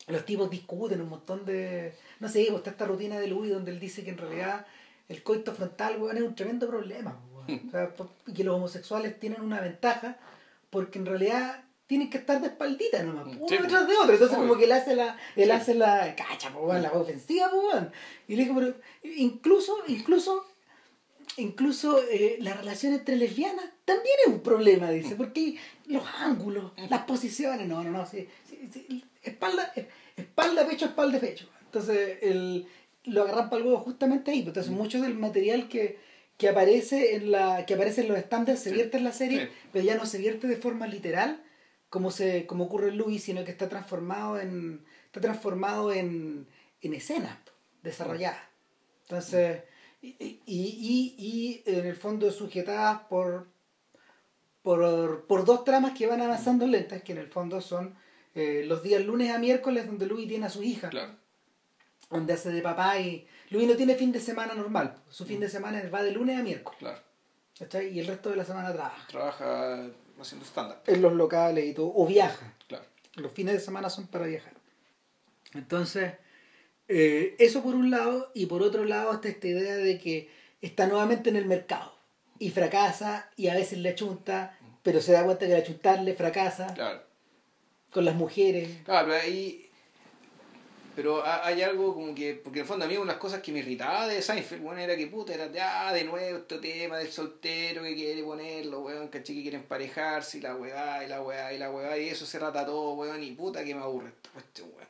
[0.07, 3.71] los tipos discuten un montón de no sé pues está esta rutina de Louis donde
[3.71, 4.65] él dice que en realidad
[5.09, 7.19] el coito frontal weón, es un tremendo problema.
[7.67, 7.91] O sea,
[8.27, 10.17] y que los homosexuales tienen una ventaja
[10.69, 14.37] porque en realidad tienen que estar de espaldita nomás uno Sí, detrás de otro entonces
[14.37, 14.47] obvio.
[14.49, 15.51] como que él hace la él Sí.
[15.51, 17.61] hace la cacha po, la ofensiva po,
[18.27, 18.73] y le digo pero
[19.15, 20.45] incluso incluso
[21.37, 25.55] incluso eh, la relación entre lesbianas también es un problema, dice, porque
[25.85, 29.71] los ángulos, las posiciones, no, no, no, sí, sí, sí, espalda,
[30.17, 31.47] espalda, pecho, espalda, pecho.
[31.65, 32.67] Entonces, el,
[33.05, 34.39] lo agarran para el huevo justamente ahí.
[34.39, 35.99] Entonces, mucho del material que,
[36.37, 39.45] que aparece en la que aparece en los estándares se Sí, vierte en la serie,
[39.47, 39.51] sí.
[39.73, 41.43] pero ya no se vierte de forma literal,
[41.89, 46.47] como se como ocurre en Louis, sino que está transformado en está transformado en,
[46.81, 47.37] en escenas
[47.81, 48.41] desarrolladas.
[49.03, 49.63] Entonces,
[50.01, 53.47] y, y, y, y en el fondo sujetadas por,
[54.61, 57.95] por, por dos tramas que van avanzando lentas, que en el fondo son
[58.35, 61.15] eh, los días lunes a miércoles donde Louis tiene a su hija, Claro.
[62.09, 65.49] donde hace de papá y Louis no tiene fin de semana normal, su fin de
[65.49, 66.99] semana va de lunes a miércoles, Claro.
[67.57, 67.89] ¿cachai?
[67.89, 69.87] y el resto de la semana trabaja Trabaja
[70.19, 70.77] haciendo stand-up.
[70.85, 72.53] en los locales y todo, o viaja.
[72.67, 72.83] Claro.
[73.15, 74.53] Los fines de semana son para viajar.
[75.53, 76.13] Entonces,
[76.87, 80.29] eh, eso por un lado, y por otro lado está esta idea de que
[80.61, 81.93] está nuevamente en el mercado
[82.39, 86.73] y fracasa y a veces le chunta, pero se da cuenta que la chuntarle fracasa
[86.73, 87.01] Claro.
[87.91, 88.69] con las mujeres.
[88.85, 89.66] Claro, pero ahí.
[90.97, 92.33] Pero ha- hay algo como que.
[92.43, 94.63] Porque en el fondo a mí una de las cosas que me irritaba de Seinfeld,
[94.63, 98.79] bueno, era que puta, era ya de nuevo este tema del soltero que quiere ponerlo,
[98.79, 102.09] weón, caché que quiere emparejarse y la weá, y la weá, y la weá, y
[102.09, 104.87] eso se rata todo, weón, y puta que me aburre esta cuestión, weón.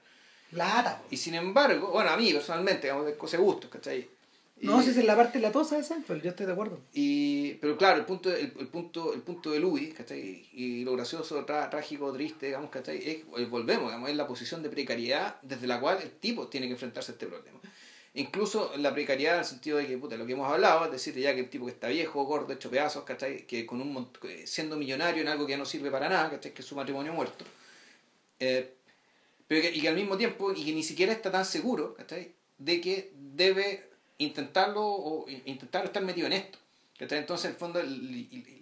[0.52, 1.02] Lata.
[1.12, 4.08] Y sin embargo, bueno, a mí personalmente, digamos, de cosas de gustos, ¿cachai?
[4.62, 6.80] No, si es la parte latosa de Seinfeld, yo estoy de acuerdo.
[6.94, 10.48] Y, pero claro, el punto, el, el punto, el punto de Louis, ¿cachai?
[10.52, 12.98] Y lo gracioso, tra- trágico, triste, digamos, ¿cachai?
[12.98, 16.66] Es, eh, volvemos, digamos, es la posición de precariedad desde la cual el tipo tiene
[16.66, 17.60] que enfrentarse a este problema.
[18.16, 21.14] Incluso la precariedad en el sentido de que, puta, lo que hemos hablado, es decir,
[21.14, 23.46] ya que el tipo que está viejo, gordo, hecho pedazos, ¿cachai?
[23.46, 26.52] Que con un que siendo millonario en algo que ya no sirve para nada, ¿cachai?
[26.52, 27.46] Que es su matrimonio muerto.
[28.40, 28.74] Eh,
[29.48, 32.34] pero que, y que al mismo tiempo, y que ni siquiera está tan seguro, ¿cachai?
[32.58, 33.87] De que debe
[34.18, 36.60] intentarlo o intentar estar metido en esto.
[37.00, 37.82] Entonces, en el fondo,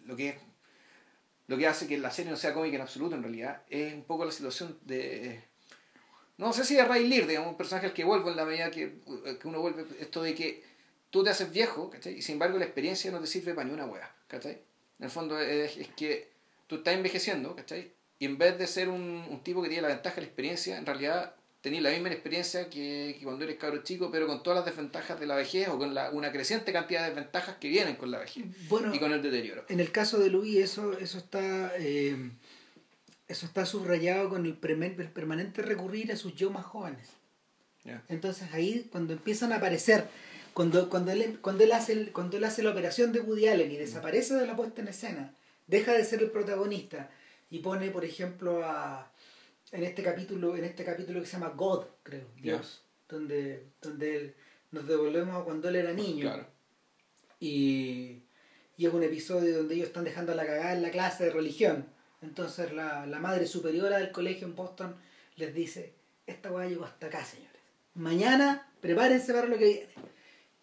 [0.06, 0.38] lo que
[1.48, 4.04] lo que hace que la serie no sea cómica en absoluto, en realidad, es un
[4.04, 5.44] poco la situación de...
[6.38, 8.72] No sé si de Ray Lear, digamos, un personaje al que vuelvo en la medida
[8.72, 9.00] que,
[9.40, 10.64] que uno vuelve, esto de que
[11.10, 12.16] tú te haces viejo, ¿cachai?
[12.18, 14.54] Y sin embargo la experiencia no te sirve para ni una hueá, ¿cachai?
[15.00, 16.30] En el fondo es, es que
[16.68, 17.94] tú estás envejeciendo, ¿cachai?
[18.20, 20.78] Y en vez de ser un, un tipo que tiene la ventaja de la experiencia,
[20.78, 24.58] en realidad tenés la misma experiencia que, que cuando eres cabro chico, pero con todas
[24.60, 27.96] las desventajas de la vejez o con la, una creciente cantidad de desventajas que vienen
[27.96, 29.66] con la vejez Bueno, y con el deterioro.
[29.68, 32.30] en el caso de Louis eso, eso está eh,
[33.28, 37.10] eso está subrayado con el, permanente recurrir a sus yo más jóvenes.
[38.10, 40.06] Entonces ahí cuando empiezan a aparecer,
[40.54, 43.72] cuando, cuando, él, cuando, él hace el- cuando él hace la operación de Woody Allen
[43.72, 45.34] y desaparece de la puesta en escena,
[45.68, 47.10] deja de ser el protagonista
[47.50, 49.12] y pone, por ejemplo, a
[49.72, 52.26] en este capítulo, en este capítulo que se llama God, creo.
[52.42, 54.36] Dios, donde, donde él-
[54.72, 56.24] nos devolvemos a cuando él era niño.
[56.24, 56.48] Claro.
[57.40, 58.24] Y,
[58.78, 61.86] y es un episodio donde ellos están dejando la cagada en la clase de religión.
[62.22, 64.96] Entonces la, la madre superiora del colegio en Boston
[65.36, 65.94] les dice,
[66.28, 67.52] esta weá llegó hasta acá, señores.
[67.94, 69.88] Mañana prepárense para lo que viene.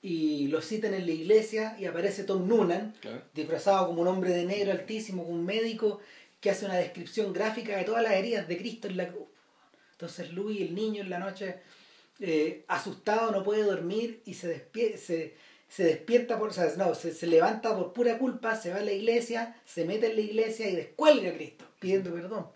[0.05, 3.23] Y lo citan en la iglesia y aparece Tom Noonan, Claro.
[3.35, 6.01] disfrazado como un hombre de negro altísimo, como un médico
[6.43, 9.29] que hace una descripción gráfica de todas las heridas de Cristo en la cruz.
[9.93, 11.61] Entonces Louis, el niño, en la noche,
[12.21, 15.35] eh, asustado, no puede dormir y se, despie- se,
[15.69, 18.83] se despierta, por, o sea, no, se, se levanta por pura culpa, se va a
[18.83, 22.49] la iglesia, se mete en la iglesia y descuelga a Cristo, pidiendo perdón.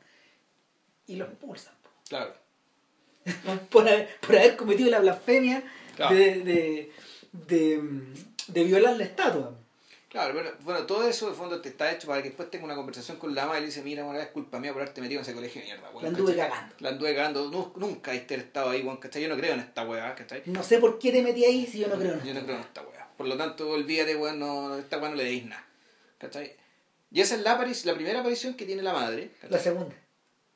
[1.07, 1.75] Y lo expulsan
[2.09, 2.35] Claro.
[3.71, 5.63] por haber, por haber cometido la blasfemia
[5.95, 6.15] Claro.
[6.15, 6.93] de, de,
[7.33, 7.81] de,
[8.49, 9.57] de violar la estatua.
[10.17, 12.75] Claro, bueno, bueno, todo eso de fondo te está hecho para que después tenga una
[12.75, 15.21] conversación con la madre y le dice, mira, bueno, es culpa mía por haberte metido
[15.21, 16.03] en ese colegio de mierda, weón.
[16.05, 16.51] La anduve ¿cachai?
[16.51, 16.75] cagando.
[16.81, 19.23] La anduve cagando, Nu- nunca he estado ahí, weón, ¿cachai?
[19.23, 20.43] Yo no creo en esta weá, ¿cachai?
[20.47, 22.57] No sé por qué te metí ahí si yo no creo en Yo no creo
[22.57, 23.09] en esta weá.
[23.17, 25.67] Por lo tanto, olvídate, weón, no, esta weá no le deis nada.
[26.19, 26.57] ¿Cachai?
[27.11, 29.33] Y esa es la, la primera aparición que tiene la madre.
[29.41, 29.51] ¿cachai?
[29.51, 29.95] La segunda.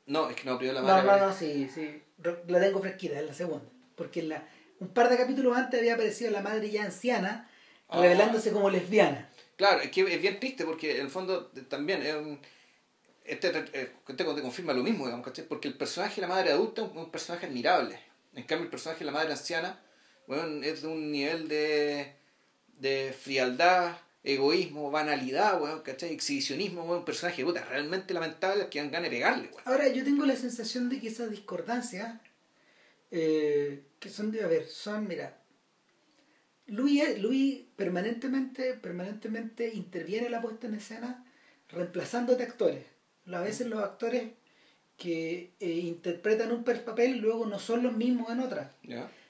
[0.07, 1.21] No, es que no, primero la No, madre.
[1.21, 2.01] no, no, sí, sí.
[2.17, 3.65] Re- La tengo fresquita, es la segunda.
[3.95, 4.43] Porque en la,
[4.79, 7.47] un par de capítulos antes había aparecido la madre ya anciana,
[7.93, 7.99] Ah.
[8.01, 9.29] revelándose como lesbiana.
[9.61, 12.39] Claro, es que es bien triste porque en el fondo también es un...
[13.23, 15.47] Este, eh, te, te confirma lo mismo, digamos, ¿cachai?
[15.47, 17.99] Porque el personaje de la madre adulta es un, personaje admirable.
[18.33, 19.79] En cambio, el personaje de la madre anciana
[20.25, 22.11] bueno, es de un nivel de,
[22.79, 26.11] de frialdad, egoísmo, banalidad, bueno, ¿cachai?
[26.11, 29.49] Exhibicionismo, bueno, un personaje puta, realmente lamentable que han ganas de pegarle.
[29.49, 29.63] Bueno.
[29.65, 32.19] Ahora, yo tengo la sensación de que esas discordancias,
[33.11, 35.37] eh, que son de, a ver, son, mira,
[36.71, 41.25] Luis, Luis permanentemente, permanentemente interviene en la puesta en escena
[41.67, 42.85] reemplazando de actores.
[43.27, 44.31] A veces los actores
[44.95, 48.73] que eh, interpretan un papel luego no son los mismos en otras.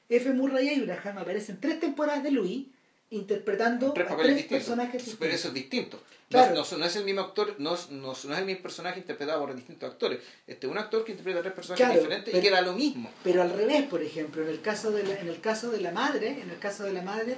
[0.08, 0.34] F.
[0.34, 2.68] Murray Abraham aparecen tres temporadas de Luis
[3.12, 5.20] interpretando tres, tres personajes distintos.
[5.20, 6.02] Pero eso es distinto.
[6.30, 9.92] No, no, es el mismo actor, no, no, es el mismo personaje interpretado por distintos
[9.92, 10.20] actores.
[10.48, 13.12] Este es un actor que interpreta a tres personajes diferentes y queda lo mismo.
[13.24, 15.92] Pero al revés, por ejemplo, en el caso de la, en el caso de la
[15.92, 17.36] madre, en el caso de la madre,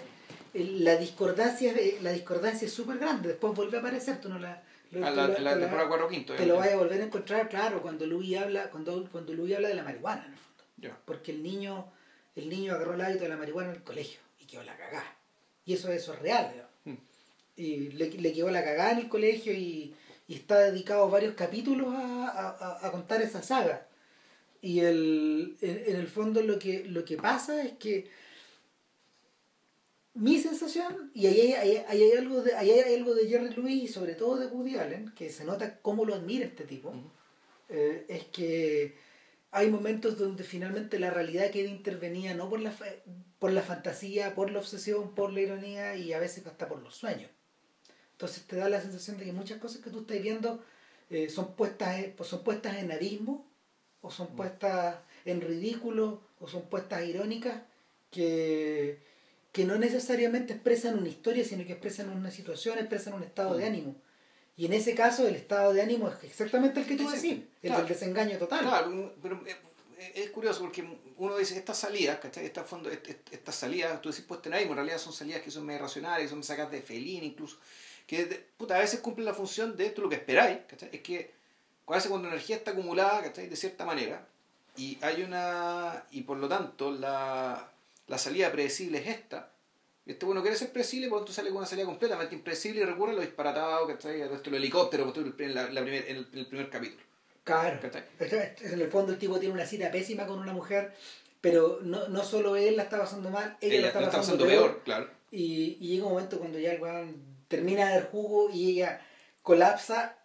[0.53, 3.29] la discordancia, la discordancia es súper grande.
[3.29, 4.61] Después vuelve a aparecer, tú no la
[5.01, 6.35] a la, la, temporada 4 quinto.
[6.35, 9.69] Te lo vas a volver a encontrar, claro, cuando Louis habla, cuando, cuando Louis habla
[9.69, 10.97] de la marihuana, en el fondo.
[11.05, 11.91] Porque el niño,
[12.35, 15.22] el niño agarró el hábito de la marihuana en el colegio y quedó la cagada.
[15.65, 16.93] Y eso, eso es real, mm.
[17.55, 19.95] Y le, le, quedó la cagada en el colegio y,
[20.27, 23.87] y está dedicado varios capítulos a, a, a, contar esa saga.
[24.61, 28.09] Y el, en, en, el fondo lo que, lo que pasa es que
[30.15, 33.87] mi sensación, y ahí hay, hay, algo de, ahí hay algo de Jerry Lewis y
[33.87, 36.93] sobre todo de Woody Allen, que se nota cómo lo admira este tipo,
[37.69, 38.95] eh, es que
[39.51, 42.75] hay momentos donde finalmente la realidad queda intervenida no por la,
[43.43, 46.95] por la fantasía, por la obsesión, por la ironía y a veces hasta por los
[46.95, 47.29] sueños.
[48.13, 50.63] Entonces te da la sensación de que muchas cosas que tú estás viendo
[51.09, 53.45] eh, son, puestas, son puestas en abismo,
[53.99, 54.95] o son puestas
[55.25, 57.63] en ridículo, o son puestas irónicas,
[58.11, 59.01] que
[59.51, 63.65] que no necesariamente expresan una historia, sino que expresan una situación, expresan un estado de
[63.65, 63.67] mm.
[63.67, 63.95] ánimo.
[64.55, 67.73] Y en ese caso el estado de ánimo es exactamente el que tú decís, el
[67.73, 68.61] del desengaño total.
[68.61, 69.55] Claro, pero eh,
[70.15, 70.85] es curioso porque
[71.17, 72.45] uno dice, estas salidas, ¿cachai?
[72.45, 75.65] Estas, fondo, estas salidas, tú decís puesta en ánimo, en realidad son salidas que son
[75.65, 77.57] medio racionales, son sacas de felín incluso,
[78.07, 80.89] que puta, a veces cumplen la función de esto lo que esperáis, ¿cachai?
[80.91, 81.31] Es que
[81.87, 83.47] a veces cuando la energía está acumulada, ¿cachai?
[83.47, 84.27] De cierta manera,
[84.75, 87.71] y hay una, y por lo tanto la,
[88.07, 89.53] la salida predecible es esta,
[90.05, 93.11] este bueno quiere ser predecible, por tú sale con una salida completamente impredecible y recurre
[93.11, 97.01] a lo disparatado que trae esto el helicóptero en, la, primer, en, el, primer capítulo.
[97.43, 97.79] Claro.
[98.19, 100.93] En el fondo el tipo tiene una cita pésima con una mujer,
[101.41, 105.09] pero no, no solo él la está pasando mal, ella, la está, pasando, peor, claro.
[105.31, 109.01] Y, y, llega un momento cuando ya el weón termina el jugo y ella
[109.41, 110.17] colapsa,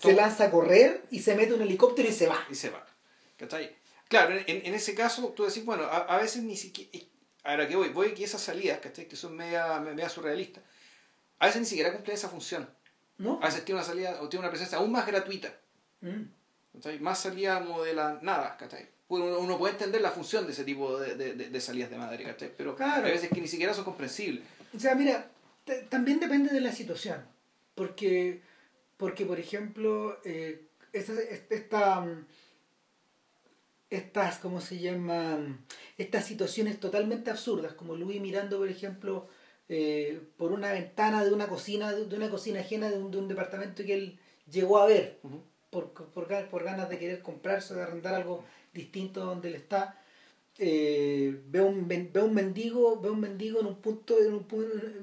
[0.00, 2.46] se lanza a correr y se mete un helicóptero y se va.
[2.50, 2.86] Y se va.
[4.08, 6.90] Claro, en, en ese caso tú decís, bueno, a, a veces ni siquiera
[7.46, 10.64] Ahora que voy, voy que esas salidas, Que son media, media surrealistas,
[11.38, 12.68] a veces ni siquiera cumplen esa función.
[13.18, 13.38] ¿No?
[13.40, 15.54] A veces tiene una salida o tiene una presencia aún más gratuita.
[16.00, 17.00] Mm.
[17.00, 18.58] Más salida de la nada,
[19.08, 22.24] Uno, uno, puede entender la función de ese tipo de, de, de salidas de madre,
[22.24, 22.52] ¿cachai?
[22.56, 23.06] Pero claro.
[23.06, 24.44] a veces que ni siquiera son comprensibles.
[24.74, 25.30] O sea, mira,
[25.88, 27.24] también depende de la situación.
[27.74, 28.42] Porque,
[28.96, 31.12] porque por ejemplo, eh, esta,
[31.50, 32.06] esta,
[33.90, 35.64] estas, ¿cómo se llaman?
[35.98, 39.28] Estas situaciones totalmente absurdas, como Luis mirando, por ejemplo,
[39.68, 43.28] eh, por una ventana de una cocina, de una cocina ajena de un, de un
[43.28, 44.18] departamento que él
[44.50, 45.20] llegó a ver,
[45.70, 50.00] por, por, por, ganas de querer comprarse, de arrendar algo distinto donde él está.
[50.58, 54.46] Eh, ve, un, ve un mendigo ve un mendigo en un punto, en un,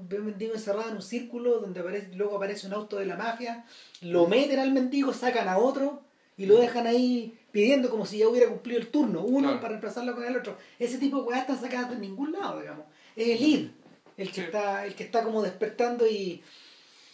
[0.10, 3.18] ve un mendigo encerrado en un círculo donde aparece, luego aparece un auto de la
[3.18, 3.64] mafia
[4.02, 6.02] lo meten al mendigo sacan a otro
[6.38, 10.16] y lo dejan ahí pidiendo como si ya hubiera cumplido el turno, uno para reemplazarlo
[10.16, 10.58] con el otro.
[10.80, 12.88] Ese tipo de weas están sacadas de ningún lado, digamos.
[13.16, 13.72] Es el ir,
[14.18, 16.42] el que está, el que está como despertando y,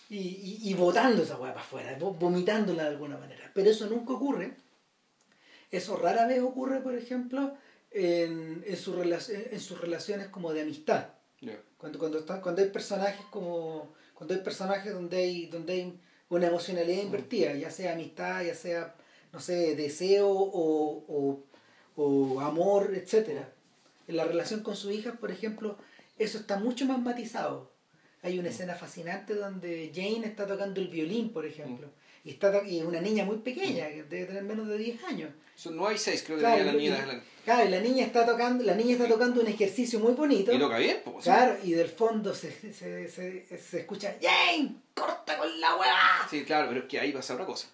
[0.09, 3.51] y, y, botando esa wea para afuera, vomitándola de alguna manera.
[3.53, 4.55] Pero eso nunca ocurre.
[5.69, 7.55] Eso rara vez ocurre, por ejemplo,
[7.91, 11.09] en, en, su en sus relaciones como de amistad.
[11.77, 13.93] Cuando, cuando, está, cuando hay personajes como.
[14.15, 18.95] Cuando hay personajes donde hay, donde hay una emocionalidad invertida, ya sea amistad, ya sea
[19.31, 21.43] no sé, deseo o,
[21.95, 23.43] o, amor, etc.
[24.07, 25.77] En la relación con su hija, por ejemplo,
[26.17, 27.71] eso está mucho más matizado.
[28.21, 28.51] Hay una mm.
[28.51, 31.87] escena fascinante donde Jane está tocando el violín, por ejemplo.
[31.87, 32.27] Mm.
[32.27, 33.91] Y, está, y es una niña muy pequeña, mm.
[33.93, 35.29] que debe tener menos de 10 años.
[35.71, 37.07] no hay 6, creo que claro, la niña.
[37.13, 40.53] Y, Claro, y la niña está tocando, la niña está tocando un ejercicio muy bonito.
[40.53, 41.23] Y toca bien, pues.
[41.23, 46.27] Claro, y del fondo se, se, se, se, escucha, Jane, corta con la hueva.
[46.29, 47.67] Sí, claro, pero es que ahí pasa otra cosa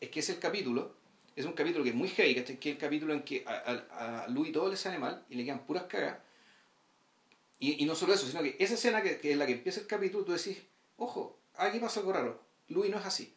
[0.00, 0.94] es que es el capítulo,
[1.36, 4.24] es un capítulo que es muy heavy, que es el capítulo en que a, a,
[4.24, 6.16] a Louis todo le sale mal y le quedan puras cagas.
[7.60, 9.80] Y, y no solo eso, sino que esa escena que, que es la que empieza
[9.80, 10.58] el capítulo, tú decís,
[10.96, 12.42] ojo, aquí pasa algo raro.
[12.68, 13.36] Louis no es así.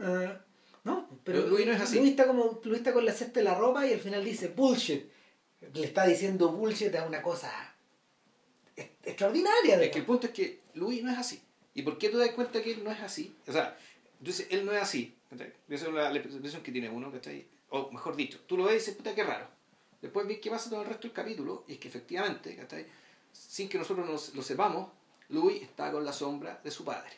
[0.00, 0.36] Eh,
[0.84, 1.98] no, pero Luis no es así.
[1.98, 4.48] Luis está, como, Luis está con la cesta de la ropa y al final dice
[4.48, 5.04] bullshit.
[5.74, 7.50] Le está diciendo bullshit a una cosa
[8.76, 9.80] ex- extraordinaria.
[9.82, 11.40] Es que el punto es que Louis no es así.
[11.74, 13.34] ¿Y por qué tú das cuenta que él no es así?
[13.46, 13.76] O sea,
[14.18, 15.14] tú dices, él no es así.
[15.68, 17.46] Esa es la, la impresión que tiene uno, ¿cachai?
[17.70, 19.46] O mejor dicho, tú lo ves y dices, puta, qué raro.
[20.00, 22.86] Después ves qué pasa todo el resto del capítulo y es que efectivamente, ¿cachai?
[23.32, 24.90] Sin que nosotros nos, lo sepamos,
[25.30, 27.10] Louis está con la sombra de su padre.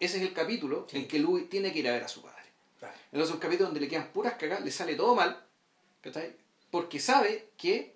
[0.00, 0.98] Ese es el capítulo Sí.
[0.98, 2.42] en que Louis tiene que ir a ver a su padre.
[2.78, 2.94] Claro.
[3.06, 5.42] Entonces es un capítulo donde le quedan puras cagas, le sale todo mal,
[6.02, 6.34] ¿cachai?
[6.70, 7.94] Porque sabe que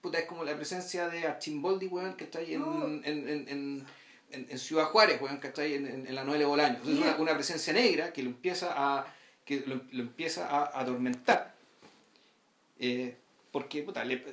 [0.00, 2.84] puta, es como la presencia de Archimboldi, weón, que está ahí en, No.
[2.86, 3.86] en, en,
[4.30, 6.76] en, Ciudad Juárez, weón, que está ahí en, la novela de Bolaño.
[6.76, 9.06] Entonces, una, una presencia negra que lo empieza a,
[9.44, 11.54] que lo, lo empieza a, a atormentar.
[12.78, 13.16] Eh,
[13.50, 14.24] porque, puta, le,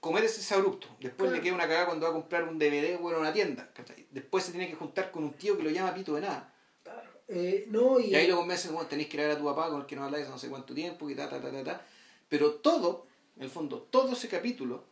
[0.00, 0.86] comer ese es abrupto.
[1.00, 1.36] Después Claro.
[1.36, 3.70] le queda una cagada cuando va a comprar un DVD, weón, a una tienda.
[3.72, 4.06] ¿cachai?
[4.10, 6.52] Después se tiene que juntar con un tío que lo llama pito de nada.
[6.82, 7.10] Claro.
[7.28, 9.44] Eh, no, y, Y ahí lo convencen, bueno, tenéis que ir a ver a tu
[9.46, 11.64] papá con el que no habláis no sé cuánto tiempo, y ta, ta, ta, ta,
[11.64, 11.86] ta.
[12.28, 13.06] Pero todo,
[13.36, 14.84] en el fondo, todo ese capítulo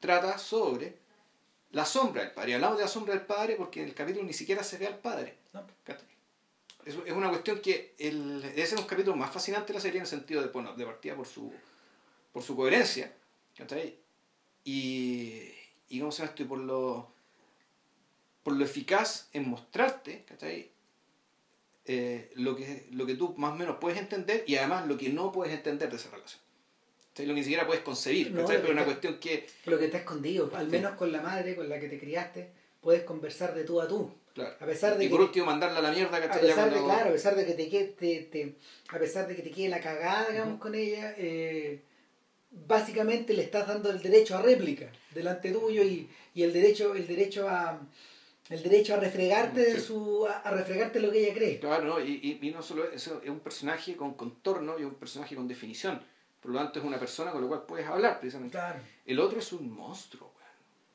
[0.00, 0.98] trata sobre
[1.72, 2.52] la sombra del padre.
[2.52, 4.86] Y hablamos de la sombra del padre porque en el capítulo ni siquiera se ve
[4.86, 5.36] al padre.
[5.52, 5.66] no,
[6.86, 10.02] es una cuestión que el, debe ser un capítulo más fascinante de la serie en
[10.02, 11.52] el sentido de, bueno, de partida por su,
[12.36, 13.10] por su coherencia.
[13.56, 13.96] ¿cachai?
[14.62, 15.40] Y,
[15.88, 16.42] y ¿cómo se llama esto?
[16.42, 17.10] Y por lo,
[18.42, 20.70] por lo eficaz en mostrarte, ¿cachai?
[21.86, 25.08] Eh, lo, que, lo que tú más o menos puedes entender y además lo que
[25.08, 26.38] no puedes entender de esa relación.
[27.08, 27.24] ¿cachai?
[27.24, 29.86] Lo que ni siquiera puedes concebir, No, pero que una está- cuestión que, lo que
[29.86, 32.50] está escondido, al menos con la madre con la que te criaste,
[32.82, 34.12] puedes conversar de tú a tú.
[34.34, 34.54] claro.
[34.60, 36.42] A pesar de y que por último mandarla a la mierda, a ¿cachai?
[36.42, 38.56] Ya pesar de, cuando- claro, a pesar de que te quede, te, te-
[38.94, 41.80] a pesar de que te quede la cagada, digamos, con ella, eh,
[42.50, 47.06] básicamente le estás dando el derecho a réplica delante tuyo y, y el derecho, el
[47.06, 47.80] derecho a
[48.48, 51.58] el derecho a refregarte de su, a, a refregarte lo que ella cree.
[51.58, 55.34] Claro, y, y, y no solo eso, es un personaje con contorno y un personaje
[55.34, 56.00] con definición.
[56.40, 58.52] Por lo tanto, es una persona con la cual puedes hablar, precisamente.
[58.52, 58.78] Claro.
[59.04, 60.32] El otro es un monstruo.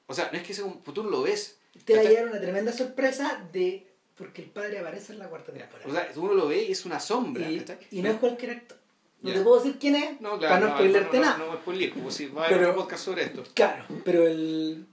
[0.08, 0.82] O sea, no es que sea un.
[0.82, 1.58] Tú no lo ves.
[1.84, 5.52] Te va a llegar una tremenda sorpresa de porque el padre aparece en la cuarta
[5.52, 5.90] temporada.
[5.90, 7.50] O sea, uno lo ve y es una sombra.
[7.50, 8.78] y, y no es cualquier actor.
[9.22, 11.38] No te puedo decir quién es, No, para claro, no spoilerte no, nada.
[11.38, 13.44] No, no, spoiler, como si va a haber Pero- un podcast sobre esto.
[13.54, 14.88] Claro, pero el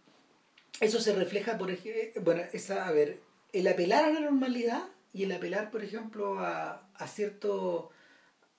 [0.81, 3.21] eso se refleja, por ejemplo, bueno, esa, a ver,
[3.53, 7.91] el apelar a la normalidad y el apelar, por ejemplo, a, a cierto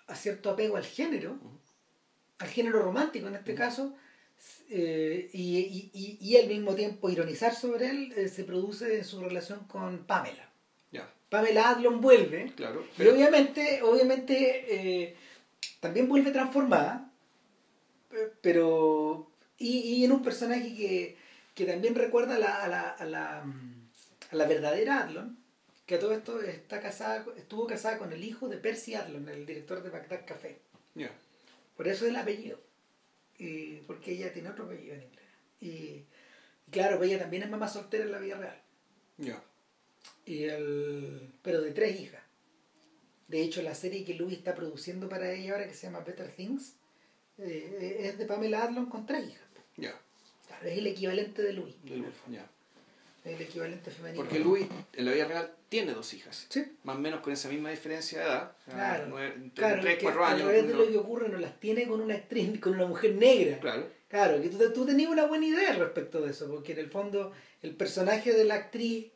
[0.08, 1.38] a cierto apego al género,
[2.40, 3.94] al género romántico en este caso,
[4.70, 9.06] eh, y, y, y, y al mismo tiempo ironizar sobre él, eh, se produce en
[9.06, 10.50] su relación con Pamela.
[10.92, 12.82] Ya, Pamela Adlon vuelve, claro.
[12.84, 14.66] y Pero, obviamente, obviamente
[15.04, 15.16] eh,
[15.80, 17.12] también vuelve transformada,
[18.10, 19.30] pe- pero.
[19.58, 21.18] Y, y en un personaje que,
[21.54, 25.38] que también recuerda a la, a la, a la, a la verdadera Adlon,
[25.86, 29.46] que a todo esto está casada, estuvo casada con el hijo de Percy Adlon, el
[29.46, 30.60] director de Bagdad Café.
[31.76, 32.60] Por eso el apellido.
[33.38, 35.26] Y porque ella tiene otro apellido en inglés.
[35.62, 36.04] Y
[36.72, 38.62] claro, pues ella también es mamá soltera en la vida real.
[39.18, 39.42] ya.
[40.26, 42.22] Y el, pero de tres hijas.
[43.30, 46.32] De hecho, la serie que Louis está produciendo para ella ahora, que se llama Better
[46.36, 46.74] Things,
[47.38, 49.44] eh, es de Pamela Adlon con tres hijas.
[49.78, 49.96] Ya,
[50.48, 51.76] Claro, es el equivalente de Louis.
[51.84, 52.46] de Luis, ya.
[53.24, 54.24] Es el equivalente femenino.
[54.24, 56.48] Porque Luis, en la vida real, tiene dos hijas.
[56.50, 56.64] Sí.
[56.84, 58.52] Más o menos con esa misma diferencia de edad.
[58.68, 59.06] Claro.
[59.10, 60.48] nueve- entre Claro, 3, que 4 al años.
[60.48, 63.14] revés de uno- lo que ocurre, no las tiene con una actriz, con una mujer
[63.16, 63.60] negra.
[63.60, 63.88] Claro.
[64.08, 67.32] Claro, que tú, tú tenías una buena idea respecto de eso, porque en el fondo
[67.62, 69.08] el personaje de la actriz,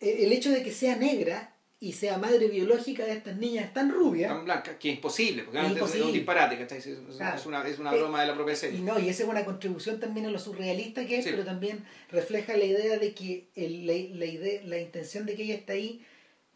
[0.00, 1.53] eh, el hecho de que sea negra
[1.84, 5.58] y sea madre biológica de estas niñas tan rubias, tan blanca que es imposible, porque
[5.60, 6.78] Es un disparate, ¿cachai?
[6.78, 7.36] Es, Claro.
[7.36, 8.80] es una, es una Eh, broma de la propia y serie.
[8.80, 11.30] no, y esa es una contribución también a lo surrealista que es, Sí.
[11.32, 15.42] pero también refleja la idea de que el- la, la idea, la intención de que
[15.42, 16.02] ella está ahí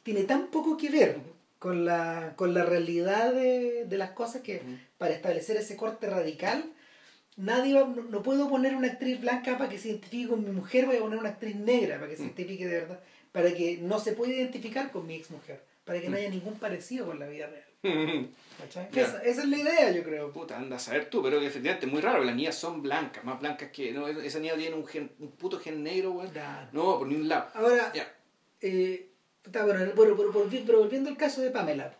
[0.02, 1.16] tiene tan poco que ver
[1.59, 4.62] con la, con la realidad de, de las cosas que
[4.96, 6.64] para establecer ese corte radical,
[7.36, 10.50] nadie va- no, no puedo poner una actriz blanca para que se identifique con mi
[10.52, 13.00] mujer, voy a poner una actriz negra para que se identifique de verdad,
[13.39, 16.55] para que no se pueda identificar con mi ex mujer, para que no haya ningún
[16.55, 17.65] parecido con la vida real.
[18.93, 20.32] Esa, esa es la idea, yo creo.
[20.32, 23.39] Puta, anda a saber tú, pero efectivamente es muy raro, las niñas son blancas, más
[23.39, 23.93] blancas que...
[23.93, 26.20] No, esa niña tiene un, gen, un puto gen negro.
[26.32, 26.69] Claro.
[26.73, 27.47] No, por ni un lado.
[27.55, 28.12] Ahora, Ya,
[28.60, 29.10] eh,
[29.44, 31.94] está, bueno, pero, pero volviendo al caso de Pamela,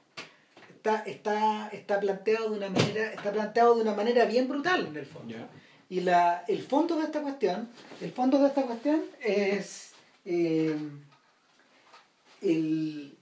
[0.75, 4.97] está, está, está planteado de una manera, está planteado de una manera bien brutal en
[4.97, 5.33] el fondo.
[5.33, 5.49] ya.
[5.89, 7.69] Y la, el fondo de esta cuestión,
[8.01, 9.93] el fondo de esta cuestión es
[10.25, 10.77] eh,
[12.43, 13.17] el,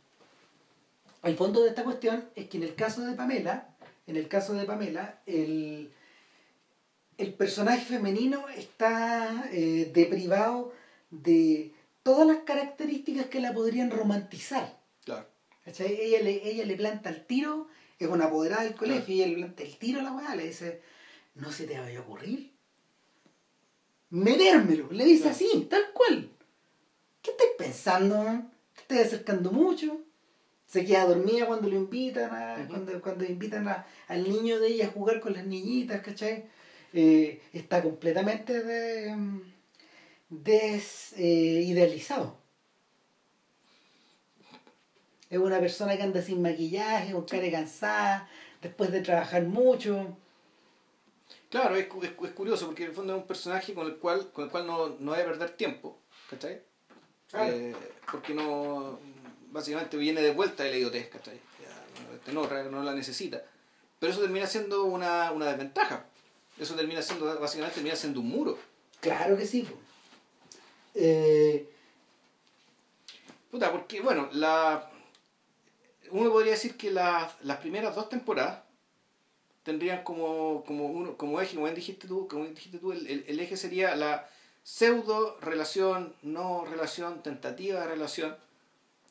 [1.22, 3.74] el fondo de esta cuestión es que en el caso de Pamela,
[4.06, 5.90] en el caso de Pamela, el,
[7.18, 10.72] el personaje femenino está eh, deprivado
[11.10, 11.72] de
[12.02, 14.78] todas las características que la podrían romantizar.
[15.04, 15.26] Claro.
[15.64, 17.66] Ella le, ella le planta el tiro,
[17.98, 20.46] es una apoderada del colegio, y ella le planta el tiro a la weá, le
[20.46, 20.80] dice,
[21.34, 22.52] no se te vaya a ocurrir.
[24.10, 26.30] Metérmelo, le dice así, tal cual.
[27.22, 28.48] ¿Qué estás pensando?
[28.88, 30.00] Estás acercando mucho?
[30.66, 34.86] Se queda dormida cuando lo invitan, a- cuando, cuando invitan a- al niño de ella
[34.86, 36.44] a jugar con las niñitas, ¿cachai?
[36.92, 39.14] Eh, está completamente de,
[40.28, 42.36] des, eh, idealizado.
[45.28, 48.28] Es una persona que anda sin maquillaje, con cara cansada,
[48.62, 50.16] después de trabajar mucho.
[51.50, 54.30] Claro, es, es, es curioso porque en el fondo es un personaje con el cual,
[54.32, 55.98] con el cual no, no debe perder tiempo,
[56.30, 56.62] ¿cachai?
[57.30, 57.52] Claro.
[57.52, 57.74] Eh,
[58.10, 58.98] porque no,
[59.50, 61.40] básicamente viene de vuelta de la idiotez, ¿cachai?
[61.62, 63.42] Ya, no, este no, la necesita.
[63.98, 66.04] Pero eso termina siendo una, una desventaja.
[66.58, 68.58] Eso termina siendo, básicamente termina siendo un muro.
[69.00, 69.66] Claro que sí.
[70.94, 71.68] Eh,
[73.50, 74.90] Puta, porque, bueno, la,
[76.10, 78.60] uno podría decir que la- las primeras dos temporadas
[79.62, 83.24] tendrían como, como, uno, como eje, como bien dijiste tú, como dijiste tú el, el-
[83.26, 84.28] el eje sería la
[84.66, 88.36] pseudo relación, no relación, tentativa de relación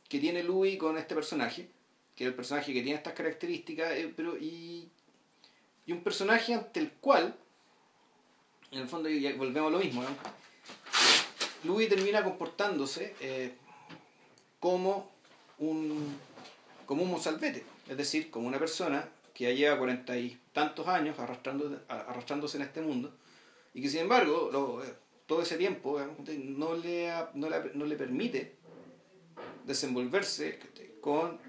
[0.10, 1.70] que tiene Louis con este personaje,
[2.14, 4.90] que es el personaje que tiene estas características, eh, pero y,
[5.86, 7.38] y un personaje ante el cual,
[8.72, 9.08] en el fondo,
[9.38, 10.10] volvemos a lo mismo, ¿no?
[11.64, 13.56] Louis termina comportándose eh,
[14.60, 15.10] como
[15.60, 16.20] un
[16.86, 21.18] como un mozalbete, es decir, como una persona que ya lleva cuarenta y tantos años
[21.18, 23.16] arrastrando, arrastrándose en este mundo
[23.74, 26.08] y que sin embargo eh, todo ese tiempo eh,
[26.38, 28.56] no le, no, le, no le permite
[29.66, 30.60] desenvolverse
[31.02, 31.40] con,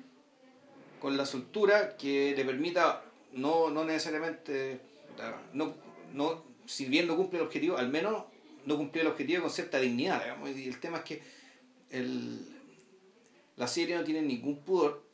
[1.00, 4.80] con la soltura que le permita no, no necesariamente
[5.52, 5.74] no,
[6.12, 8.24] no, si bien no cumple el objetivo, al menos
[8.64, 10.22] no cumplir el objetivo con cierta dignidad.
[10.22, 10.50] digamos.
[10.56, 11.22] Y el tema es que
[11.90, 12.40] el,
[13.56, 15.04] la serie no tiene ningún pudor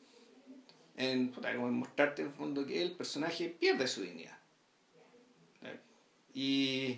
[0.97, 4.37] en, en mostrarte en el fondo que el personaje pierde su dignidad.
[6.35, 6.97] Y,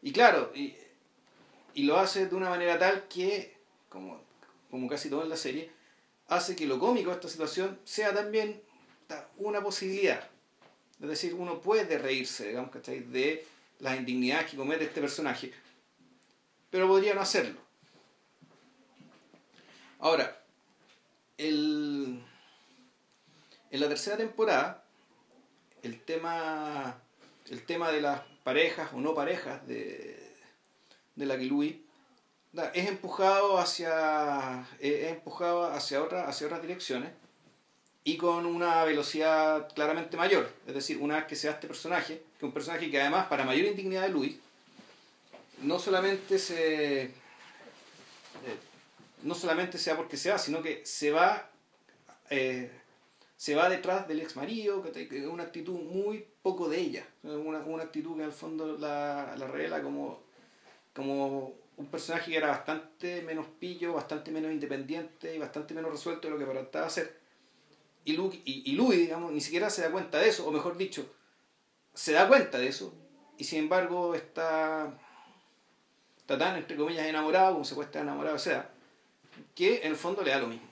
[0.00, 0.50] y claro,
[1.74, 3.56] y lo hace de una manera tal que,
[3.88, 4.20] como,
[4.70, 5.70] como casi todo en la serie,
[6.28, 8.62] hace que lo cómico de esta situación sea también
[9.06, 10.28] ta, una posibilidad.
[11.00, 13.00] Es decir, uno puede reírse, digamos, ¿cachai?
[13.00, 13.44] de
[13.80, 15.52] las indignidades que comete este personaje,
[16.70, 17.60] pero podría no hacerlo.
[19.98, 20.42] Ahora,
[21.38, 22.22] el,
[23.70, 24.84] en la tercera temporada,
[25.82, 27.00] el tema,
[27.50, 30.21] el tema de las parejas o no parejas de,
[31.16, 31.76] de la que Louis
[32.52, 37.10] da, es empujado hacia es empujado hacia otra, hacia otras direcciones
[38.04, 40.50] y con una velocidad claramente mayor.
[40.66, 43.66] Es decir, una vez que sea este personaje, que un personaje que además, para mayor
[43.66, 44.36] indignidad de Louis,
[45.62, 47.02] no solamente se.
[47.04, 47.10] eh,
[49.22, 51.48] no solamente sea porque se va, sino que se va.
[52.30, 52.70] eh,
[53.36, 57.04] se va detrás del ex marido, que es una actitud muy poco de ella.
[57.24, 60.22] Una, una actitud que al fondo la, la revela como,
[60.94, 66.28] como un personaje que era bastante menos pillo, bastante menos independiente y bastante menos resuelto
[66.28, 67.18] de lo que aparentaba ser.
[68.04, 70.76] Y, Lu, y, y Louis, digamos, ni siquiera se da cuenta de eso, o mejor
[70.76, 71.06] dicho,
[71.94, 72.92] se da cuenta de eso,
[73.38, 74.98] y sin embargo está,
[76.18, 78.70] está tan, entre comillas, enamorado, como se puede estar enamorado sea,
[79.54, 80.66] que en el fondo le da lo mismo.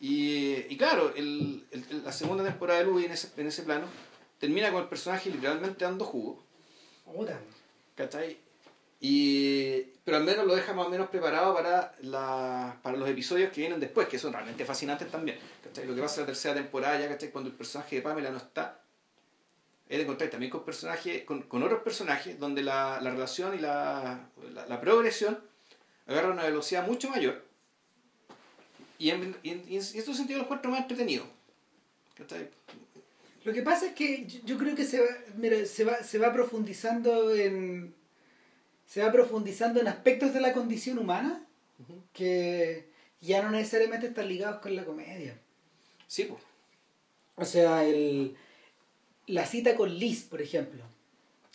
[0.00, 3.86] Y, y claro, el, el- la segunda temporada de Louis en ese, en ese plano
[4.38, 6.42] termina con el personaje literalmente dando jugo.
[7.94, 8.38] ¿Cachai?
[9.00, 13.50] Y, pero al menos lo deja más o menos preparado para, la, para los episodios
[13.50, 15.38] que vienen después, que son realmente fascinantes también.
[15.86, 17.30] Lo que pasa en la tercera temporada, ya, ¿cachai?
[17.30, 18.82] cuando el personaje de Pamela no está,
[19.88, 23.58] es de encontrar también con, personajes, con, con otros personajes donde la, la relación y
[23.58, 25.38] la, la, la progresión
[26.06, 27.42] agarra una velocidad mucho mayor.
[28.98, 31.24] Y en, en, en cierto sentido lo encuentro más entretenido.
[33.44, 35.06] Lo que pasa es que yo creo que se va,
[35.36, 37.94] mira, se va, se va profundizando en.
[38.90, 41.46] Se va profundizando en aspectos de la condición humana
[42.12, 42.88] que
[43.20, 45.38] ya no necesariamente están ligados con la comedia.
[46.08, 46.42] Sí, pues.
[47.36, 48.34] O sea, el,
[49.28, 50.82] la cita con Liz, por ejemplo,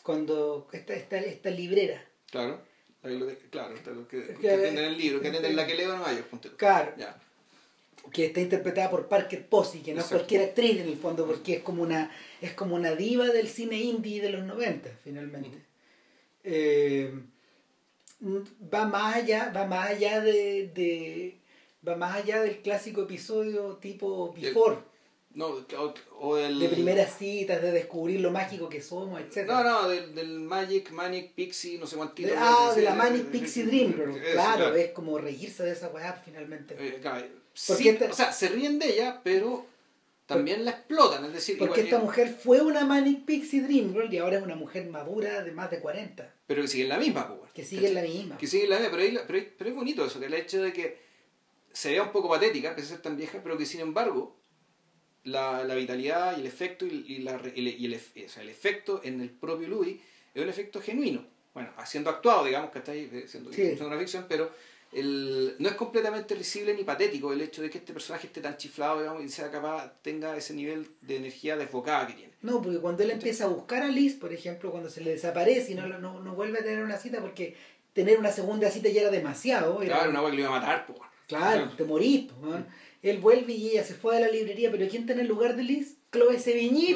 [0.02, 2.02] cuando esta, esta, esta librera.
[2.32, 2.62] Claro.
[3.52, 3.76] Claro,
[4.10, 6.50] que, que que- atienden el libro, que atienden la que leo en Nueva York, tú.
[6.56, 7.20] Claro, Ya.
[8.14, 11.56] que está interpretada por Parker Posey, que no es cualquier actriz en el fondo, porque
[11.58, 12.10] es como una,
[12.42, 15.58] es como una diva del cine indie de los 90, finalmente.
[16.46, 17.12] Eh,
[18.74, 21.38] va más allá, va más allá de, de-
[21.88, 24.78] va más allá del clásico episodio tipo Before.
[25.34, 26.58] No, o, o el...
[26.60, 29.46] De primeras citas, de descubrir lo mágico que somos, etc.
[29.48, 32.30] No, no, del, del Magic, Manic, Pixie, no sé cuántito.
[32.38, 34.14] Ah, de la Manic Pixie Dream Girl.
[34.32, 36.76] Claro, es como reírse de esa weá finalmente.
[36.80, 37.26] Eh, claro,
[37.68, 39.66] Porque sí, esta- O sea, se ríen de ella, pero
[40.26, 41.26] también la explotan.
[41.26, 44.44] Es decir, Porque igual- esta mujer fue una Manic Pixie Dream Girl y ahora es
[44.44, 46.34] una mujer madura de más de 40.
[46.48, 47.52] Pero que siguen la misma, pues.
[47.54, 48.38] Que sigue la misma.
[48.38, 50.62] Que siguen la misma, pero, ahí la- pero, pero es bonito eso, que el hecho
[50.62, 50.98] de que
[51.74, 54.38] se vea un poco patética, pese a ser tan vieja, pero que sin embargo
[55.24, 58.44] la, la vitalidad y el efecto y, y la, y el, y el o sea,
[58.44, 60.00] el efecto en el propio Louis
[60.34, 61.26] es un efecto genuino.
[61.54, 63.64] Bueno, haciendo actuado, digamos, que está ahí siendo, Sí.
[63.64, 64.52] siendo una ficción, pero
[64.96, 68.56] el, no es completamente risible ni patético el hecho de que este personaje esté tan
[68.56, 72.34] chiflado, digamos, y sea capaz, tenga ese nivel de energía desbocada que tiene.
[72.42, 75.74] No, porque cuando él empieza a buscar a Liz, por ejemplo, cuando se le desaparece
[75.74, 77.56] y no, no, no vuelve a tener una cita porque
[77.94, 79.82] tener una segunda cita ya era demasiado.
[79.82, 80.88] Era, Claro, una agua que lo iba a matar.
[81.28, 82.36] Claro, te morís, po.
[83.02, 85.56] Él vuelve y ella se fue a la librería, pero ¿quién está en el lugar
[85.56, 85.95] de Liz?
[86.16, 86.96] Chloe Sevigny,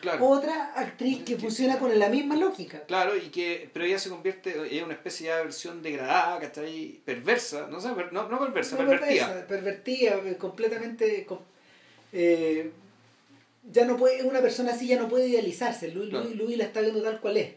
[0.00, 0.26] claro.
[0.26, 2.82] Otra actriz que funciona con la misma lógica.
[2.86, 6.60] Claro, y que, pero ella se convierte, es una especie de versión degradada, que está
[6.62, 9.26] ahí, perversa, no no, no perversa, No, pervertida.
[9.26, 11.24] perversa, pervertida, eh, completamente...
[11.26, 11.40] com-
[12.12, 12.70] eh,
[13.72, 15.88] ya no puede, una persona así ya no puede idealizarse.
[15.88, 16.24] Louis, Claro.
[16.26, 17.52] Louis- Louis la está viendo tal cual es.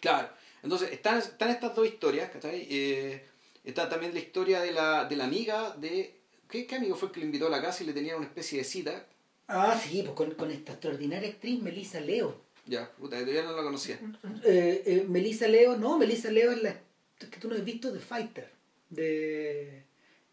[0.00, 0.28] Claro,
[0.62, 2.66] entonces están, están estas dos historias, ¿cachai?
[2.70, 3.22] Eh,
[3.64, 6.14] está también la historia de la, de la amiga de...
[6.50, 8.26] ¿qué, ¿Qué amigo fue el que le invitó a la casa y le tenía una
[8.26, 9.06] especie de cita?
[9.52, 12.40] Ah, sí, pues con, con esta extraordinaria actriz Melissa Leo.
[12.66, 13.98] Ya, puta, yo ya no la conocía.
[14.44, 16.70] Eh, eh, Melissa Leo, no, Melissa Leo es la
[17.18, 18.50] es que tú no has visto The Fighter.
[18.88, 19.82] De.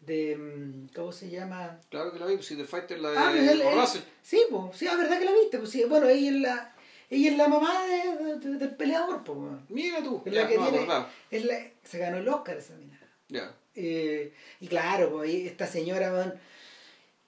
[0.00, 1.80] de mm, ¿Cómo se llama?
[1.90, 4.00] Claro que la vi, pues si The Fighter, la de Ah, pues él- él- Russell.
[4.22, 5.58] Sí, pues, sí, la verdad que la viste.
[5.58, 6.74] Pues, sí, bueno, ella es la.
[7.10, 9.38] Ella es la mamá de, de- del peleador, pues.
[9.68, 10.86] Mira tú, Es ya, la que no tiene.
[11.30, 12.98] Es la, se ganó el Oscar esa mina.
[13.28, 13.54] Ya.
[13.74, 16.34] Eh, y claro, pues esta señora, weón,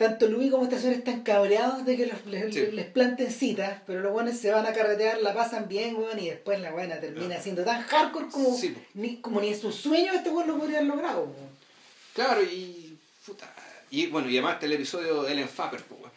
[0.00, 2.68] tanto Luis como esta señora están cabreados de que los- les, Sí.
[2.72, 6.30] les planten citas, pero los buenos se van a carretear, la pasan bien, weón, y
[6.30, 10.16] después la buena termina siendo tan hardcore como, Sí, ni, como ni en sus sueños
[10.16, 11.24] este weón lo podría haber logrado.
[11.24, 11.50] weón.
[12.14, 12.98] Claro, y...
[13.26, 13.52] Puta,
[13.90, 16.12] y bueno, y además está el episodio de Ellen Fapper, pues, weón.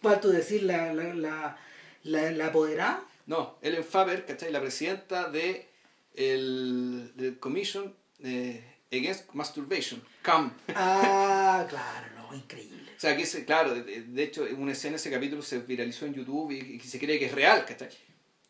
[0.00, 1.58] ¿Cuál tú decir la, la, la,
[2.04, 3.02] la, la apoderada?
[3.26, 4.50] No, Ellen Faber, ¿cachai?
[4.52, 5.68] La presidenta de
[6.14, 10.52] el, del Commission eh, Against Masturbation, CAM.
[10.74, 12.92] Ah, claro, no, increíble.
[12.96, 16.14] O sea, que ese, claro, de, de- hecho, una escena ese capítulo se viralizó en
[16.14, 17.88] YouTube y, y se cree que es real, ¿cachai?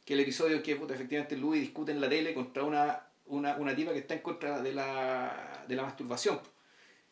[0.05, 3.75] Que el episodio que, puta, efectivamente Louis discute en la tele contra una, una, una
[3.77, 6.41] tipa que está en contra de la, de la masturbación.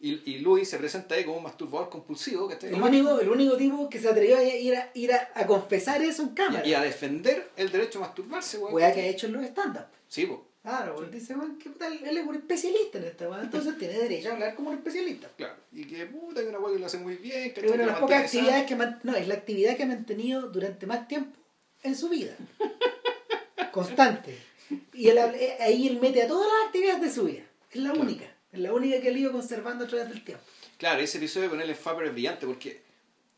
[0.00, 2.72] Y, y Louis se presenta ahí como un masturbador compulsivo, ¿cachai?
[2.72, 6.00] El único, el único tipo que se atrevió a ir a, ir a, a confesar
[6.02, 6.64] eso en cámara.
[6.66, 8.74] y, y a defender el derecho a masturbarse, weón.
[8.74, 9.86] Weá que ha hecho en los stand-up.
[10.08, 10.38] Sí, pues.
[10.68, 13.94] Claro, porque dice, weón, que puta, él es un especialista en esta weá, entonces tiene
[13.94, 15.28] derecho a hablar como un especialista.
[15.36, 17.84] Claro, y que puta, que una weá que lo hace muy bien, que Es una
[17.84, 21.08] de las pocas actividades que man- no, es la actividad que ha mantenido durante más
[21.08, 21.34] tiempo
[21.82, 22.36] en su vida.
[23.72, 24.38] Constante.
[24.92, 27.42] Y él, eh, ahí él mete a todas las actividades de su vida.
[27.70, 28.00] Es la Claro.
[28.02, 28.26] única.
[28.52, 30.44] Es la única que él ido conservando a través del tiempo.
[30.76, 32.82] Claro, ese episodio con Ellen Faber es brillante porque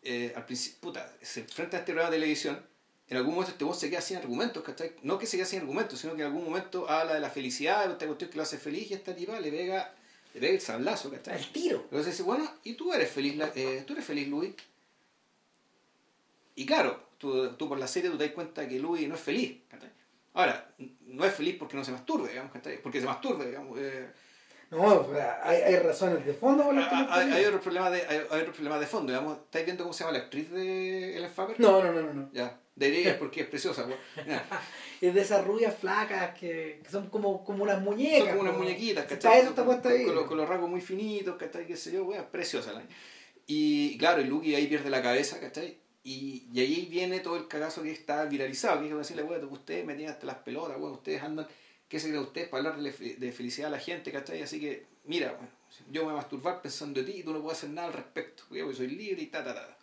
[0.03, 2.61] eh, al principio, puta, se enfrenta a este programa de televisión,
[3.11, 4.93] en algún momento este voz se queda sin argumentos, ¿cachai?
[5.03, 7.87] No que se queda sin argumentos, sino que en algún momento habla de la felicidad,
[7.87, 9.93] de esta cuestión que lo hace feliz y esta tipa le pega,
[10.33, 11.35] le pega el sablazo, ¿cachai?
[11.35, 11.81] Al tiro.
[11.85, 14.55] Entonces dice, bueno, ¿y tú eres feliz, eh, tú eres feliz, Louis?
[16.55, 19.21] Y claro, tú, tú por la serie tú te das cuenta que Louis no es
[19.21, 19.91] feliz, ¿cachai?
[20.35, 20.73] Ahora,
[21.07, 22.81] no es feliz porque no se masturbe, digamos, ¿cachai?
[22.81, 23.77] Porque se masturbe, digamos.
[23.81, 24.09] eh,
[24.71, 27.91] No, o sea, hay, hay razones de fondo las que no hay, hay, otros problemas
[27.91, 29.39] de, hay, hay otros problemas de fondo, digamos.
[29.39, 31.59] ¿Estáis viendo cómo se llama la actriz de Ellen Faber?
[31.59, 32.31] No, no, no, no, no.
[32.33, 33.99] Ya, debería porque es preciosa, pues.
[35.01, 38.29] Es de esas rubias flacas que, que son como, como unas muñecas.
[38.29, 40.05] Son como unas muñequitas, eso está puesta ahí.
[40.05, 41.67] Con, los, con los rasgos muy finitos, ¿cachai?
[41.67, 42.83] Qué sé yo, weón, preciosa la
[43.47, 45.79] Y claro, el Lucky ahí pierde la cabeza, ¿cachai?
[46.05, 49.87] Y, y ahí viene todo el cagazo que está viralizado, que es decirle, weón, ustedes
[49.87, 51.47] me tienen hasta las pelotas, weón, ustedes andan,
[51.91, 54.41] ¿qué se creen ustedes para hablar de, fe- de felicidad a la gente, ¿cachai?
[54.43, 55.49] Así que, mira, bueno,
[55.91, 57.95] yo me voy a masturbar pensando en ti y tú no puedes hacer nada al
[57.95, 59.77] respecto, porque soy libre y ta, ta, ta.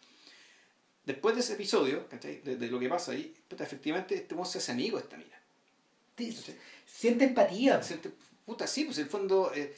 [1.05, 2.41] Después de ese episodio, ¿cachai?
[2.41, 5.39] De, de lo que pasa ahí, efectivamente, este weón se hace amigo de esta mina.
[6.85, 7.81] Siente empatía.
[7.84, 8.11] Siente-
[8.45, 9.73] puta, sí, pues en el fondo eh,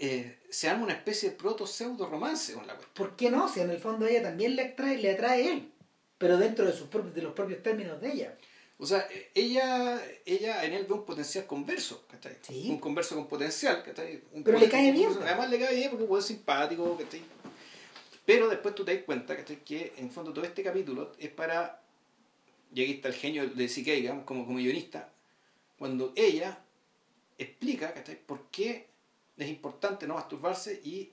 [0.00, 2.94] eh, se arma una especie de proto pseudo romance con la cuestión.
[2.94, 3.48] ¿Por qué no?
[3.52, 5.72] Si en el fondo ella también le atrae, le atrae a él.
[6.18, 8.38] Pero dentro de, sus propios, de los propios términos de ella.
[8.80, 12.36] O sea, eh, ella, ella en él ve un potencial converso, ¿cachai?
[12.42, 12.68] Sí.
[12.70, 14.22] Un converso con potencial, ¿cachai?
[14.32, 15.10] Un Pero le cae bien.
[15.20, 17.22] Además le cae bien porque es simpático, ¿cachai?
[18.24, 19.64] Pero después tú te das cuenta, ¿cachai?
[19.64, 21.82] Que en fondo todo este capítulo es para...
[22.72, 25.10] Y aquí está el genio de digamos, como, como guionista.
[25.78, 26.58] Cuando ella
[27.36, 28.16] explica, ¿cachai?
[28.24, 28.86] Por qué
[29.36, 31.12] es importante no masturbarse y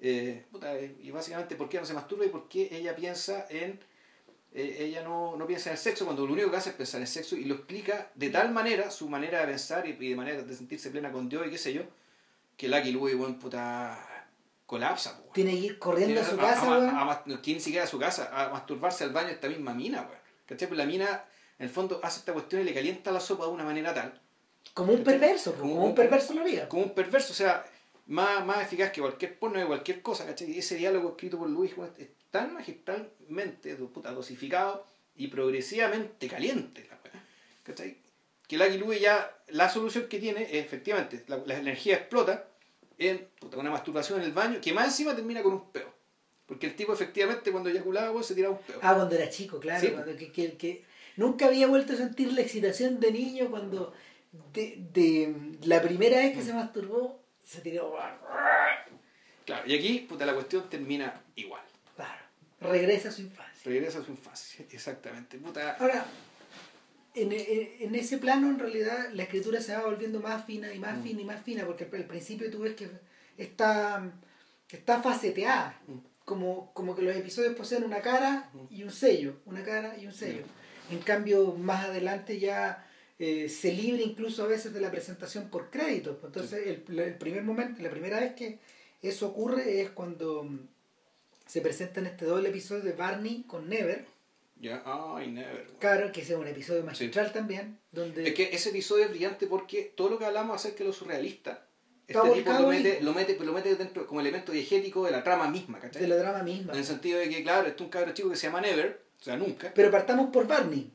[0.00, 3.46] eh, puta, eh, y básicamente por qué no se masturba y por qué ella piensa
[3.48, 3.80] en
[4.54, 6.98] eh, ella no, no piensa en el sexo cuando lo único que hace es pensar
[6.98, 10.10] en el sexo y lo explica de tal manera su manera de pensar y, y
[10.10, 11.82] de manera de sentirse plena con Dios y qué sé yo
[12.56, 13.98] que Lucky Louie buen puta
[14.66, 15.32] colapsa po.
[15.32, 16.88] Tiene que ir corriendo a su Tiene- casa, a- weón.
[16.88, 20.18] a- a- ni siquiera a su casa, a masturbarse al baño esta misma mina, weón.
[20.46, 20.68] ¿Cachai?
[20.68, 21.24] Pues la mina,
[21.58, 24.20] en el fondo, hace esta cuestión y le calienta la sopa de una manera tal,
[24.72, 26.68] Como un perverso, Como un perverso lo haría.
[26.68, 27.64] como un perverso, o sea,
[28.06, 30.50] más, más eficaz que cualquier porno de cualquier cosa, ¿cachai?
[30.50, 34.86] Y ese diálogo escrito por Luis es tan magistralmente puta, dosificado
[35.16, 37.24] y progresivamente caliente, la weá,
[37.62, 37.96] ¿cachai?
[38.46, 42.48] Que Lucky Louie ya, la solución que tiene es efectivamente, la, la energía explota
[42.98, 45.92] en puta, una masturbación en el baño, que más encima termina con un peo.
[46.46, 48.78] Porque el tipo efectivamente cuando eyaculaba se tiraba un peo.
[48.82, 49.80] Ah, cuando era chico, claro.
[49.80, 49.92] Sí.
[49.92, 50.84] cuando- que, que- que
[51.16, 53.94] nunca había vuelto a sentir la excitación de niño cuando
[54.52, 57.94] de, de la primera vez que se masturbó se tiró.
[59.44, 61.62] Claro, y aquí, puta, la cuestión termina igual.
[61.96, 62.22] Claro.
[62.60, 63.62] Regresa a su infancia.
[63.64, 65.36] Regresa a su infancia, exactamente.
[65.38, 66.06] Puta, Ahora,
[67.14, 70.78] en, en- en ese plano, en realidad, la escritura se va volviendo más fina y
[70.78, 70.82] Mm.
[70.82, 72.88] más fina y más fina, porque al principio tú ves que
[73.36, 74.10] está,
[74.70, 75.98] está faceteada, Mm.
[76.24, 80.12] como, como que los episodios poseen una cara y un sello, una cara y un
[80.12, 80.44] sello.
[80.90, 82.83] En cambio, más adelante ya
[83.18, 86.16] eh, se libre incluso a veces de la presentación por créditos.
[86.20, 88.58] pues, Entonces, el, el primer momento, la primera vez que
[89.02, 90.58] eso ocurre es cuando mm,
[91.46, 94.04] se presenta en este doble episodio de Barney con Never.
[94.60, 95.66] ya, ay, never.
[95.78, 99.46] Claro, que ese es un episodio magistral también, donde Es que ese episodio es brillante
[99.46, 101.66] porque todo lo que hablamos acerca de lo surrealista,
[102.06, 105.48] este tipo lo mete, lo, mete, lo mete dentro como elemento diegético de la trama
[105.48, 106.02] misma, ¿cachai?
[106.02, 106.72] de la drama misma.
[106.72, 109.00] En el sentido de que, claro, este es un cabro chico que se llama Never,
[109.20, 110.90] o sea, nunca, Pero partamos por Barney,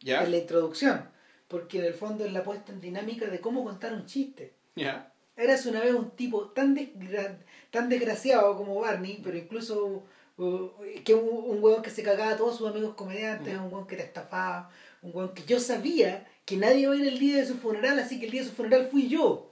[0.00, 0.24] ¿ya?
[0.24, 1.08] en la introducción,
[1.50, 4.54] porque en el fondo es la puesta en dinámica de cómo contar un chiste.
[4.76, 5.12] ¿Ya?
[5.36, 7.36] Eras una vez un tipo tan, desgra-
[7.70, 10.04] tan desgraciado como Barney, pero incluso
[10.38, 10.68] uh,
[11.04, 13.96] que un, un hueón que se cagaba a todos sus amigos comediantes, un hueón que
[13.96, 14.70] te estafaba,
[15.02, 17.98] un hueón que yo sabía que nadie iba a ir el día de su funeral,
[17.98, 19.50] así que el día de su funeral fui yo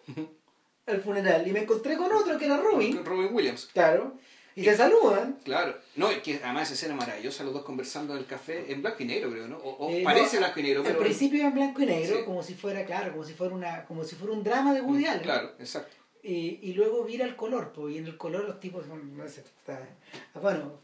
[0.87, 1.47] al funeral.
[1.49, 3.67] Y me encontré con otro que era Robin, Robin Williams.
[3.73, 4.15] claro,
[4.61, 5.39] y se saludan.
[5.45, 8.83] Claro, no, es que además esa escena maravillosa, los dos conversando en el café, en
[8.83, 9.57] blanco y negro, creo, ¿no?
[9.59, 12.25] O, o Eh, parece no, blanco y negro, Al principio en blanco y negro, Sí.
[12.25, 15.07] como si fuera, claro, como si fuera una, como si fuera un drama de Woody
[15.07, 15.23] Allen.
[15.23, 15.97] Claro, exacto.
[16.23, 19.27] Y, y luego vira el color, pues, y en el color los tipos son, no
[19.29, 19.81] sé, está-
[20.41, 20.81] bueno,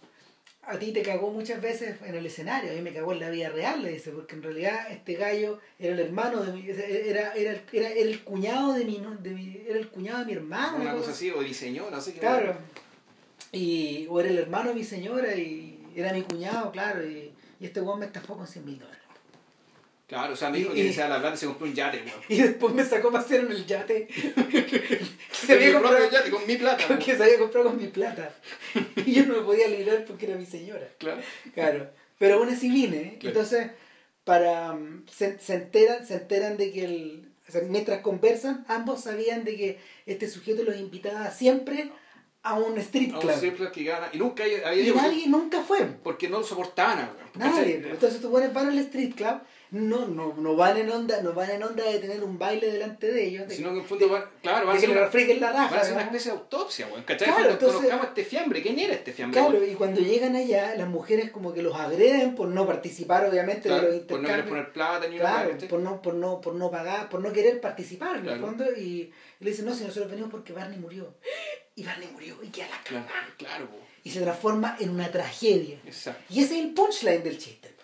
[0.62, 3.28] a ti te cagó muchas veces en el escenario, a mí me cagó en la
[3.28, 6.84] vida real, le dice, porque en realidad este gallo era el hermano de mi, era,
[6.86, 10.24] era, era, el- era el cuñado de mi, no- de mi, era el cuñado de
[10.26, 12.20] mi hermano, Una cosa así, o diseñó, no sé qué.
[12.20, 12.56] Claro.
[13.54, 17.64] Y, o era el hermano de mi señora y era mi cuñado, claro, y, y
[17.66, 19.00] este weón me estafó con 100 mil dólares.
[20.06, 22.20] Claro, o sea, me dijo Y- que deseaba la plata se compró un yate, weón.
[22.28, 24.08] Y después me sacó a pasear en el yate.
[25.32, 28.34] se había comprado, yate, con mi plata, que se había comprado con mi plata.
[28.96, 30.86] Y yo no me podía librar porque era mi señora.
[30.98, 31.22] Claro.
[31.54, 31.90] Claro.
[32.18, 32.96] Pero aún así vine.
[32.96, 33.16] ¿eh?
[33.18, 33.28] Claro.
[33.40, 33.70] Entonces,
[34.24, 37.32] para mm, se, se enteran, se enteran de que el.
[37.48, 41.90] o sea, mientras conversan, ambos sabían de que este sujeto los invitaba siempre
[42.46, 43.32] a un strip A un club.
[43.34, 44.08] strip club que gana.
[44.12, 45.78] Y nunca había había y ido porque- nadie nunca fue.
[46.02, 47.14] porque no lo soportaban, weón.
[47.36, 47.76] Nadie.
[47.78, 47.92] ¿cachai?
[47.92, 49.40] Entonces tú pones van al street club,
[49.70, 53.10] no, no, no van en onda, no van en onda de tener un baile delante
[53.10, 53.48] de ellos.
[53.48, 55.70] De, Sino que en fondo van, claro, van a de que hacer una, la raja.
[55.70, 57.02] van a hacer una especie de autopsia, weón.
[57.02, 57.28] ¿Cachai?
[57.28, 59.40] Claro, entonces- conozcamos a este fiambre, ¿quién era este fiambre?
[59.40, 59.72] Claro, weón?
[59.72, 63.86] y cuando llegan allá, las mujeres como que los agreden por no participar, obviamente, Claro,
[63.90, 64.66] de los por no querer intercambios.
[64.68, 65.68] poner plata ni Claro, ¿cachai?
[65.68, 68.80] por no, por no, por no pagar, por no querer participar en el fondo, y,
[69.40, 71.14] y le dicen, no, si nosotros venimos porque Barney murió.
[71.76, 73.34] Y Barney murió, y queda la Claro, cagada.
[73.36, 73.76] claro, po.
[74.04, 75.80] Y se transforma en una tragedia.
[75.84, 76.22] Exacto.
[76.32, 77.74] Y ese es el punchline del chiste.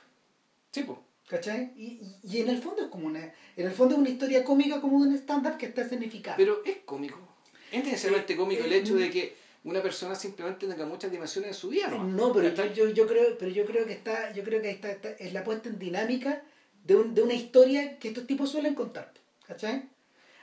[0.70, 1.02] Sí, po.
[1.28, 1.72] ¿Cachai?
[1.76, 3.20] Y, y- en el fondo es como una,
[3.56, 6.36] en el fondo es una historia cómica como un stand-up que está escenificado.
[6.36, 7.18] Pero es cómico.
[7.70, 11.54] Es necesariamente cómico el hecho eh, de que una persona simplemente tenga muchas dimensiones en
[11.54, 12.02] su vida, ¿no?
[12.02, 15.10] No, pero yo, yo creo, pero yo creo que está, yo creo que está, está-
[15.12, 16.42] es la puesta en dinámica
[16.84, 19.12] de, un, de una historia que estos tipos suelen contar,
[19.46, 19.84] ¿cachai?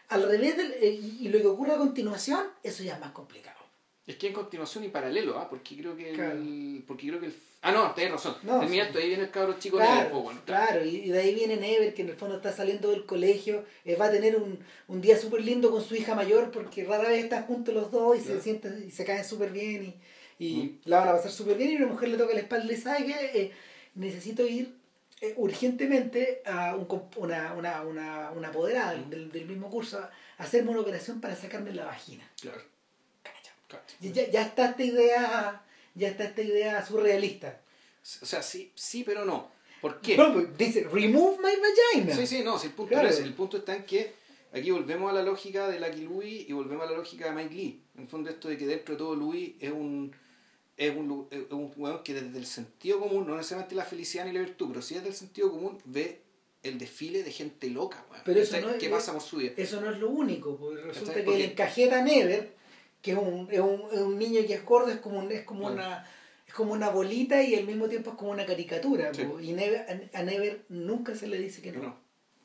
[0.09, 3.57] Al revés del, eh, y lo que ocurre a continuación, eso ya es más complicado.
[4.05, 5.49] Es que en continuación y paralelo, ¿ah?
[5.49, 6.81] Porque creo que el...
[6.87, 7.35] Porque creo que el...
[7.61, 8.37] Ah, no, tenés razón.
[8.43, 8.97] No, Termina sí.
[8.97, 10.67] ahí viene el cabro chico Claro, Never, bueno, claro.
[10.67, 13.97] claro, y, de ahí viene Never, que en el fondo está saliendo del colegio, eh,
[13.97, 17.25] va a tener un, un día súper lindo con su hija mayor, porque rara vez
[17.25, 19.95] están juntos los dos y se sienten y se caen súper bien
[20.39, 22.63] y, y la van a pasar súper bien y una mujer le toca la espalda
[22.63, 23.41] y le dice, ¿sabe qué?
[23.41, 23.51] Eh,
[23.95, 24.76] necesito ir
[25.21, 26.87] eh, urgentemente a un,
[27.17, 31.35] una, una, una, una apoderada del- del, del mismo curso a hacerme una operación para
[31.35, 32.29] sacarme la vagina.
[32.41, 32.61] Claro.
[33.99, 35.61] Ya, ya está esta idea,
[35.95, 37.59] ya está esta idea surrealista.
[38.21, 39.51] O sea, sí, sí, pero no.
[39.81, 40.15] ¿Por qué?
[40.15, 42.15] No, pues, dice, remove my vagina.
[42.15, 43.09] Sí, sí, no, si el punto Claro.
[43.09, 44.13] es, el punto está en que
[44.53, 47.53] Aquí volvemos a la lógica de Lucky Louis y volvemos a la lógica de Mike
[47.53, 47.83] Lee.
[47.95, 50.15] En el fondo esto de que dentro de todo Louis es un
[50.77, 54.39] es un, es un que desde el sentido común, no necesariamente la felicidad ni la
[54.39, 56.21] virtud, pero sí desde el sentido común ve
[56.63, 58.21] el desfile de gente loca, weón.
[58.23, 59.51] Pero eso no ¿Qué pasa por su vida?
[59.57, 62.55] Eso no es lo único, porque resulta que el encajeta Never,
[63.01, 65.67] que es un, es un, es un niño que es gordo, es como, es como
[65.67, 66.07] una
[66.47, 69.11] es como una bolita y al mismo tiempo es como una caricatura.
[69.41, 71.97] Y Never, a, Never nunca se le dice que no.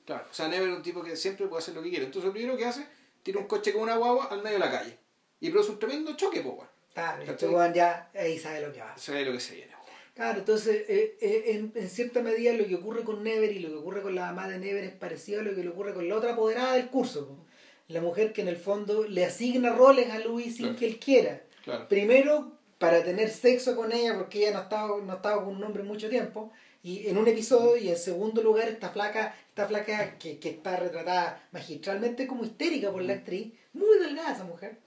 [0.04, 2.06] Claro, o sea, Never es un tipo que siempre puede hacer lo que quiere.
[2.06, 2.84] Entonces lo primero que hace,
[3.22, 4.98] tira un coche con una guagua al medio de la calle.
[5.38, 8.96] Y produce un tremendo choque, pues, Claro, este ya ahí sabe lo que va.
[8.96, 9.72] Sabe lo que se viene.
[10.14, 13.70] Claro, entonces eh, eh, en, en, cierta medida lo que ocurre con Never y lo
[13.70, 16.06] que ocurre con la mamá de Never es parecido a lo que le ocurre con
[16.06, 17.46] la otra apoderada del curso.
[17.88, 21.42] La mujer que en el fondo le asigna roles a Luis sin que él quiera.
[21.88, 25.82] Primero para tener sexo con ella porque ella no estaba, no estaba con un hombre
[25.82, 26.52] mucho tiempo.
[26.82, 30.76] Y en un episodio, y en segundo lugar, esta flaca, esta flaca que, que está
[30.76, 34.78] retratada magistralmente como histérica por la actriz, muy delgada esa mujer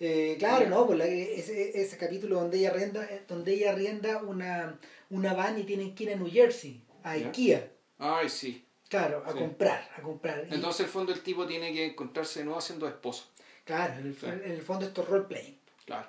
[0.00, 0.86] eh, claro, ¿no?
[0.86, 4.78] Pues ese, ese, capítulo donde ella rienda, eh, donde ella rienda una,
[5.10, 7.70] una van y tienen que ir a New Jersey, a IKEA.
[7.98, 8.64] Ay, sí.
[8.88, 10.46] Claro, a comprar, a comprar.
[10.50, 13.24] Entonces, el fondo, el tipo tiene que encontrarse de nuevo siendo esposo.
[13.64, 15.58] Claro, en el, en el fondo esto es roleplaying.
[15.84, 16.08] Claro.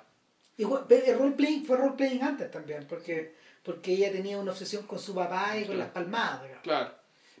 [0.56, 3.34] Y el roleplaying fue roleplaying antes también, porque,
[3.64, 6.42] porque ella tenía una obsesión con su papá y con las palmadas.
[6.62, 6.92] Claro.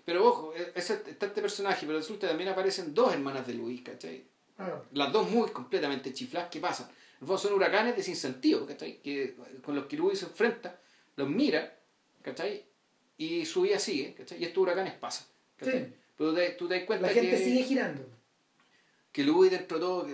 [0.04, 3.54] Pero ojo, e, ese, está este personaje, pero resulta que también aparecen dos hermanas de
[3.54, 4.24] Luis, ¿cachai?
[4.92, 6.88] Las dos muy completamente chifladas que pasan.
[7.36, 9.00] Son huracanes de sinsentido, ¿cachai?
[9.00, 10.80] Que, con los que Luis se enfrenta,
[11.16, 11.78] los mira,
[12.22, 12.64] ¿cachai?
[13.16, 14.40] Y su vida sigue, ¿cachai?
[14.40, 15.26] Y estos huracanes pasan.
[15.56, 15.84] ¿cachai?
[15.84, 15.94] Sí.
[16.16, 18.04] Pero tú te das cuenta La gente sigue girando.
[19.12, 20.08] Que Luis dentro de todo,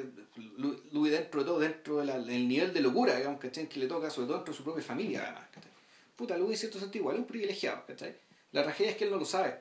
[0.93, 3.69] Luis dentro de todo, dentro del nivel de locura, digamos, ¿cachai?
[3.69, 5.73] Que le toca, sobre todo dentro de su propia familia, además, ¿cachai?
[6.17, 8.17] Puta, Luis en cierto sentido igual es un privilegiado, ¿cachai?
[8.53, 9.61] La tragedia es que él no lo sabe.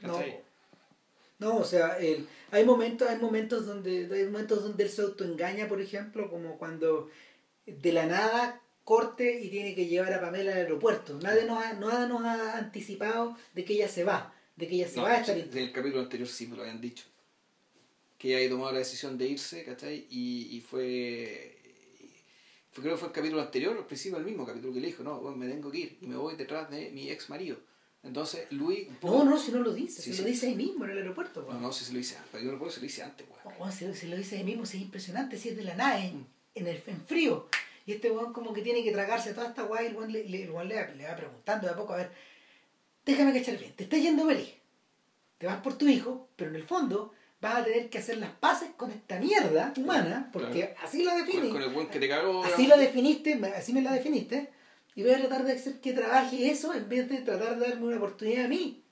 [0.00, 0.30] ¿cachai?
[0.30, 0.45] No,
[1.40, 5.80] o sea, el, hay momentos, hay momentos donde, hay momentos donde él se autoengaña, por
[5.80, 7.10] ejemplo, como cuando
[7.66, 11.18] de la nada corte y tiene que llevar a Pamela al aeropuerto.
[11.20, 14.88] Nadie nos ha, nada nos ha anticipado de que ella se va, de que ella
[14.88, 15.36] se va a estar.
[15.36, 17.04] En el capítulo anterior sí me lo habían dicho.
[18.16, 20.06] Que ella había tomado la decisión de irse, ¿cachai?
[20.08, 21.56] Y, y fue
[22.80, 25.20] creo que fue el capítulo anterior, al principio el mismo capítulo que le dijo, no,
[25.32, 27.56] me tengo que ir y me voy detrás de mi ex marido.
[28.06, 28.88] Entonces, Luis.
[29.02, 31.46] No, no, si no lo dice, se lo dice ahí mismo en el aeropuerto.
[31.50, 32.42] No, no, si se lo dice antes.
[32.42, 33.72] Yo recuerdo se lo dice antes, weón.
[33.72, 36.26] se, lo dice ahí mismo, si es impresionante, si es de la nave, mm.
[36.54, 37.48] en, el, en frío.
[37.84, 40.24] Y este weón, como que tiene que tragarse toda esta weá, y el weón le,
[40.28, 42.10] le, va preguntando de a poco, a ver,
[43.04, 44.54] déjame cachar bien, te estás yendo feliz.
[45.38, 48.30] Te vas por tu hijo, pero en el fondo vas a tener que hacer las
[48.30, 51.50] paces con esta mierda humana, porque así la definí.
[51.50, 52.44] Con el weón que te cagó.
[52.44, 54.55] Así la definiste, así me la definiste
[54.96, 57.86] y voy a tratar de hacer que trabaje eso en vez de tratar de darme
[57.86, 58.82] una oportunidad a mí.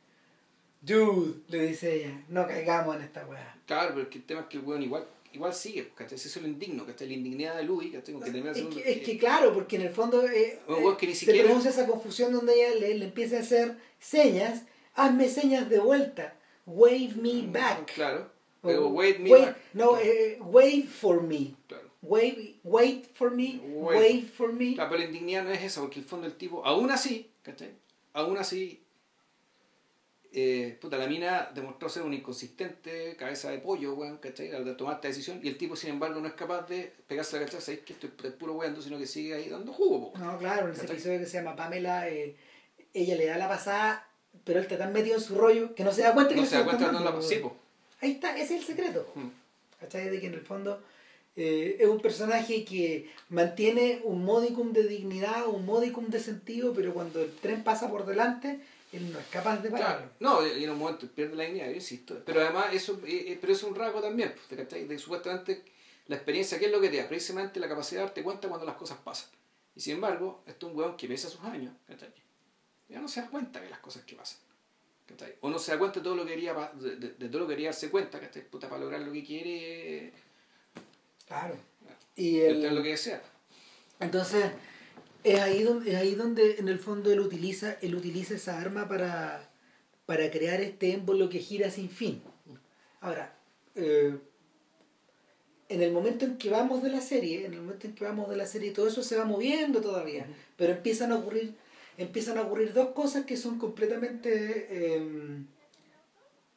[0.82, 3.56] Dude, le dice ella, no caigamos en esta weá.
[3.66, 6.16] Claro, pero es que el tema es que el weón igual, igual sigue, ¿cachai?
[6.16, 7.09] Eso es lo indigno, ¿cachai?
[7.09, 8.20] La indignidad de Louis, ¿cachai?
[8.20, 10.60] Que es, que, es que claro, porque en el fondo eh,
[10.98, 11.40] que ni siquiera...
[11.40, 14.64] se produce esa confusión donde ella le, le, empieza a hacer señas,
[14.94, 16.36] hazme señas de vuelta,
[16.66, 17.94] wave me mm, back.
[17.94, 19.56] Claro, pero wave me back.
[19.72, 21.55] No, eh, wave for me.
[21.66, 24.76] Claro wait, wait for me, wait, for me.
[24.76, 27.70] La pero la indignidad no es esa, porque el fondo del tipo, aún así, ¿cachai?
[28.12, 28.82] Aún así,
[30.32, 34.52] eh, puta, la mina demostró ser un inconsistente, cabeza de pollo, weón, ¿cachai?
[34.52, 37.47] Al tomar esta decisión, y el tipo, sin embargo, no es capaz de pegarse la
[37.47, 40.74] cabeza, que esto es puro weón, sino que sigue ahí dando jugo, No, claro, en
[40.74, 42.36] ese episodio que se llama Pamela, eh,
[42.93, 44.09] ella le da la pasada,
[44.44, 46.47] pero él está tan metido en su rollo que no se da cuenta que no
[46.47, 47.40] se da cuenta de la sí,
[48.01, 49.10] Ahí está, ese es el secreto.
[49.14, 49.28] Hmm.
[49.81, 50.10] ¿Cachai?
[50.10, 50.82] De que en el fondo
[51.36, 56.94] eh, es un personaje que mantiene un modicum de dignidad, un modicum de sentido, pero
[56.94, 58.61] cuando el tren pasa por delante,
[58.93, 60.12] él no es capaz de parar.
[60.20, 62.23] No, y en un momento pierde la dignidad, yo insisto.
[62.24, 65.65] Pero además, eso, eh, eh, pero es un rasgo también, pues, De supuestamente
[66.06, 67.09] la experiencia, ¿qué es lo que te da?
[67.09, 69.31] Precisamente la capacidad de darte cuenta cuando las cosas pasan.
[69.74, 71.74] Y sin embargo, esto es un weón que pesa sus años,
[72.89, 74.39] Ya no se da cuenta de las cosas que pasan.
[75.40, 77.69] O no se da cuenta de todo lo que quería, de, todo lo que quería
[77.69, 80.12] darse cuenta, que Puta, para lograr lo que quiere
[81.35, 81.56] Claro.
[82.15, 83.20] Y el, lo que sea.
[83.98, 84.44] Entonces,
[85.24, 88.89] es ahí donde, es ahí donde en el fondo él utiliza, él utiliza esa arma
[88.89, 89.51] para,
[90.06, 92.23] para crear este émbolo que gira sin fin.
[93.01, 93.36] Ahora,
[93.74, 94.16] eh,
[95.69, 98.31] en el momento en que vamos de la serie, en el momento en que vamos
[98.31, 101.55] de la serie, todo eso se va moviendo todavía, pero empiezan a ocurrir,
[101.98, 105.47] empiezan a ocurrir dos cosas que son completamente em,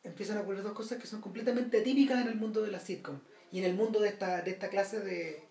[0.04, 3.20] empiezan a ocurrir dos cosas que son completamente típicas en el mundo de la sitcom
[3.52, 5.44] y en el mundo de esta, de esta clase de,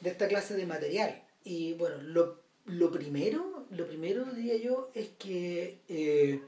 [0.00, 1.22] de esta clase de material.
[1.44, 6.42] Y bueno, lo, lo primero, lo primero diría yo, es que eh,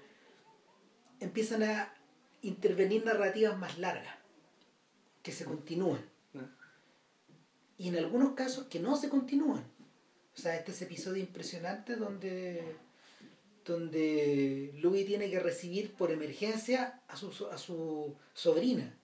[1.20, 1.94] empiezan a,
[2.42, 4.14] intervenir narrativas más largas,
[5.22, 6.00] que se continúan.
[7.76, 9.64] Y en algunos casos que no se continúan.
[10.34, 12.76] O sea, este es episodio impresionante donde,
[13.64, 18.94] donde Louis tiene que recibir por emergencia a su, a su sobrina.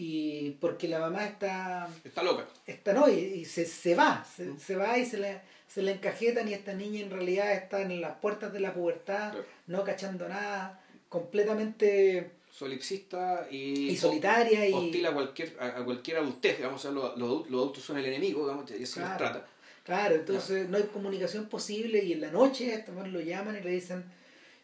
[0.00, 1.88] Y porque la mamá está...
[2.04, 2.46] Está loca.
[2.66, 6.48] Está, no, y, se, se, va, se, se, va y se le, se le encajetan
[6.48, 9.34] y esta niña en realidad está en las puertas de la pubertad,
[9.66, 16.56] no cachando nada, completamente solipsista y, y solitaria y hostil a cualquier a, cualquier adultez
[16.56, 19.46] digamos o los, los, adultos son el enemigo digamos y eso claro, se trata.
[19.84, 23.70] Claro entonces no hay comunicación posible y en la noche a lo llaman y le
[23.70, 24.04] dicen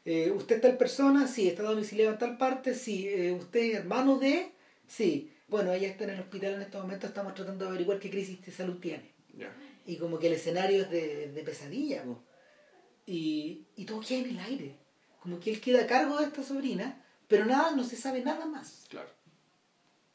[0.05, 3.75] eh, usted es tal persona sí está domiciliado en tal parte sí eh, usted es
[3.77, 4.51] hermano de
[4.87, 8.11] sí bueno ella está en el hospital en estos momentos estamos tratando de averiguar qué
[8.11, 9.55] crisis de salud tiene yeah.
[9.87, 12.17] y como que el escenario es de, de pesadilla mm.
[13.07, 14.77] y, y todo queda en el aire
[15.21, 18.47] como que él queda a cargo de esta sobrina pero nada, no se sabe nada
[18.47, 18.87] más.
[18.89, 19.09] Claro.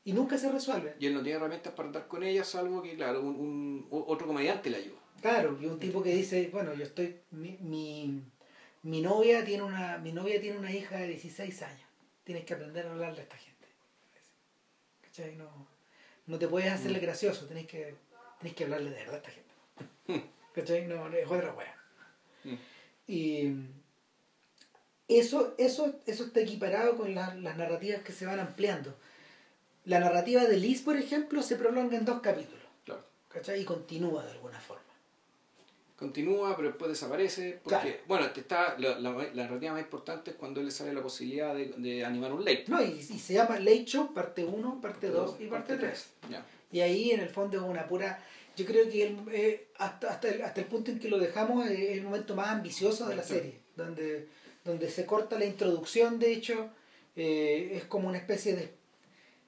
[0.03, 0.95] Y nunca se resuelve.
[0.99, 4.27] Y él no tiene herramientas para andar con ella, salvo que, claro, un, un otro
[4.27, 4.99] comediante le ayuda.
[5.21, 8.23] Claro, y un tipo que dice, bueno, yo estoy, mi, mi,
[8.83, 11.89] mi, novia tiene una, mi novia tiene una hija de 16 años.
[12.23, 13.48] Tienes que aprender a hablarle a esta gente.
[15.19, 15.35] ¿Cachai?
[15.35, 15.67] No,
[16.27, 17.01] no te puedes hacerle mm.
[17.01, 17.95] gracioso, tenés que,
[18.39, 20.29] tenés que hablarle de verdad a esta gente.
[20.53, 20.87] ¿Cachai?
[20.87, 21.75] No, es otra wea.
[22.45, 22.55] Mm.
[23.07, 23.53] Y
[25.09, 28.95] eso, eso, eso está equiparado con las narrativas que se van ampliando.
[29.83, 32.63] La narrativa de Liz, por ejemplo, se prolonga en dos capítulos.
[32.85, 33.03] Claro.
[33.27, 33.61] ¿Cachai?
[33.61, 34.78] Y continúa de alguna forma.
[35.99, 37.59] Continúa, pero después desaparece.
[37.61, 41.73] Porque, bueno, está, la, la, narrativa más importante es cuando le sale la posibilidad de,
[41.77, 42.65] de animar un late.
[42.67, 46.09] No, y, y, se llama Late Show, parte 1, parte 2 y parte 3.
[46.71, 48.23] Y ahí, en el fondo, es una pura.
[48.55, 51.67] Yo creo que el, eh, hasta, hasta, el, hasta el punto en que lo dejamos
[51.67, 53.59] es el momento más ambicioso de la serie.
[53.75, 54.27] Donde
[54.69, 56.69] donde se corta la introducción, de hecho,
[57.15, 58.73] eh, es como una especie de...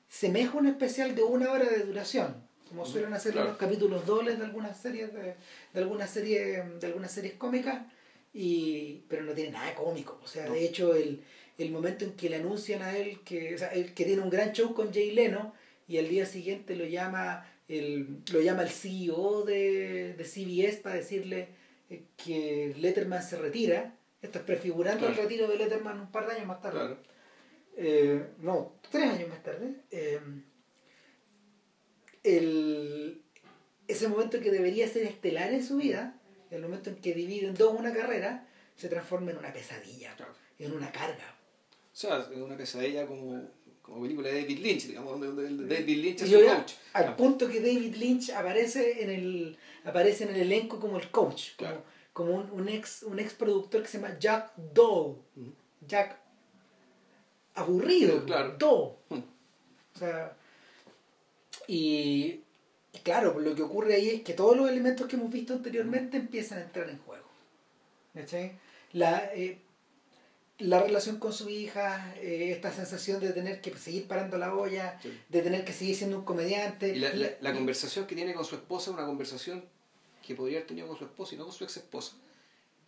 [0.10, 4.46] semeja un especial de una hora de duración, como suelen hacer los capítulos dobles de
[4.46, 5.36] algunas series de,
[5.74, 7.84] de algunas series de algunas series cómicas,
[8.34, 10.20] y, pero no tiene nada cómico.
[10.24, 11.22] O sea, de hecho, el,
[11.58, 14.30] el momento en que le anuncian a él que, o sea, él, que tiene un
[14.30, 15.54] gran show con Jay Leno,
[15.86, 20.96] y al día siguiente lo llama el, lo llama el CEO de, de CBS para
[20.96, 21.50] decirle
[21.90, 26.34] eh, que Letterman se retira esto es prefigurando el retiro de Letterman un par de
[26.34, 26.96] años más tarde.
[27.76, 29.76] Eh, no, tres años más tarde.
[29.90, 30.20] Eh,
[32.24, 33.22] el,
[33.88, 36.20] ese momento que debería ser estelar en su vida,
[36.50, 40.16] el momento en que divide en dos una carrera, se transforma en una pesadilla,
[40.60, 41.36] en una carga.
[41.94, 43.42] O sea, en una pesadilla como,
[43.82, 46.72] como película de David Lynch, digamos, donde, David Lynch es su coach.
[46.94, 51.52] Al punto que David Lynch aparece en el, aparece en el elenco como el coach.
[51.58, 51.84] Como,
[52.14, 55.16] como un, un, ex, un ex productor que se llama Jack Doe.
[55.88, 56.20] Jack
[57.56, 58.56] aburrido, claro.
[58.58, 58.96] Doe.
[59.94, 60.38] O sea,
[61.74, 62.44] y,
[63.02, 66.58] claro, lo que ocurre ahí es que todos los elementos que hemos visto anteriormente empiezan
[66.58, 67.24] a entrar en juego.
[68.92, 69.58] La, eh,
[70.58, 75.00] la relación con su hija, eh, esta sensación de tener que seguir parando la olla,
[75.30, 76.90] de tener que seguir siendo un comediante.
[76.90, 79.64] Y la, la, la, conversación que tiene con su esposa es una conversación
[80.22, 82.18] que podría haber tenido con su esposa y no con su ex esposa.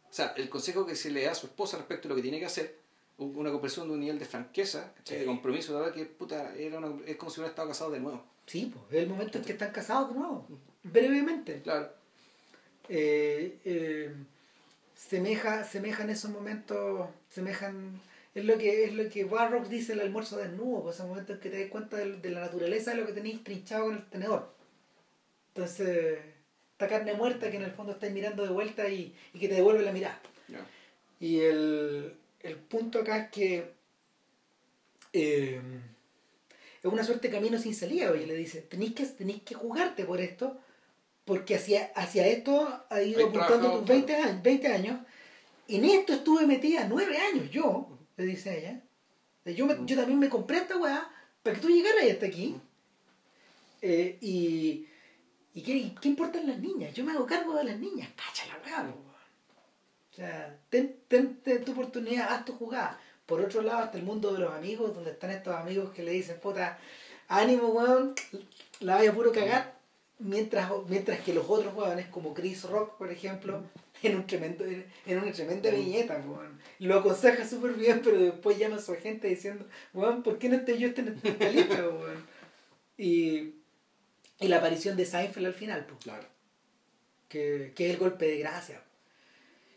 [0.10, 2.22] O sea, el consejo que se le da a su esposa respecto a lo que
[2.22, 2.83] tiene que hacer,
[3.18, 7.16] una conversión de un nivel de franqueza, de compromiso, de verdad que puta, era es
[7.18, 8.24] como si hubiera estado casado de nuevo.
[8.46, 10.48] Sí, pues es el momento en que están casados de nuevo,
[10.84, 11.62] brevemente.
[11.62, 11.90] Claro.
[12.90, 14.14] Eh, eh,
[14.96, 18.02] semeja, semejan esos momentos, semejan
[18.36, 21.40] es lo que es lo que Warrock dice el almuerzo desnudo, pues ese momento en
[21.40, 24.10] que te das cuenta de, de, la naturaleza de lo que tenéis trinchado en el
[24.10, 24.54] tenedor.
[25.54, 26.18] Entonces,
[26.88, 29.84] carne muerta que en el fondo estáis mirando de vuelta y, y que te devuelve
[29.84, 30.20] la mirada.
[31.20, 33.74] Y el, el, punto acá es que
[35.14, 35.62] eh,
[36.82, 40.06] es una suerte de camino sin salida, oye, le dice, tenéis que, tenéis que jugarte
[40.06, 40.60] por esto,
[41.26, 45.00] porque hacia, hacia esto ha ido apuntando tus 20 años, 20 años.
[45.70, 48.82] En esto estuve metida nueve años yo, le dice ella.
[49.56, 51.10] Yo, me, yo también me compré esta weá
[51.42, 52.56] para que tú llegaras hasta aquí.
[53.82, 54.88] Eh, y
[55.54, 56.94] ¿Y qué, qué importan las niñas?
[56.94, 58.10] Yo me hago cargo de las niñas.
[58.16, 58.94] Cacha la weá,
[60.14, 63.00] O sea, ten, ten, tu oportunidad, haz tu jugada.
[63.26, 66.12] Por otro lado, está el mundo de los amigos, donde están estos amigos que le
[66.12, 66.78] dicen, puta,
[67.28, 68.14] ánimo, weón,
[68.80, 69.74] la vaya puro cagar.
[70.20, 73.64] Mientras, mientras que los otros weones, como Chris Rock, por ejemplo,
[74.04, 76.60] en un tremendo en una tremenda viñeta, weón.
[76.80, 80.58] Lo aconseja súper bien, pero después llama a su agente diciendo, weón, ¿por qué no
[80.58, 82.26] estoy yo en esta lista, weón?
[82.98, 83.56] Y
[84.44, 86.04] y la aparición de Seinfeld al final, pues.
[86.04, 86.28] Claro.
[87.30, 88.84] Que, que es el golpe de gracia.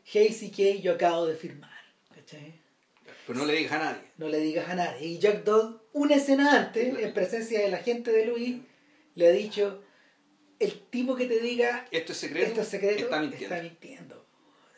[0.08, 1.68] Hey, CK, yo acabo de firmar.
[2.14, 2.60] ¿Cachai?
[3.26, 4.02] Pero no le digas a nadie.
[4.18, 5.04] No le digas a nadie.
[5.04, 8.60] Y Jack Dodd, una escena antes, en presencia de la gente de Louis,
[9.16, 9.82] le ha dicho,
[10.60, 13.54] el tipo que te diga esto es secreto, esto es secreto está mintiendo.
[13.54, 14.26] está mintiendo.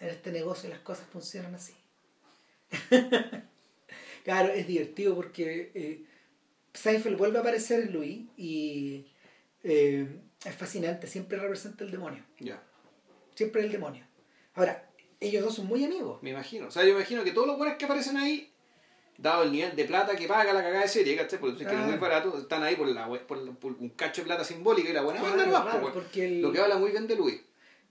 [0.00, 1.74] En este negocio las cosas funcionan así.
[4.24, 6.04] claro, es divertido porque eh,
[6.72, 9.04] Seinfeld vuelve a aparecer en Louis y
[9.62, 10.08] eh,
[10.42, 12.24] es fascinante, siempre representa el demonio.
[12.40, 12.62] Ya.
[13.34, 14.06] Siempre el demonio.
[14.54, 14.87] Ahora,
[15.20, 16.22] ellos dos son muy amigos.
[16.22, 16.68] Me imagino.
[16.68, 18.50] O sea, yo imagino que todos los buenos que aparecen ahí,
[19.16, 21.40] dado el nivel de plata que paga la cagada de serie, ¿cachai?
[21.40, 24.44] Porque que es muy barato, están ahí por, la, por, por un cacho de plata
[24.44, 27.16] simbólica y la buena Claro, onda claro, porque el- Lo que habla muy bien de
[27.16, 27.40] Luis.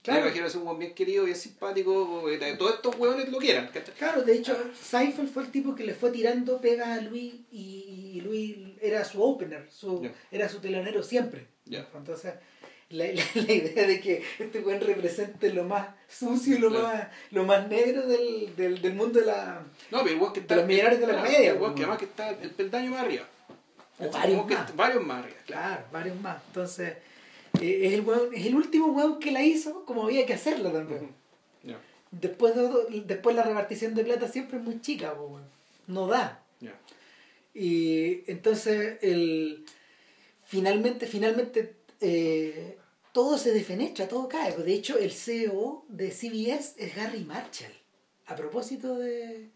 [0.00, 0.20] Claro.
[0.20, 2.22] Me imagino que es un buen bien querido, bien simpático,
[2.56, 3.92] todos estos huevones lo quieran, ¿cachai?
[3.96, 8.12] Claro, de hecho, Seinfeld fue el tipo que le fue tirando pegas a Luis y,
[8.14, 10.12] y Luis era su opener, su, Ya.
[10.30, 11.48] era su telonero siempre.
[11.64, 11.86] Ya.
[11.94, 12.34] Entonces,
[12.90, 16.86] la, la- la idea de que este buen represente lo más sucio y lo, Claro.
[16.88, 19.62] más, lo más negro del, del, del mundo de la...
[19.90, 20.54] No, pero que está.
[20.54, 23.00] De los millonarios de la claro, hueón pues, que además que está el peldaño más
[23.00, 23.26] arriba.
[23.98, 24.60] Varios más.
[24.60, 25.66] está- varios más arriba, claro.
[25.68, 26.42] Claro, varios más.
[26.48, 26.94] Entonces,
[27.60, 30.72] eh, es, el weón- es el último weón que la hizo como había que hacerla
[30.72, 31.16] también.
[32.10, 35.44] Después, de, después la repartición de plata siempre es muy chica, pues, weón.
[35.88, 36.42] no da.
[37.54, 39.64] Y entonces el
[40.46, 42.78] finalmente, finalmente eh,
[43.12, 44.56] todo se defenestra, todo cae.
[44.56, 47.72] De hecho, el CEO de CBS es Gary Marshall.
[48.26, 49.48] A propósito de.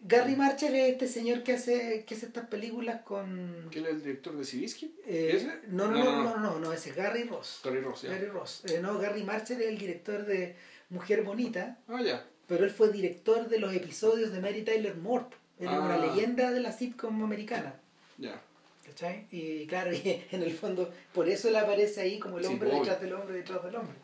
[0.00, 3.68] Gary Marshall es este señor que hace, que hace estas películas con.
[3.72, 4.94] ¿Quién es el director de Civisky?
[5.06, 7.60] eh, no, no, no, no, no, no, ese es Gary Ross.
[7.64, 8.10] Gary Ross, ya.
[8.10, 8.62] Gary Ross.
[8.66, 10.54] Eh, no, Gary Marshall es el director de
[10.90, 12.24] Mujer Bonita, Ah, ya.
[12.46, 15.26] pero él fue director de los episodios de Mary Tyler Moore.
[15.58, 15.80] Era Ah.
[15.80, 17.74] una leyenda de la sitcom americana.
[18.18, 18.40] Ya.
[18.88, 19.26] ¿Cachai?
[19.30, 23.00] Y claro, y en el fondo, por eso él aparece ahí como el hombre detrás
[23.00, 23.96] del hombre detrás del hombre.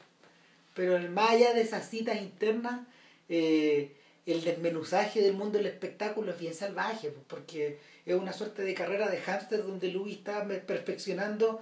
[0.75, 2.87] Pero el más allá de esas citas internas,
[3.29, 3.93] eh,
[4.27, 9.09] el desmenuzaje del mundo del espectáculo es bien salvaje, porque es una suerte de carrera
[9.09, 11.61] de hámster donde Louis está perfeccionando.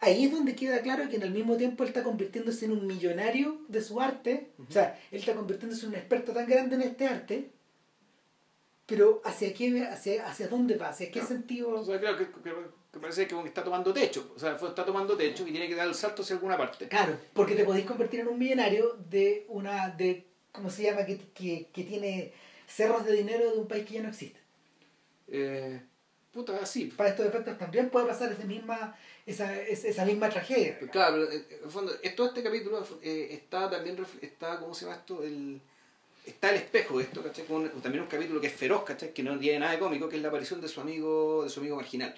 [0.00, 2.86] Ahí es donde queda claro que en el mismo tiempo él está convirtiéndose en un
[2.86, 4.50] millonario de su arte.
[4.68, 7.50] O sea, él está convirtiéndose en un experto tan grande en este arte.
[8.86, 10.90] Pero ¿hacia qué, hacia, hacia dónde va?
[10.90, 11.26] ¿Hacia qué No.
[11.26, 11.68] sentido?
[11.70, 12.54] O sea, claro, que, que-
[12.92, 14.32] que parece que está tomando techo.
[14.34, 16.88] O sea, está tomando techo y tiene que dar el salto hacia alguna parte.
[16.88, 21.04] Claro, porque te podéis convertir en un millonario de una, de, ¿cómo se llama?
[21.04, 22.32] Que, que, que tiene
[22.66, 24.38] cerros de dinero de un país que ya no existe.
[25.28, 25.80] Eh,
[26.32, 26.86] puta, así.
[26.86, 28.96] Para estos efectos también puede pasar esa misma,
[29.26, 30.78] esa, esa, esa misma tragedia.
[30.90, 34.84] Claro, pero, eh, en el fondo, todo este capítulo eh, está también, está, ¿cómo se
[34.84, 35.22] llama esto?
[35.24, 35.60] El,
[36.26, 37.44] está el espejo de esto, ¿cachai?
[37.46, 39.12] También un capítulo que es feroz, ¿cachai?
[39.14, 41.60] Que no tiene nada de cómico, que es la aparición de su amigo, de su
[41.60, 42.14] amigo marginal.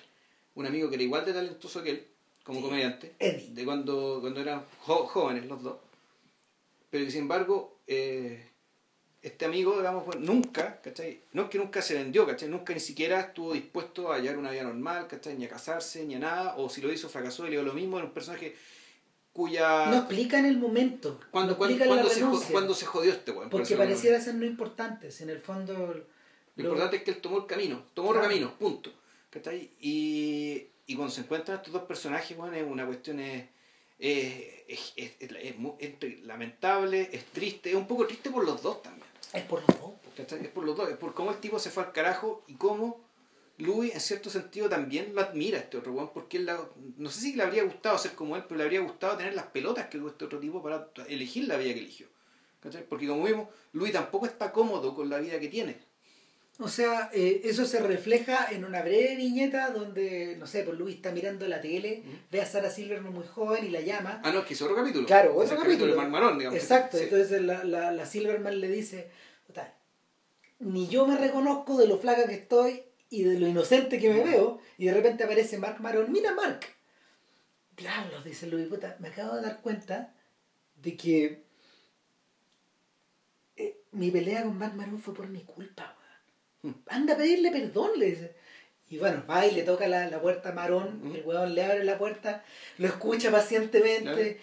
[0.55, 2.07] Un amigo que era igual de talentoso que él,
[2.43, 2.65] como Sí.
[2.67, 3.51] comediante, Eddie.
[3.55, 5.77] de cuando, cuando eran jo- jóvenes los dos.
[6.91, 8.45] Pero que sin embargo, eh,
[9.21, 11.21] este amigo, digamos, bueno, nunca, ¿cachai?
[11.33, 12.49] No es que nunca se vendió, ¿cachai?
[12.49, 15.37] Nunca ni siquiera estuvo dispuesto a llevar una vida normal, ¿cachai?
[15.37, 17.75] Ni a casarse, ni a nada, o si lo hizo, fracasó y le dio lo
[17.75, 18.57] mismo, era un personaje
[19.33, 19.87] cuya...
[19.87, 21.21] No explican el momento.
[21.31, 23.51] cuando, no cuando, cuando se, cuando se jodió este weón.
[23.51, 25.11] por Porque pareciera ser no importante.
[25.11, 25.75] Si en el fondo...
[25.77, 25.95] Lo
[26.57, 28.27] lo- importante es que él tomó el camino, tomó Claro.
[28.27, 28.93] camino, punto.
[29.31, 29.71] ¿Cachai?
[29.81, 33.45] Y, y cuando se encuentran estos dos personajes, bueno, es una cuestión es,
[33.99, 39.07] es, es, es- lamentable, es triste, es un poco triste por los dos también.
[39.33, 39.91] Es por los dos.
[40.17, 40.41] ¿cachai?
[40.43, 43.01] Es por los dos, es por cómo el tipo se fue al carajo y cómo
[43.59, 46.61] Louis en cierto sentido también lo admira a este otro weón, porque él la-
[46.97, 49.47] no sé si le habría gustado ser como él, pero le habría gustado tener las
[49.47, 52.07] pelotas que tuvo este otro tipo para elegir la vida que eligió.
[52.61, 52.85] ¿cachai?
[52.89, 55.77] Porque como vimos, Louis tampoco está cómodo con la vida que tiene.
[56.61, 60.97] O sea, eh, eso se refleja en una breve viñeta donde, no sé, pues Luis
[60.97, 62.03] está mirando la tele,
[62.33, 64.21] ve a Sarah Silverman muy joven y la llama.
[64.25, 65.07] Ah, no, es que es otro capítulo.
[65.07, 65.93] Claro, Es otro el capítulo capítulo.
[65.93, 66.59] de Marmarón, digamos.
[66.59, 67.05] Exacto, Sí.
[67.05, 69.09] entonces la, la, la Silverman le dice,
[69.47, 69.73] "Puta,
[70.59, 74.23] ni yo me reconozco de lo flaca que estoy y de lo inocente que me
[74.23, 76.61] veo, y de repente aparece Mark Maron, mira Mark.
[77.77, 80.13] Diablos, dice Luis, puta, me acabo de dar cuenta
[80.77, 81.43] de que
[83.57, 85.97] eh, mi pelea con Mark Maron fue por mi culpa,
[86.63, 86.83] weón.
[86.89, 88.35] Anda a pedirle perdón, le dice.
[88.91, 91.17] Y bueno, va y le toca la, la puerta a Marón, Mm.
[91.17, 92.43] el weón le abre la puerta,
[92.79, 94.03] lo escucha pacientemente.
[94.37, 94.39] Claro.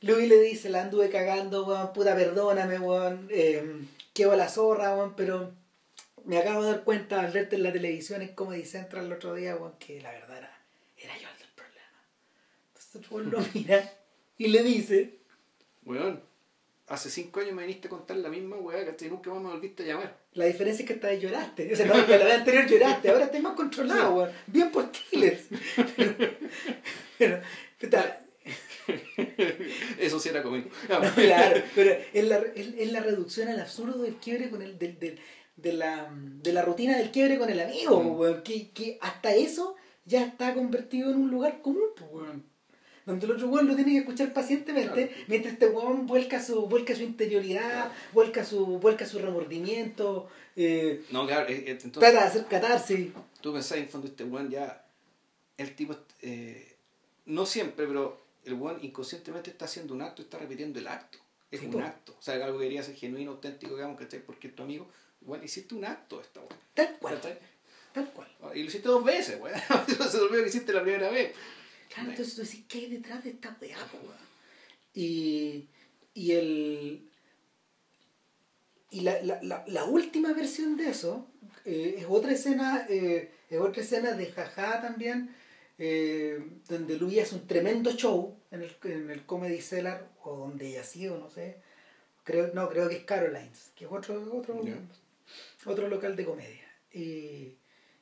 [0.00, 3.82] Louis le dice, la anduve cagando, weón, puta, perdóname, weón, eh,
[4.12, 5.52] quedo la zorra, weón, pero
[6.24, 9.34] me acabo de dar cuenta al verte en la televisión en Comedy Central el otro
[9.34, 10.58] día, weón, que la verdad era,
[10.96, 12.02] era yo el del problema.
[12.68, 13.92] Entonces weón lo mira
[14.36, 15.18] y le dice,
[15.84, 16.20] Weón,
[16.88, 19.08] hace cinco años me viniste a contar la misma weá, ¿cachai?
[19.08, 20.16] Nunca más me volviste a llamar.
[20.32, 21.72] la diferencia es que esta vez lloraste.
[21.72, 24.30] O sea, no, que la vez anterior lloraste, ahora estás más controlado, weón.
[24.46, 25.46] Bien por Tiles.
[25.76, 26.14] Pero,
[27.18, 27.40] pero,
[27.80, 28.20] puta,
[29.98, 30.68] Eso sí era conmigo.
[30.88, 34.78] No, claro, pero es la, es, es la reducción al absurdo del quiebre con el,
[34.78, 35.18] del, del,
[35.56, 38.18] de la, de la rutina del quiebre con el amigo, Mm.
[38.18, 42.44] weón, que, que hasta eso ya está convertido en un lugar común, pues, weón.
[43.06, 45.24] Donde el otro weón lo tiene que escuchar pacientemente, Claro.
[45.28, 47.90] mientras este weón vuelca su, vuelca su interioridad, Claro.
[48.12, 53.08] vuelca su, vuelca su remordimiento, eh, No, claro, eh, eh, entonces trata de hacer catarsis.
[53.40, 54.84] tú pensás en fondo este weón ya,
[55.58, 56.76] el tipo, eh,
[57.26, 61.18] no siempre, pero el weón inconscientemente está haciendo un acto, está repitiendo el acto.
[61.50, 61.80] Es Sí, un po.
[61.80, 62.16] acto.
[62.18, 64.20] O sea, algo que quería ser genuino, auténtico, digamos, ¿cachai?
[64.20, 64.88] Porque es tu amigo,
[65.24, 66.54] weón, hiciste un acto esta weón.
[66.74, 67.38] Tal cual, ¿cachai?
[67.92, 68.28] tal cual.
[68.54, 69.58] Y lo hiciste dos veces, weón.
[70.10, 71.32] Se olvidó que hiciste la primera vez.
[71.92, 74.16] Claro, entonces tú decís, ¿qué hay detrás de esta weá, weón?
[74.94, 75.68] Y,
[76.12, 77.10] y el.
[78.90, 81.26] Y la, la, la, la última versión de eso
[81.64, 85.34] eh, es otra escena, eh, es otra escena de jaja también,
[85.78, 86.38] eh,
[86.68, 90.82] donde Louis hace un tremendo show en el, en el Comedy Cellar, o donde ella
[90.82, 91.56] ha sido, no sé.
[92.22, 94.62] Creo, no, creo que es Caroline's, que es otro, otro.
[95.66, 96.64] Otro local de comedia.
[96.92, 97.56] Y,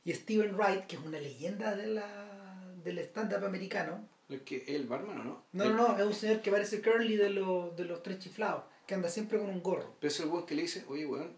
[0.05, 4.09] y Steven Wright, que es una leyenda de la, del stand-up americano.
[4.29, 5.45] Es que el barman o no.
[5.53, 8.19] No, El- no, no, es un señor que parece Curly de, los de los tres
[8.19, 9.95] chiflados, que anda siempre con un gorro.
[10.01, 11.33] Pero es el weón que le dice, oye, weón,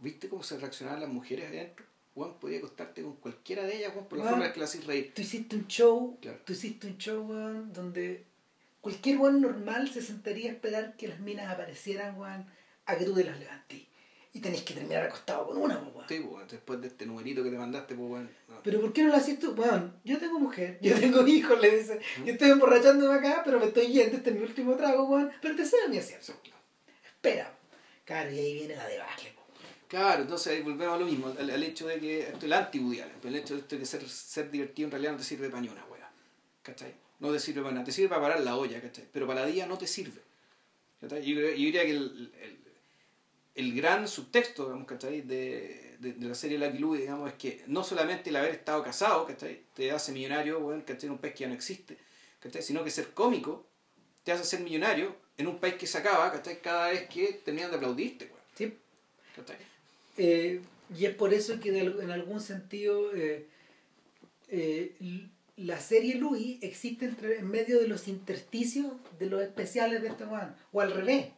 [0.00, 1.84] ¿viste cómo se reaccionaban las mujeres adentro?
[2.14, 4.36] Weón, podía acostarte con cualquiera de ellas, weón, por la Weón.
[4.38, 5.12] forma que la haces reír.
[5.14, 6.38] Tú hiciste un show, Claro.
[6.44, 8.24] tú hiciste un show, weón, donde
[8.80, 12.46] cualquier weón normal se sentaría a esperar que las minas aparecieran, weón,
[12.86, 13.82] a que tú te las levantes.
[14.32, 16.06] Y tenés que terminar acostado con una, weón.
[16.08, 18.30] Sí, weón, después de este numerito que te mandaste, pues, weón.
[18.48, 18.62] no.
[18.62, 19.52] Pero ¿por qué no lo haces tú?
[19.52, 22.00] Weón, yo tengo mujer, yo tengo hijos, le dice.
[22.24, 25.30] Yo estoy emborrachándome acá, pero me estoy yendo, este es mi último trago, weón.
[25.40, 26.34] Pero te cedo mi asiento.
[27.04, 27.52] Espera.
[28.04, 29.38] Claro, y ahí viene la debacle.
[29.88, 32.52] Claro, entonces ahí volvemos a lo mismo, al, al hecho de que esto es el
[32.52, 35.48] anti el hecho de esto de que ser, ser divertido en realidad no te sirve
[35.48, 36.10] para ni una weá,
[36.62, 36.94] ¿cachai?
[37.20, 39.06] No te sirve para nada, te sirve para parar la olla, ¿cachai?
[39.10, 40.20] Pero para la día no te sirve.
[41.00, 41.24] ¿cachai?
[41.24, 42.58] Yo, yo diría que el, el,
[43.58, 45.22] el gran subtexto, digamos, ¿cachai?
[45.22, 48.84] De, de, de la serie Lucky Louie, digamos, es que no solamente el haber estado
[48.84, 49.62] casado, ¿cachai?
[49.74, 51.06] Te hace millonario, weón, ¿cachai?
[51.08, 51.98] En un país que ya no existe,
[52.38, 52.62] ¿cachai?
[52.62, 53.66] Sino que ser cómico
[54.22, 56.60] te hace ser millonario en un país que se acaba, ¿cachai?
[56.62, 58.78] Cada vez que terminan de aplaudirte, weón, ¿Sí?
[59.34, 59.56] ¿cachai?
[60.18, 60.60] Eh,
[60.96, 63.44] y es por eso que de en algún sentido eh,
[64.50, 64.94] eh,
[65.56, 70.26] la serie Louis existe entre, en medio de los intersticios de los especiales de este
[70.26, 70.54] weón.
[70.70, 71.32] O al revés.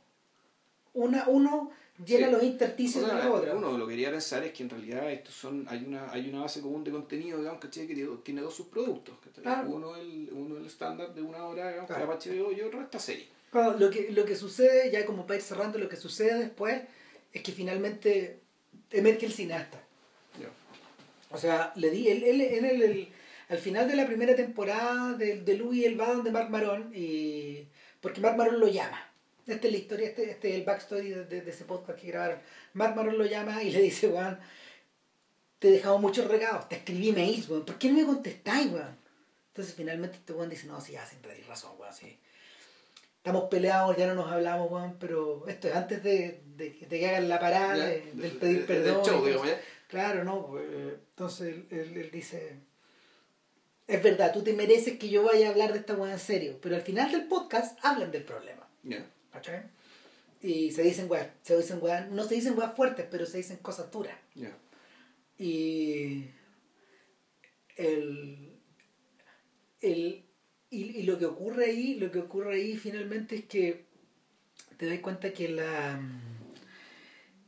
[0.92, 1.70] Una, uno
[2.04, 2.32] llena Sí.
[2.32, 3.54] los intersticios O sea, de la otra.
[3.54, 6.40] Uno lo que quería pensar es que en realidad estos son, hay una, hay una
[6.42, 7.86] base común de contenido, digamos, ¿cachai?
[7.86, 7.94] que
[8.24, 9.16] tiene, dos subproductos.
[9.66, 12.06] Uno el, uno el estándar de una hora, digamos, Claro.
[12.18, 13.26] HBO y otro esta serie.
[13.50, 16.82] Claro, lo, que, lo que sucede, ya como para ir cerrando, lo que sucede después
[17.32, 18.40] es que finalmente
[18.90, 19.82] emerge el cineasta.
[21.32, 23.08] O sea, le di, él, él- en el, el-
[23.48, 27.66] al final de la primera temporada de, de Louis, él va donde Mark Maron, y,
[28.00, 29.09] porque Mark Maron lo llama.
[29.46, 32.06] Esta es la historia, este, este es el backstory de, de- de ese podcast que
[32.08, 32.38] grabaron.
[32.74, 34.38] Mark Maron lo llama y le dice, weón,
[35.58, 38.96] te he dejado muchos regalos, te escribí mails, weón, ¿por qué no me contestáis, weón?
[39.48, 42.18] Entonces finalmente este weón dice, no, sí, ya, sin tener razón, weón, sí.
[43.16, 47.08] Estamos peleados, ya no nos hablamos, weón, pero esto es antes de, de, de que
[47.08, 49.02] hagan la parada, Ya, de- de- del de- pedir del perdón.
[49.04, 49.60] y show, digamos, ya.
[49.88, 52.56] Claro, no, pues, eh, entonces él, él- él dice,
[53.88, 56.58] es verdad, tú te mereces que yo vaya a hablar de esta weá en serio,
[56.62, 58.66] pero al final del podcast hablan del problema.
[59.32, 59.62] ¿Cachai?
[60.42, 63.58] Y se dicen weá, se dicen weá, no se dicen weá fuertes, pero se dicen
[63.58, 64.16] cosas duras.
[65.38, 66.24] Y
[67.76, 68.52] el,
[69.80, 70.24] el
[70.70, 73.84] y, y lo que ocurre ahí, lo que ocurre ahí finalmente es que
[74.76, 76.00] te das cuenta que la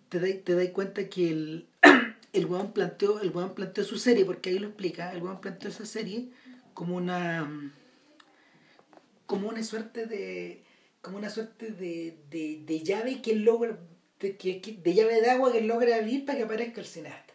[0.08, 1.66] te das, te das cuenta que el
[2.32, 5.70] el weón planteó el weón planteó su serie porque ahí lo explica el weón planteó
[5.70, 6.28] esa serie
[6.74, 7.72] como una
[9.26, 10.62] como una suerte de
[11.02, 13.78] como una suerte de, de, de llave que logra
[14.20, 17.34] de, que, de llave de agua que logra abrir para que aparezca el cineasta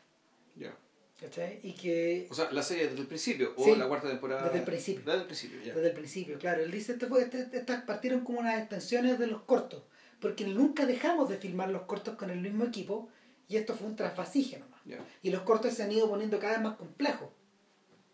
[0.56, 0.74] Ya.
[1.20, 1.60] ¿cachai?
[1.62, 4.44] y que O sea, la serie desde el principio, o Sí, la cuarta temporada.
[4.46, 5.04] desde el principio.
[5.06, 5.74] Desde el principio, ya.
[5.76, 6.64] desde el principio, claro.
[6.64, 9.84] Él dice, este este- estas partieron como unas extensiones de los cortos,
[10.22, 13.10] porque nunca dejamos de filmar los cortos con el mismo equipo,
[13.50, 14.78] y esto fue un trasvasije nomás.
[15.22, 17.28] Y los cortos se han ido poniendo cada vez más complejos.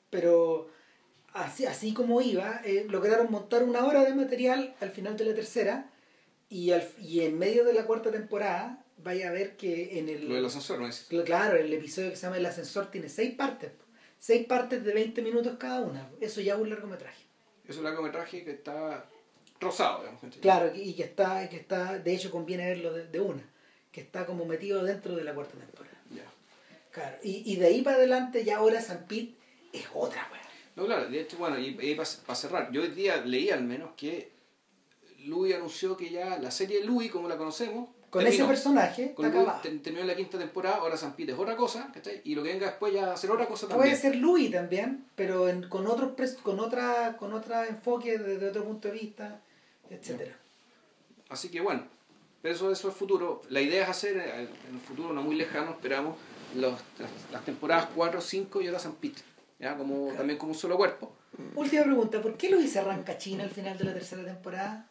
[0.09, 0.69] Pero
[1.33, 5.33] así, así como iba, eh, lograron montar una hora de material al final de la
[5.35, 5.89] tercera,
[6.49, 10.29] y, al, y en medio de la cuarta temporada vaya a ver que en el...
[10.29, 11.09] Lo del ascensor, ¿no es?
[11.09, 13.71] Cl- Claro, el episodio que se llama El Ascensor tiene seis partes.
[14.19, 16.09] Seis partes de 20 minutos cada una.
[16.21, 17.23] Eso ya es un largometraje.
[17.67, 19.05] Es un largometraje que está
[19.59, 20.21] rosado, digamos.
[20.41, 23.43] Claro, y que está, que está de hecho conviene verlo de, de una,
[23.91, 25.97] que está como metido dentro de la cuarta temporada.
[26.11, 26.23] Ya.
[26.91, 29.33] Claro, y, y de ahí para adelante ya ahora San Pete
[29.73, 30.42] es otra, weón.
[30.75, 34.31] No, claro, de hecho, bueno, y, para cerrar, yo hoy día leí al menos que
[35.25, 39.47] Louis anunció que ya la serie Louis, como la conocemos, con ese personaje con Louis,
[39.81, 42.21] terminó la quinta temporada, ahora San Pete es otra cosa, ¿cachai?
[42.23, 43.89] Y lo que venga después ya va a ser otra cosa también.
[43.89, 48.87] Puede ser Louis también, pero con otro con otra con otro enfoque desde otro punto
[48.87, 49.41] de vista,
[49.89, 50.37] etcétera.
[51.29, 51.87] Así que bueno,
[52.43, 53.41] eso, eso es futuro.
[53.49, 56.17] La idea es hacer eh, en el futuro no muy lejano, esperamos,
[56.55, 56.79] los,
[57.31, 59.21] las, temporadas 4, 5 y ahora San Pete.
[59.59, 59.77] ¿Ya?
[59.77, 61.15] Como, También como un solo cuerpo.
[61.55, 64.89] Última pregunta, ¿por qué Luis arranca China al final de la tercera temporada?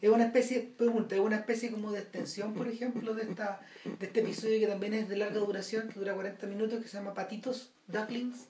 [0.00, 4.06] Es una especie, pregunta, es una especie como de extensión, por ejemplo, de esta de
[4.06, 7.14] este episodio que también es de larga duración, que dura 40 minutos, que se llama
[7.14, 8.46] Patitos, Ducklings.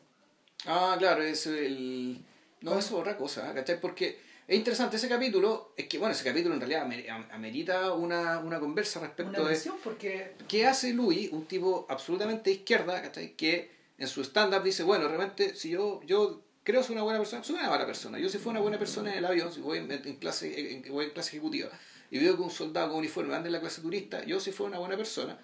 [0.66, 2.24] Ah, claro, es el...
[2.62, 3.81] No, eso es otra cosa, ¿cachai?
[3.81, 4.18] Porque
[4.48, 6.89] es interesante ese capítulo, es que, bueno, ese capítulo en realidad
[7.31, 9.60] amerita una, una conversa respecto una de...
[9.85, 10.35] porque...
[10.48, 13.35] ¿Qué hace Louis, un tipo absolutamente de izquierda, ¿cachai?
[13.36, 17.44] Que en su stand-up dice, bueno, realmente, si yo, yo creo ser una buena persona,
[17.44, 18.18] soy una mala persona.
[18.18, 21.06] Yo si fui una buena persona en el avión, si voy en, clase, en, voy
[21.06, 21.70] en clase ejecutiva
[22.10, 24.70] y veo que un soldado con uniforme anda en la clase turista, yo si fuera
[24.70, 25.39] una buena persona,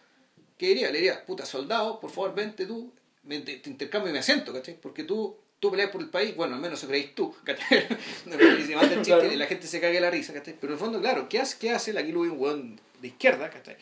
[0.59, 0.91] ¿qué diría?
[0.91, 2.93] Le diría, puta, soldado, por favor, vente tú,
[3.29, 4.79] te, te intercambio mi asiento, ¿cachai?
[4.81, 7.87] Porque tú, tú peleas por el país, bueno, al menos eso creéis tú, ¿cachai?
[8.59, 10.57] y se manda el chiste, la gente se cague la risa, ¿cachai?
[10.61, 13.49] Pero en el fondo, claro, ¿qué hace, qué hace la Kilo un weón de izquierda,
[13.49, 13.77] ¿cachai?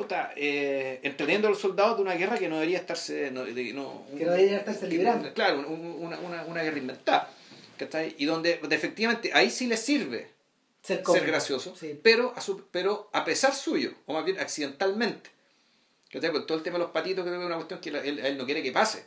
[0.00, 3.30] Puta, eh, entreteniendo a los soldados de una guerra que no debería estarse.
[3.30, 5.32] No, que no debería estarse librando.
[5.34, 7.30] Claro, una, una, una guerra inventada.
[8.18, 10.28] Y donde efectivamente ahí sí les sirve
[10.82, 15.30] ser, gracioso, pero, a su, pero a pesar suyo, o más bien accidentalmente.
[16.10, 16.30] ¿cachai?
[16.30, 18.44] Porque todo el tema de los patitos creo que es una cuestión que él, no
[18.44, 19.04] quiere que pase.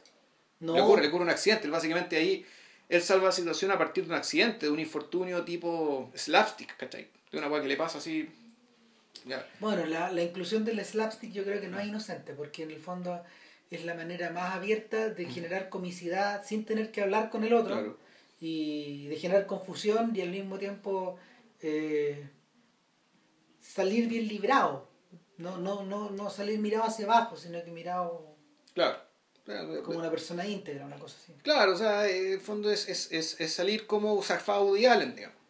[0.60, 0.76] No.
[0.76, 1.68] Le ocurre, le ocurre un accidente.
[1.68, 2.46] básicamente ahí
[2.90, 7.08] él salva la situación a partir de un accidente, de un infortunio tipo slapstick, ¿cachai?
[7.32, 8.30] De una cosa que le pasa así
[9.60, 12.80] bueno, la, la inclusión del slapstick yo creo que no es inocente, porque en el
[12.80, 13.24] fondo
[13.70, 17.98] es la manera más abierta de generar comicidad sin tener que hablar con el otro
[18.40, 21.18] y de generar confusión y al mismo tiempo
[21.62, 22.30] eh,
[23.60, 24.90] salir bien librado.
[25.38, 28.36] No, no, no, no salir mirado hacia abajo, sino que mirado
[28.74, 29.00] claro.
[29.84, 31.34] como una persona íntegra, una cosa así.
[31.42, 35.16] Claro, o sea, en el fondo es, es, es, es salir como Zafado de Allen,
[35.16, 35.43] digamos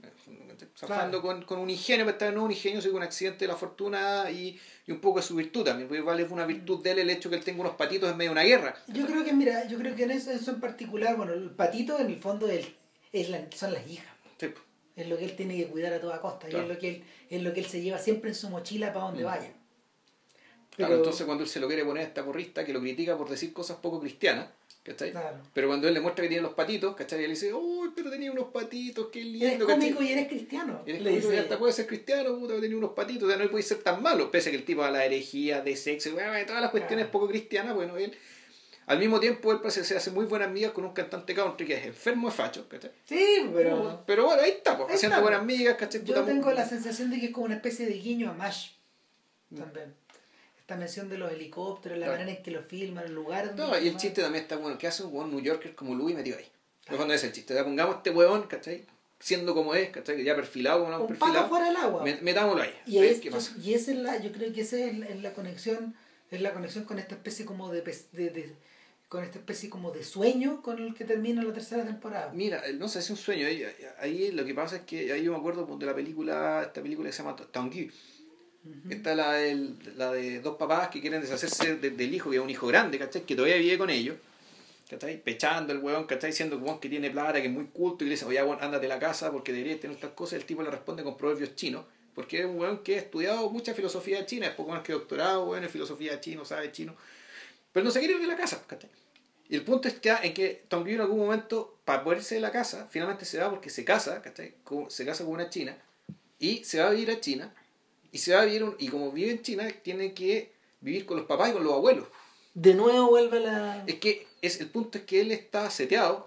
[0.87, 4.29] zafando con, con, un ingenio, pero no un ingenio, sino un accidente de la fortuna
[4.29, 7.09] y, y, un poco de su virtud también, porque vale una virtud de él el
[7.09, 8.75] hecho que él tenga unos patitos en medio de una guerra.
[8.87, 12.07] Yo creo que, mira, yo creo que en eso, en particular, bueno, el patito en
[12.07, 12.67] el fondo es,
[13.11, 14.13] es son las hijas.
[14.95, 17.03] Es lo que él tiene que cuidar a toda costa, y es lo, que él,
[17.29, 19.25] es lo que él se lleva siempre en su mochila para donde mm.
[19.25, 19.53] vaya.
[20.75, 23.29] Claro, entonces cuando él se lo quiere poner a esta porrista que lo critica por
[23.29, 24.47] decir cosas poco cristianas,
[24.81, 25.13] ¿cachai?
[25.53, 27.21] Pero cuando él le muestra que tiene los patitos, ¿cachai?
[27.21, 29.45] Y él dice, uy, pero tenía unos patitos, qué lindo.
[29.45, 30.81] Eres cómico y eres cristiano.
[30.85, 33.63] Eres le dice, hasta puede ser cristiano, puta, tenía unos patitos, o sea, no puede
[33.63, 36.71] ser tan malo, pese a que el tipo a la herejía de sexo, todas las
[36.71, 38.13] cuestiones poco cristianas, bueno, él...
[38.85, 41.75] Al mismo tiempo, él parece, se hace muy buenas amigas con un cantante country que
[41.75, 42.91] es enfermo de facho, ¿cachai?
[43.05, 44.03] Sí, pero...
[44.05, 46.03] Pero bueno, ahí está, pues, haciendo buenas amigas, ¿cachai?
[46.03, 48.71] Yo tengo la sensación de que es como una especie de guiño a Mash.
[49.51, 49.55] Mm.
[49.55, 50.02] También
[50.63, 53.89] esta mención de los helicópteros, la manera en que lo filman, el lugar No, y
[53.89, 54.77] el chiste también está bueno.
[54.77, 56.47] ¿Qué hace un New Yorker como Louis metido ahí?
[56.85, 56.97] Claro.
[56.99, 57.53] cuando es el chiste.
[57.53, 58.85] Ya pongamos este huevón, ¿cachai?
[59.19, 60.23] Siendo como es, ¿cachai?
[60.23, 61.49] Ya perfilado como un perfilado.
[61.49, 62.05] fuera del agua.
[62.21, 62.73] metámoslo ahí.
[62.85, 63.53] Y, es, qué pasa.
[63.61, 65.95] y esa es la, yo creo que esa es la, conexión,
[66.31, 67.81] es la conexión con esta especie como de,
[68.13, 68.55] de, de
[69.09, 72.31] con esta especie como de sueño con el que termina la tercera temporada.
[72.33, 73.47] Mira, no sé, es un sueño.
[73.47, 73.65] Ahí,
[73.99, 77.09] ahí, lo que pasa es que ahí yo me acuerdo de la película, esta película
[77.09, 77.91] que se llama Tanguy
[78.89, 82.49] Está la, del, la de dos papás que quieren deshacerse del hijo, que es un
[82.49, 83.25] hijo grande, ¿cachai?
[83.25, 84.15] Que todavía vive con ellos.
[84.89, 85.21] ¿cachai?
[85.21, 86.31] Pechando el huevón, ¿cachai?
[86.31, 88.89] Diciendo que, tiene plata, que es muy culto, y le dice, oye, bueno, ándate a
[88.89, 90.39] la casa porque deberías tener estas cosas.
[90.39, 91.85] El tipo le responde con proverbios chinos,
[92.15, 95.45] porque es un huevón que ha estudiado mucha filosofía china, es poco más que doctorado,
[95.45, 96.95] bueno, en filosofía chino, sabe chino.
[97.71, 98.89] Pero no se quiere ir de la casa, ¿cachai?
[99.49, 102.41] Y el punto es que en que Tom en algún momento, para poder irse de
[102.41, 104.53] la casa, finalmente se va porque se casa, ¿cachai?
[104.87, 105.77] Se casa con una china,
[106.39, 107.53] y se va a vivir a China
[108.13, 111.25] y se va a vivir, y como vive en China, tiene que vivir con los
[111.25, 112.07] papás y con los abuelos.
[112.53, 113.83] De nuevo vuelve la...
[113.87, 116.23] Es que es, el punto es que él está seteado,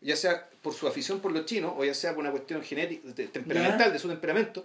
[0.00, 3.12] ya sea por su afición por los chinos, o ya sea por una cuestión genética,
[3.32, 4.64] temperamental, de su temperamento,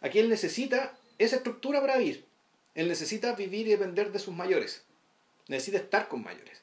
[0.00, 2.24] aquí él necesita esa estructura para vivir.
[2.74, 4.82] Él necesita vivir y depender de sus mayores.
[5.46, 6.60] Necesita estar con mayores.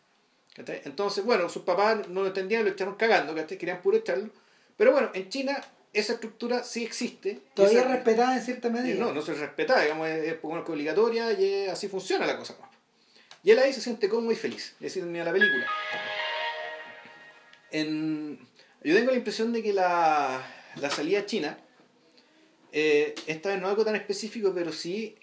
[0.57, 4.29] Entonces, bueno, sus papás no lo entendían, lo echaron cagando, querían puro echarlo.
[4.75, 5.63] Pero bueno, en China
[5.93, 7.41] esa estructura sí existe.
[7.53, 8.99] Todavía respetada en cierta medida.
[8.99, 12.55] No, no se respeta, digamos, es, obligatoria y así funciona la cosa.
[13.43, 15.65] Y él ahí se siente cómodo y feliz, es decir, mira la película.
[17.72, 18.39] En,
[18.84, 20.45] yo tengo la impresión de que la,
[20.76, 21.57] la salida china,
[22.72, 25.15] eh, esta vez no es algo tan específico, pero sí,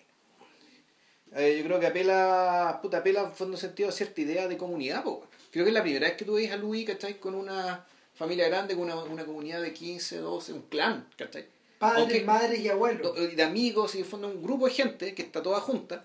[1.37, 5.03] eh, yo creo que apela, puta, apela en fondo sentido a cierta idea de comunidad.
[5.03, 7.21] Creo que es la primera vez que tú ves a Luis, ¿cachai?
[7.21, 7.87] Con una
[8.19, 11.47] familia grande con una, una comunidad de 15, 12, un clan, ¿cachai?
[11.79, 13.15] Padres, madres y abuelos.
[13.37, 16.05] de amigos y en fondo un grupo de gente que está toda junta,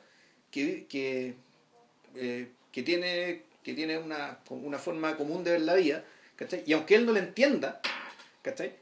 [0.52, 1.34] que, que,
[2.16, 6.04] eh, que tiene, que tiene una, una forma común de ver la vida,
[6.36, 6.64] ¿cachai?
[6.68, 7.82] Y aunque él no le entienda,
[8.44, 8.76] ¿cachai?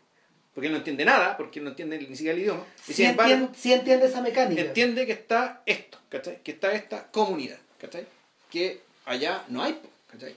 [0.53, 3.05] Porque él no entiende nada, porque él no entiende ni siquiera el idioma, y Sí,
[3.05, 4.61] embargo, entiende, sí entiende esa mecánica.
[4.61, 6.41] entiende que está esto, ¿cachai?
[6.43, 8.05] Que está esta comunidad, ¿cachai?
[8.51, 9.79] Que allá no hay,
[10.11, 10.35] ¿cachai?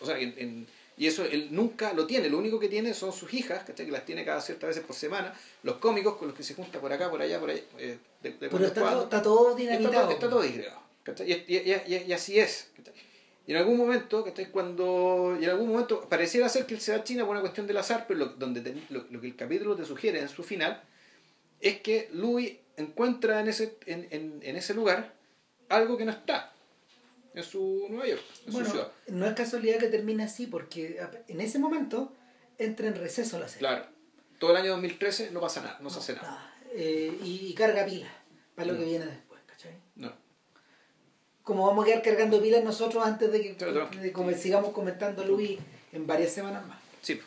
[0.00, 0.66] O sea, en- en-
[0.96, 3.86] y eso él nunca lo tiene, lo único que tiene son sus hijas, ¿cachai?
[3.86, 6.80] Que las tiene cada ciertas veces por semana, los cómicos con los que se junta
[6.80, 9.60] por acá, por allá, por allá, eh, de- de Pero está, todo, está todo Está
[9.60, 10.02] dinamitado.
[10.04, 11.30] todo, está todo disgregado, ¿cachai?
[11.30, 12.70] Y, y- y- y- y así es.
[12.76, 12.94] ¿cachai?
[13.46, 14.50] Y en algún momento, ¿cachai?
[14.50, 17.40] Cuando, y en algún momento pareciera ser que él se va a China por una
[17.42, 20.28] cuestión del azar, pero lo, donde te- lo, lo que el capítulo te sugiere en
[20.28, 20.82] su final
[21.60, 25.14] es que Louis encuentra en ese, en, en, en ese lugar
[25.68, 26.52] algo que no está
[27.36, 28.90] en su Nueva York, en su ciudad.
[29.08, 32.12] no es casualidad que termine así, porque en ese momento
[32.58, 33.60] entra en receso la serie.
[33.68, 33.86] Claro,
[34.38, 36.28] todo el año 2013 no pasa nada, no se hace nada.
[36.30, 38.10] Ah, eh, y, y carga pilas
[38.54, 38.78] para lo Mm.
[38.78, 39.72] que viene después, ¿cachai?
[39.96, 40.12] No.
[41.42, 43.88] Como vamos a quedar cargando pilas nosotros antes de que Claro.
[43.90, 45.58] de sigamos comentando Luis
[45.92, 46.78] en varias semanas más.
[47.02, 47.20] Sí.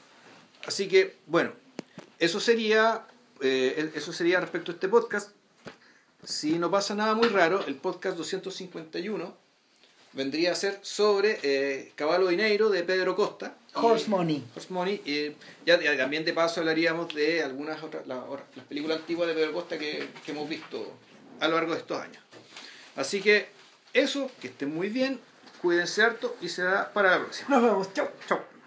[0.65, 1.53] Así que, bueno,
[2.17, 3.05] eso sería,
[3.41, 5.31] eh, eso sería respecto a este podcast.
[6.25, 9.37] Si no pasa nada muy raro, el podcast 251
[10.13, 13.55] vendría a ser sobre eh, Caballo Dinero de Pedro Costa.
[13.69, 14.43] Y- Horse Money.
[14.55, 15.01] Horse Money.
[15.05, 18.19] eh, ya, ya también de paso hablaríamos de algunas otras, las,
[18.67, 20.93] películas antiguas de Pedro Costa que, que hemos visto
[21.39, 22.23] a lo largo de estos años.
[22.95, 23.47] Así que
[23.93, 25.19] eso, que estén muy bien,
[25.61, 27.49] cuídense harto y será para la próxima.
[27.49, 28.09] Nos vemos, chau.
[28.27, 28.58] Chao.